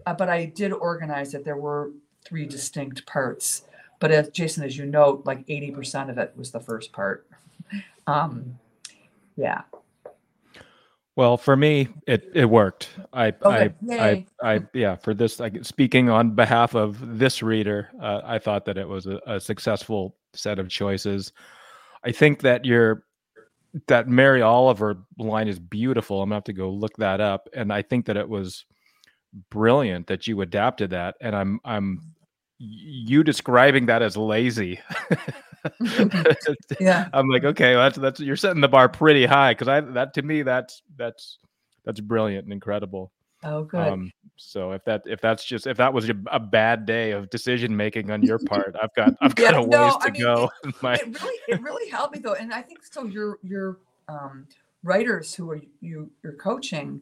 uh, 0.07 0.13
but 0.13 0.27
i 0.27 0.45
did 0.45 0.73
organize 0.73 1.31
that 1.31 1.45
there 1.45 1.57
were 1.57 1.91
three 2.25 2.45
distinct 2.45 3.05
parts. 3.05 3.63
But 3.99 4.11
as 4.11 4.29
jason 4.29 4.63
as 4.63 4.77
you 4.77 4.85
note 4.85 5.23
like 5.25 5.45
80% 5.47 6.09
of 6.09 6.17
it 6.17 6.33
was 6.35 6.51
the 6.51 6.59
first 6.59 6.91
part. 6.91 7.27
Um, 8.05 8.59
yeah. 9.37 9.61
Well, 11.15 11.37
for 11.37 11.55
me, 11.55 11.89
it 12.07 12.31
it 12.33 12.45
worked. 12.45 12.89
I 13.13 13.27
Okay. 13.27 13.73
I, 13.91 14.25
I 14.43 14.55
I 14.55 14.59
yeah. 14.73 14.95
For 14.95 15.13
this, 15.13 15.39
like 15.39 15.63
speaking 15.63 16.09
on 16.09 16.31
behalf 16.31 16.73
of 16.73 17.19
this 17.19 17.43
reader, 17.43 17.91
uh, 18.01 18.21
I 18.23 18.39
thought 18.39 18.65
that 18.65 18.77
it 18.79 18.87
was 18.87 19.05
a, 19.05 19.19
a 19.27 19.39
successful 19.39 20.15
set 20.33 20.57
of 20.57 20.69
choices. 20.69 21.31
I 22.03 22.11
think 22.11 22.41
that 22.41 22.65
your 22.65 23.05
that 23.87 24.07
Mary 24.07 24.41
Oliver 24.41 25.03
line 25.19 25.47
is 25.47 25.59
beautiful. 25.59 26.21
I'm 26.21 26.29
gonna 26.29 26.37
have 26.37 26.43
to 26.45 26.53
go 26.53 26.71
look 26.71 26.97
that 26.97 27.21
up, 27.21 27.47
and 27.53 27.71
I 27.71 27.83
think 27.83 28.05
that 28.07 28.17
it 28.17 28.27
was 28.27 28.65
brilliant 29.51 30.07
that 30.07 30.25
you 30.25 30.41
adapted 30.41 30.89
that. 30.91 31.15
And 31.21 31.35
I'm 31.35 31.59
I'm 31.63 32.01
you 32.57 33.23
describing 33.23 33.85
that 33.87 34.01
as 34.01 34.17
lazy. 34.17 34.79
Yeah. 36.79 37.07
I'm 37.13 37.29
like, 37.29 37.43
okay, 37.43 37.75
well, 37.75 37.85
that's 37.85 37.97
that's 37.97 38.19
you're 38.19 38.35
setting 38.35 38.61
the 38.61 38.67
bar 38.67 38.89
pretty 38.89 39.25
high 39.25 39.53
because 39.53 39.67
I 39.67 39.81
that 39.81 40.13
to 40.15 40.21
me 40.21 40.41
that's 40.41 40.81
that's 40.97 41.37
that's 41.85 41.99
brilliant 41.99 42.45
and 42.45 42.53
incredible. 42.53 43.11
Oh, 43.43 43.63
good. 43.63 43.79
Um, 43.79 44.11
so 44.37 44.71
if 44.71 44.83
that 44.85 45.03
if 45.05 45.21
that's 45.21 45.43
just 45.45 45.67
if 45.67 45.77
that 45.77 45.93
was 45.93 46.09
a, 46.09 46.15
a 46.31 46.39
bad 46.39 46.85
day 46.85 47.11
of 47.11 47.29
decision 47.29 47.75
making 47.75 48.11
on 48.11 48.23
your 48.23 48.39
part, 48.45 48.75
I've 48.81 48.93
got 48.95 49.13
I've 49.21 49.35
got 49.35 49.53
Yeah, 49.53 49.59
a 49.59 49.61
ways 49.61 49.93
no, 49.93 49.99
to 50.01 50.07
I 50.07 50.11
mean, 50.11 50.21
go. 50.21 50.49
in 50.63 50.73
my, 50.81 50.95
it 50.95 51.21
really 51.21 51.39
it 51.47 51.61
really 51.61 51.89
helped 51.89 52.13
me 52.13 52.19
though 52.19 52.33
and 52.33 52.53
i 52.53 52.61
think 52.61 52.79
so 52.83 53.05
your 53.05 53.39
your 53.41 53.77
um, 54.09 54.47
writers 54.83 55.33
who 55.33 55.49
are 55.51 55.61
you 55.81 56.09
you're 56.23 56.33
coaching 56.33 57.01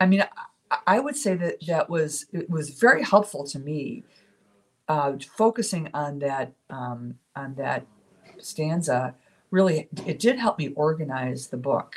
i 0.00 0.06
mean 0.06 0.24
I, 0.70 0.78
I 0.86 1.00
would 1.00 1.16
say 1.16 1.34
that 1.36 1.66
that 1.66 1.88
was 1.88 2.26
it 2.32 2.48
was 2.48 2.70
very 2.70 3.02
helpful 3.02 3.44
to 3.48 3.58
me 3.58 4.04
uh, 4.88 5.14
focusing 5.36 5.88
on 5.94 6.20
that 6.20 6.52
um, 6.70 7.16
on 7.34 7.54
that 7.56 7.86
stanza 8.44 9.14
really 9.50 9.88
it 10.06 10.18
did 10.18 10.38
help 10.38 10.58
me 10.58 10.68
organize 10.74 11.48
the 11.48 11.56
book. 11.56 11.96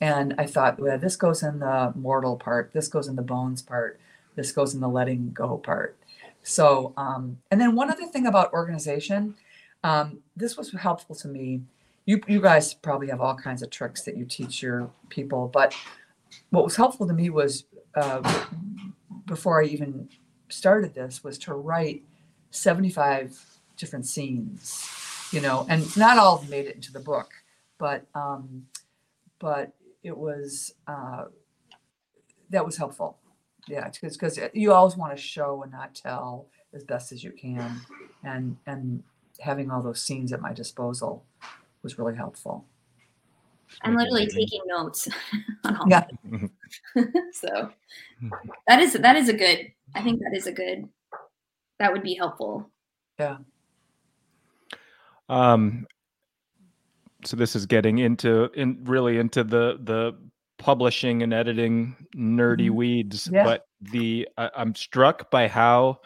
And 0.00 0.34
i 0.38 0.46
thought 0.46 0.78
well 0.78 0.98
this 0.98 1.16
goes 1.16 1.42
in 1.42 1.58
the 1.60 1.92
mortal 1.94 2.36
part 2.36 2.72
this 2.72 2.88
goes 2.88 3.08
in 3.08 3.16
the 3.16 3.22
bones 3.22 3.62
part 3.62 3.98
this 4.34 4.52
goes 4.52 4.74
in 4.74 4.80
the 4.80 4.88
letting 4.88 5.32
go 5.32 5.56
part. 5.56 5.96
So 6.42 6.92
um, 6.96 7.38
and 7.50 7.60
then 7.60 7.74
one 7.74 7.90
other 7.90 8.06
thing 8.06 8.26
about 8.26 8.52
organization 8.52 9.34
um, 9.86 10.18
this 10.34 10.56
was 10.56 10.72
helpful 10.72 11.14
to 11.16 11.28
me. 11.28 11.62
You, 12.06 12.20
you 12.26 12.40
guys 12.40 12.74
probably 12.74 13.08
have 13.08 13.20
all 13.20 13.36
kinds 13.36 13.62
of 13.62 13.70
tricks 13.70 14.02
that 14.02 14.16
you 14.16 14.24
teach 14.24 14.60
your 14.60 14.90
people, 15.10 15.48
but 15.48 15.74
what 16.50 16.64
was 16.64 16.74
helpful 16.74 17.06
to 17.06 17.12
me 17.12 17.30
was 17.30 17.64
uh, 17.94 18.20
before 19.26 19.62
I 19.62 19.66
even 19.66 20.08
started 20.48 20.94
this 20.94 21.22
was 21.22 21.38
to 21.38 21.54
write 21.54 22.02
75 22.50 23.40
different 23.76 24.06
scenes, 24.06 24.88
you 25.36 25.42
know, 25.42 25.66
and 25.68 25.94
not 25.98 26.16
all 26.16 26.36
of 26.36 26.40
them 26.40 26.50
made 26.50 26.64
it 26.64 26.76
into 26.76 26.90
the 26.90 26.98
book, 26.98 27.30
but 27.76 28.06
um, 28.14 28.66
but 29.38 29.74
it 30.02 30.16
was 30.16 30.72
uh, 30.86 31.24
that 32.48 32.64
was 32.64 32.78
helpful. 32.78 33.18
Yeah, 33.68 33.90
because 34.00 34.40
you 34.54 34.72
always 34.72 34.96
want 34.96 35.14
to 35.14 35.22
show 35.22 35.62
and 35.62 35.70
not 35.72 35.94
tell 35.94 36.46
as 36.72 36.84
best 36.84 37.12
as 37.12 37.22
you 37.22 37.32
can, 37.32 37.82
and 38.24 38.56
and 38.66 39.02
having 39.40 39.70
all 39.70 39.82
those 39.82 40.00
scenes 40.00 40.32
at 40.32 40.40
my 40.40 40.54
disposal 40.54 41.26
was 41.82 41.98
really 41.98 42.16
helpful. 42.16 42.64
I'm 43.82 43.94
literally 43.94 44.28
taking 44.28 44.62
notes 44.66 45.06
on 45.64 45.76
all 45.76 45.86
Yeah. 45.86 46.06
so 47.32 47.70
that 48.66 48.80
is 48.80 48.94
that 48.94 49.16
is 49.16 49.28
a 49.28 49.34
good. 49.34 49.70
I 49.94 50.00
think 50.00 50.20
that 50.20 50.34
is 50.34 50.46
a 50.46 50.52
good. 50.52 50.88
That 51.78 51.92
would 51.92 52.02
be 52.02 52.14
helpful. 52.14 52.70
Um, 55.28 55.86
so 57.24 57.36
this 57.36 57.56
is 57.56 57.66
getting 57.66 57.98
into 57.98 58.50
in 58.52 58.78
really 58.84 59.18
into 59.18 59.42
the 59.42 59.78
the 59.82 60.16
publishing 60.58 61.22
and 61.22 61.34
editing 61.34 61.94
nerdy 62.16 62.68
Mhm. 62.68 62.74
weeds, 62.74 63.28
Yeah. 63.32 63.44
but 63.44 63.66
the 63.80 64.28
I, 64.38 64.50
I'm 64.56 64.74
struck 64.74 65.30
by 65.30 65.48
how 65.48 66.00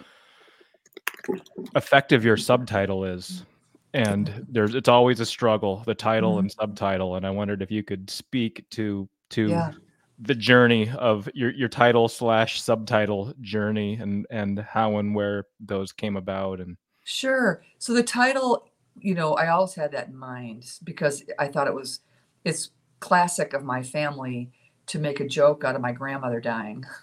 effective 1.76 2.24
your 2.24 2.36
subtitle 2.36 3.04
is. 3.04 3.44
And 3.92 4.46
there's 4.48 4.74
it's 4.74 4.88
always 4.88 5.20
a 5.20 5.26
struggle, 5.26 5.82
the 5.84 5.94
title 5.94 6.38
and 6.38 6.50
subtitle. 6.50 7.16
And 7.16 7.26
I 7.26 7.30
wondered 7.30 7.60
if 7.60 7.70
you 7.70 7.82
could 7.82 8.08
speak 8.08 8.64
to 8.70 9.08
to 9.30 9.48
Yeah. 9.48 9.72
the 10.20 10.34
journey 10.34 10.90
of 10.90 11.28
your 11.34 11.50
your 11.50 11.68
title 11.68 12.08
slash 12.08 12.62
subtitle 12.62 13.34
journey 13.40 13.94
and 14.00 14.26
and 14.30 14.58
how 14.60 14.96
and 14.98 15.14
where 15.14 15.46
those 15.58 15.92
came 15.92 16.16
about 16.16 16.60
and 16.60 16.76
Sure. 17.04 17.62
So 17.78 17.92
the 17.92 18.02
title, 18.04 18.69
you 18.98 19.14
know, 19.14 19.34
I 19.34 19.48
always 19.48 19.74
had 19.74 19.92
that 19.92 20.08
in 20.08 20.16
mind 20.16 20.70
because 20.84 21.24
I 21.38 21.48
thought 21.48 21.66
it 21.66 21.74
was 21.74 22.00
it's 22.44 22.70
classic 23.00 23.52
of 23.52 23.64
my 23.64 23.82
family 23.82 24.50
to 24.86 24.98
make 24.98 25.20
a 25.20 25.28
joke 25.28 25.64
out 25.64 25.76
of 25.76 25.80
my 25.80 25.92
grandmother 25.92 26.40
dying. 26.40 26.84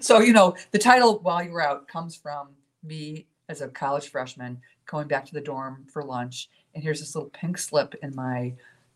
So, 0.00 0.18
you 0.18 0.32
know, 0.32 0.56
the 0.72 0.80
title 0.80 1.20
While 1.20 1.44
You 1.44 1.52
Were 1.52 1.62
Out 1.62 1.86
comes 1.86 2.16
from 2.16 2.48
me 2.82 3.28
as 3.48 3.60
a 3.60 3.68
college 3.68 4.08
freshman 4.08 4.60
going 4.84 5.06
back 5.06 5.24
to 5.26 5.32
the 5.32 5.40
dorm 5.40 5.86
for 5.92 6.02
lunch. 6.02 6.50
And 6.74 6.82
here's 6.82 6.98
this 6.98 7.14
little 7.14 7.30
pink 7.30 7.56
slip 7.56 7.94
in 8.02 8.12
my 8.16 8.52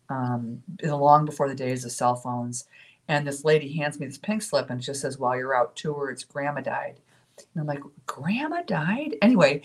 um 0.09 0.61
in 0.81 0.89
the 0.89 0.97
long 0.97 1.23
before 1.23 1.47
the 1.47 1.55
days 1.55 1.85
of 1.85 1.93
cell 1.93 2.17
phones. 2.17 2.65
And 3.07 3.25
this 3.25 3.45
lady 3.45 3.71
hands 3.71 4.01
me 4.01 4.05
this 4.05 4.17
pink 4.17 4.41
slip 4.41 4.69
and 4.69 4.81
just 4.81 4.99
says, 4.99 5.17
While 5.17 5.37
you're 5.37 5.55
out, 5.55 5.77
two 5.77 5.93
words, 5.93 6.25
grandma 6.25 6.59
died. 6.59 6.99
And 7.37 7.61
I'm 7.61 7.67
like, 7.67 7.83
Grandma 8.05 8.61
died? 8.63 9.15
Anyway, 9.21 9.61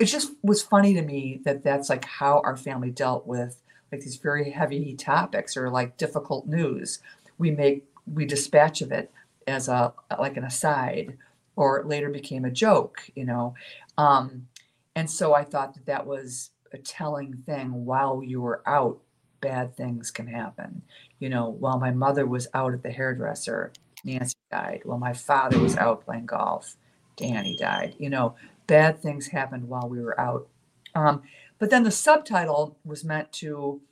it 0.00 0.06
just 0.06 0.32
was 0.42 0.62
funny 0.62 0.94
to 0.94 1.02
me 1.02 1.40
that 1.44 1.62
that's 1.62 1.90
like 1.90 2.06
how 2.06 2.40
our 2.42 2.56
family 2.56 2.90
dealt 2.90 3.26
with 3.26 3.60
like 3.92 4.00
these 4.00 4.16
very 4.16 4.50
heavy 4.50 4.94
topics 4.94 5.56
or 5.56 5.68
like 5.68 5.98
difficult 5.98 6.46
news. 6.46 7.00
We 7.38 7.50
make 7.50 7.84
we 8.12 8.24
dispatch 8.24 8.80
of 8.80 8.92
it 8.92 9.12
as 9.46 9.68
a 9.68 9.92
like 10.18 10.38
an 10.38 10.44
aside 10.44 11.18
or 11.54 11.78
it 11.78 11.86
later 11.86 12.08
became 12.08 12.44
a 12.44 12.50
joke 12.50 13.10
you 13.14 13.24
know? 13.24 13.54
Um, 13.98 14.48
and 14.96 15.08
so 15.08 15.34
i 15.34 15.44
thought 15.44 15.74
that 15.74 15.86
that 15.86 16.06
was 16.06 16.50
a 16.72 16.78
telling 16.78 17.34
thing 17.46 17.84
while 17.84 18.22
you 18.22 18.40
were 18.40 18.62
out 18.66 18.98
bad 19.40 19.76
things 19.76 20.10
can 20.10 20.26
happen. 20.26 20.82
You 21.18 21.28
know 21.28 21.50
while 21.50 21.78
my 21.78 21.90
mother 21.90 22.26
was 22.26 22.48
out 22.54 22.72
at 22.72 22.82
the 22.82 22.90
hairdresser 22.90 23.72
nancy 24.04 24.36
died. 24.50 24.80
While 24.84 24.98
my 24.98 25.12
father 25.12 25.58
was 25.58 25.76
out 25.76 26.04
playing 26.06 26.26
golf 26.26 26.76
danny 27.16 27.54
died. 27.56 27.96
You 27.98 28.08
know 28.08 28.34
bad 28.70 29.02
things 29.02 29.26
happened 29.26 29.68
while 29.68 29.88
we 29.88 30.00
were 30.00 30.18
out. 30.18 30.46
Um, 30.94 31.22
but 31.58 31.70
then 31.70 31.82
the 31.82 31.90
subtitle 31.90 32.78
was 32.84 33.04
meant 33.04 33.32
to 33.32 33.82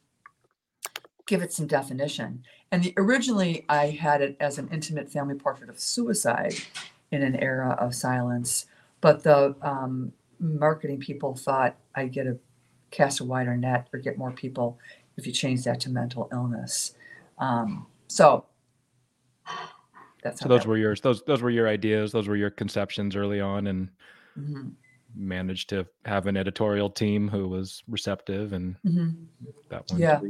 give 1.27 1.43
it 1.43 1.53
some 1.53 1.67
definition. 1.67 2.45
And 2.71 2.85
the, 2.85 2.95
originally, 2.97 3.67
I 3.69 3.87
had 3.87 4.23
it 4.23 4.37
as 4.39 4.57
an 4.57 4.69
intimate 4.73 5.11
family 5.11 5.35
portrait 5.35 5.69
of 5.69 5.81
suicide 5.81 6.55
in 7.11 7.23
an 7.23 7.35
era 7.35 7.77
of 7.81 7.93
silence. 7.93 8.67
But 9.01 9.25
the 9.25 9.57
um, 9.63 10.13
marketing 10.39 11.01
people 11.01 11.35
thought 11.35 11.75
I'd 11.97 12.13
get 12.13 12.29
a 12.29 12.39
cast 12.93 13.19
a 13.19 13.25
wider 13.25 13.57
net 13.57 13.89
or 13.93 13.99
get 13.99 14.17
more 14.17 14.31
people 14.31 14.79
if 15.17 15.27
you 15.27 15.33
change 15.33 15.65
that 15.65 15.81
to 15.81 15.91
mental 15.91 16.29
illness. 16.33 16.95
Um, 17.39 17.87
so 18.07 18.47
that's 20.23 20.41
so 20.41 20.49
those 20.49 20.61
that- 20.61 20.69
were 20.69 20.77
yours 20.77 21.01
those 21.01 21.23
those 21.23 21.43
were 21.43 21.51
your 21.51 21.69
ideas 21.69 22.11
those 22.11 22.27
were 22.27 22.35
your 22.35 22.51
conceptions 22.51 23.15
early 23.15 23.41
on 23.41 23.69
and 23.69 23.89
Mhm, 24.39 24.75
managed 25.15 25.69
to 25.71 25.87
have 26.05 26.27
an 26.27 26.37
editorial 26.37 26.91
team 26.91 27.29
who 27.29 27.49
was 27.49 27.83
receptive 27.89 28.53
and 28.53 28.77
mhm. 28.85 29.27
that 29.69 29.89
one 29.91 30.01
Yeah. 30.01 30.21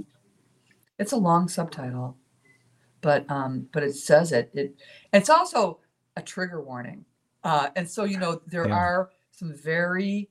It's 0.99 1.13
a 1.13 1.17
long 1.17 1.49
subtitle, 1.49 2.17
but 3.03 3.31
um, 3.31 3.69
but 3.73 3.83
it 3.85 3.95
says 3.95 4.33
it. 4.33 4.51
It 4.55 4.81
it's 5.13 5.31
also 5.31 5.81
a 6.17 6.23
trigger 6.23 6.61
warning, 6.61 7.05
uh, 7.45 7.71
and 7.77 7.89
so 7.89 8.05
you 8.05 8.19
know 8.19 8.41
there 8.47 8.67
Yeah. 8.67 8.75
are 8.75 9.11
some 9.31 9.55
very 9.55 10.29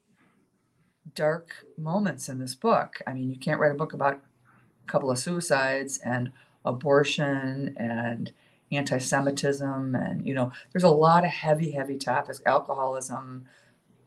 dark 1.16 1.66
moments 1.78 2.28
in 2.28 2.40
this 2.40 2.56
book. 2.56 3.02
I 3.08 3.14
mean, 3.14 3.30
you 3.30 3.40
can't 3.40 3.60
write 3.60 3.72
a 3.72 3.76
book 3.76 3.94
about 3.94 4.16
a 4.16 4.92
couple 4.92 5.10
of 5.10 5.18
suicides 5.20 6.00
and 6.00 6.32
abortion 6.66 7.76
and 7.78 8.34
anti-Semitism, 8.72 9.96
and 9.96 10.26
you 10.28 10.34
know, 10.34 10.52
there's 10.74 10.84
a 10.84 10.90
lot 10.90 11.24
of 11.24 11.30
heavy, 11.32 11.72
heavy 11.72 11.98
topics, 11.98 12.42
alcoholism, 12.46 13.46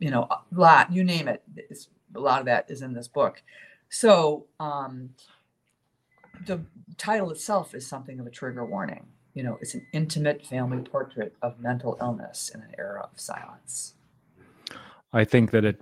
you 0.01 0.09
know, 0.09 0.27
a 0.29 0.39
lot, 0.51 0.91
you 0.91 1.03
name 1.03 1.29
it. 1.29 1.43
It's, 1.55 1.87
a 2.13 2.19
lot 2.19 2.41
of 2.41 2.45
that 2.47 2.69
is 2.69 2.81
in 2.81 2.93
this 2.93 3.07
book. 3.07 3.41
So 3.87 4.47
um, 4.59 5.11
the 6.45 6.59
title 6.97 7.31
itself 7.31 7.73
is 7.73 7.87
something 7.87 8.19
of 8.19 8.27
a 8.27 8.29
trigger 8.29 8.65
warning. 8.65 9.05
You 9.33 9.43
know, 9.43 9.57
it's 9.61 9.75
an 9.75 9.85
intimate 9.93 10.45
family 10.45 10.81
portrait 10.81 11.33
of 11.41 11.59
mental 11.59 11.97
illness 12.01 12.51
in 12.53 12.59
an 12.61 12.73
era 12.77 13.07
of 13.13 13.17
silence. 13.17 13.93
I 15.13 15.23
think 15.23 15.51
that 15.51 15.63
it 15.65 15.79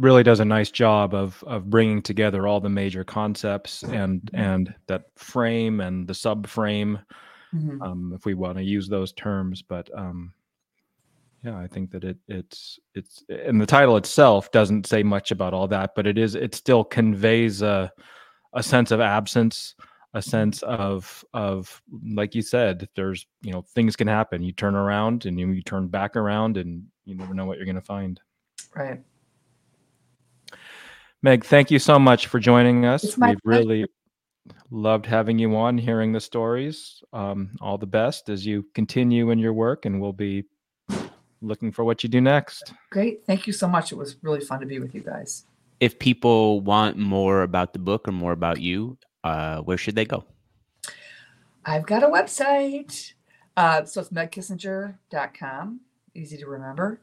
really 0.00 0.22
does 0.22 0.40
a 0.40 0.44
nice 0.44 0.70
job 0.70 1.14
of 1.14 1.42
of 1.46 1.68
bringing 1.68 2.02
together 2.02 2.46
all 2.46 2.60
the 2.60 2.68
major 2.68 3.04
concepts 3.04 3.82
and 3.82 4.30
and 4.32 4.74
that 4.86 5.04
frame 5.16 5.80
and 5.80 6.06
the 6.06 6.12
subframe, 6.12 7.02
Mhm. 7.54 7.82
um, 7.82 8.12
if 8.14 8.24
we 8.26 8.34
want 8.34 8.58
to 8.58 8.64
use 8.64 8.88
those 8.88 9.12
terms. 9.12 9.62
But 9.62 9.90
um, 9.98 10.32
yeah, 11.46 11.56
I 11.56 11.68
think 11.68 11.92
that 11.92 12.02
it 12.02 12.18
it's 12.26 12.78
it's 12.94 13.22
and 13.28 13.60
the 13.60 13.66
title 13.66 13.96
itself 13.96 14.50
doesn't 14.50 14.86
say 14.86 15.04
much 15.04 15.30
about 15.30 15.54
all 15.54 15.68
that, 15.68 15.94
but 15.94 16.06
it 16.06 16.18
is 16.18 16.34
it 16.34 16.54
still 16.54 16.82
conveys 16.82 17.62
a 17.62 17.92
a 18.54 18.62
sense 18.62 18.90
of 18.90 19.00
absence, 19.00 19.76
a 20.14 20.20
sense 20.20 20.62
of 20.62 21.24
of 21.34 21.80
like 22.14 22.34
you 22.34 22.42
said, 22.42 22.88
there's 22.96 23.26
you 23.42 23.52
know 23.52 23.62
things 23.62 23.94
can 23.94 24.08
happen. 24.08 24.42
You 24.42 24.52
turn 24.52 24.74
around 24.74 25.24
and 25.26 25.38
you, 25.38 25.48
you 25.52 25.62
turn 25.62 25.86
back 25.86 26.16
around 26.16 26.56
and 26.56 26.84
you 27.04 27.14
never 27.14 27.32
know 27.32 27.44
what 27.44 27.58
you're 27.58 27.66
going 27.66 27.76
to 27.76 27.80
find. 27.80 28.20
Right. 28.74 29.00
Meg, 31.22 31.44
thank 31.44 31.70
you 31.70 31.78
so 31.78 31.98
much 31.98 32.26
for 32.26 32.40
joining 32.40 32.86
us. 32.86 33.16
We've 33.16 33.38
really 33.44 33.86
loved 34.70 35.06
having 35.06 35.38
you 35.38 35.54
on, 35.56 35.78
hearing 35.78 36.12
the 36.12 36.20
stories. 36.20 37.02
Um, 37.12 37.56
all 37.60 37.78
the 37.78 37.86
best 37.86 38.28
as 38.28 38.44
you 38.44 38.66
continue 38.74 39.30
in 39.30 39.38
your 39.38 39.52
work, 39.52 39.86
and 39.86 40.00
we'll 40.00 40.12
be 40.12 40.44
looking 41.42 41.72
for 41.72 41.84
what 41.84 42.02
you 42.02 42.08
do 42.08 42.20
next. 42.20 42.72
Great. 42.90 43.24
Thank 43.26 43.46
you 43.46 43.52
so 43.52 43.68
much. 43.68 43.92
It 43.92 43.96
was 43.96 44.16
really 44.22 44.40
fun 44.40 44.60
to 44.60 44.66
be 44.66 44.78
with 44.78 44.94
you 44.94 45.00
guys. 45.00 45.44
If 45.80 45.98
people 45.98 46.60
want 46.60 46.96
more 46.96 47.42
about 47.42 47.72
the 47.72 47.78
book 47.78 48.08
or 48.08 48.12
more 48.12 48.32
about 48.32 48.60
you, 48.60 48.96
uh, 49.24 49.60
where 49.60 49.76
should 49.76 49.94
they 49.94 50.04
go? 50.04 50.24
I've 51.64 51.86
got 51.86 52.02
a 52.02 52.06
website. 52.06 53.12
Uh, 53.56 53.84
so 53.84 54.00
it's 54.00 54.10
megkissinger.com. 54.10 55.80
Easy 56.14 56.36
to 56.38 56.46
remember. 56.46 57.00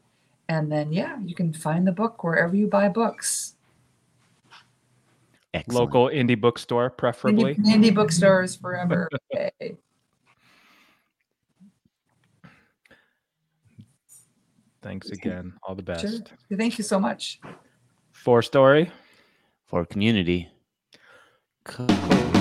And 0.48 0.70
then, 0.70 0.92
yeah, 0.92 1.18
you 1.24 1.34
can 1.34 1.52
find 1.52 1.86
the 1.86 1.92
book 1.92 2.22
wherever 2.22 2.54
you 2.54 2.66
buy 2.66 2.88
books. 2.88 3.54
Excellent. 5.52 5.94
Local 5.94 6.06
indie 6.08 6.40
bookstore, 6.40 6.90
preferably. 6.90 7.54
Indie, 7.54 7.90
indie 7.90 7.94
bookstores 7.94 8.56
forever. 8.56 9.08
Okay. 9.34 9.76
Thanks 14.84 15.08
again. 15.08 15.54
All 15.62 15.74
the 15.74 15.82
best. 15.82 16.02
Sure. 16.02 16.58
Thank 16.58 16.76
you 16.76 16.84
so 16.84 17.00
much. 17.00 17.40
For 18.12 18.42
story. 18.42 18.92
for 19.66 19.86
community. 19.86 20.48
Cool. 21.64 22.33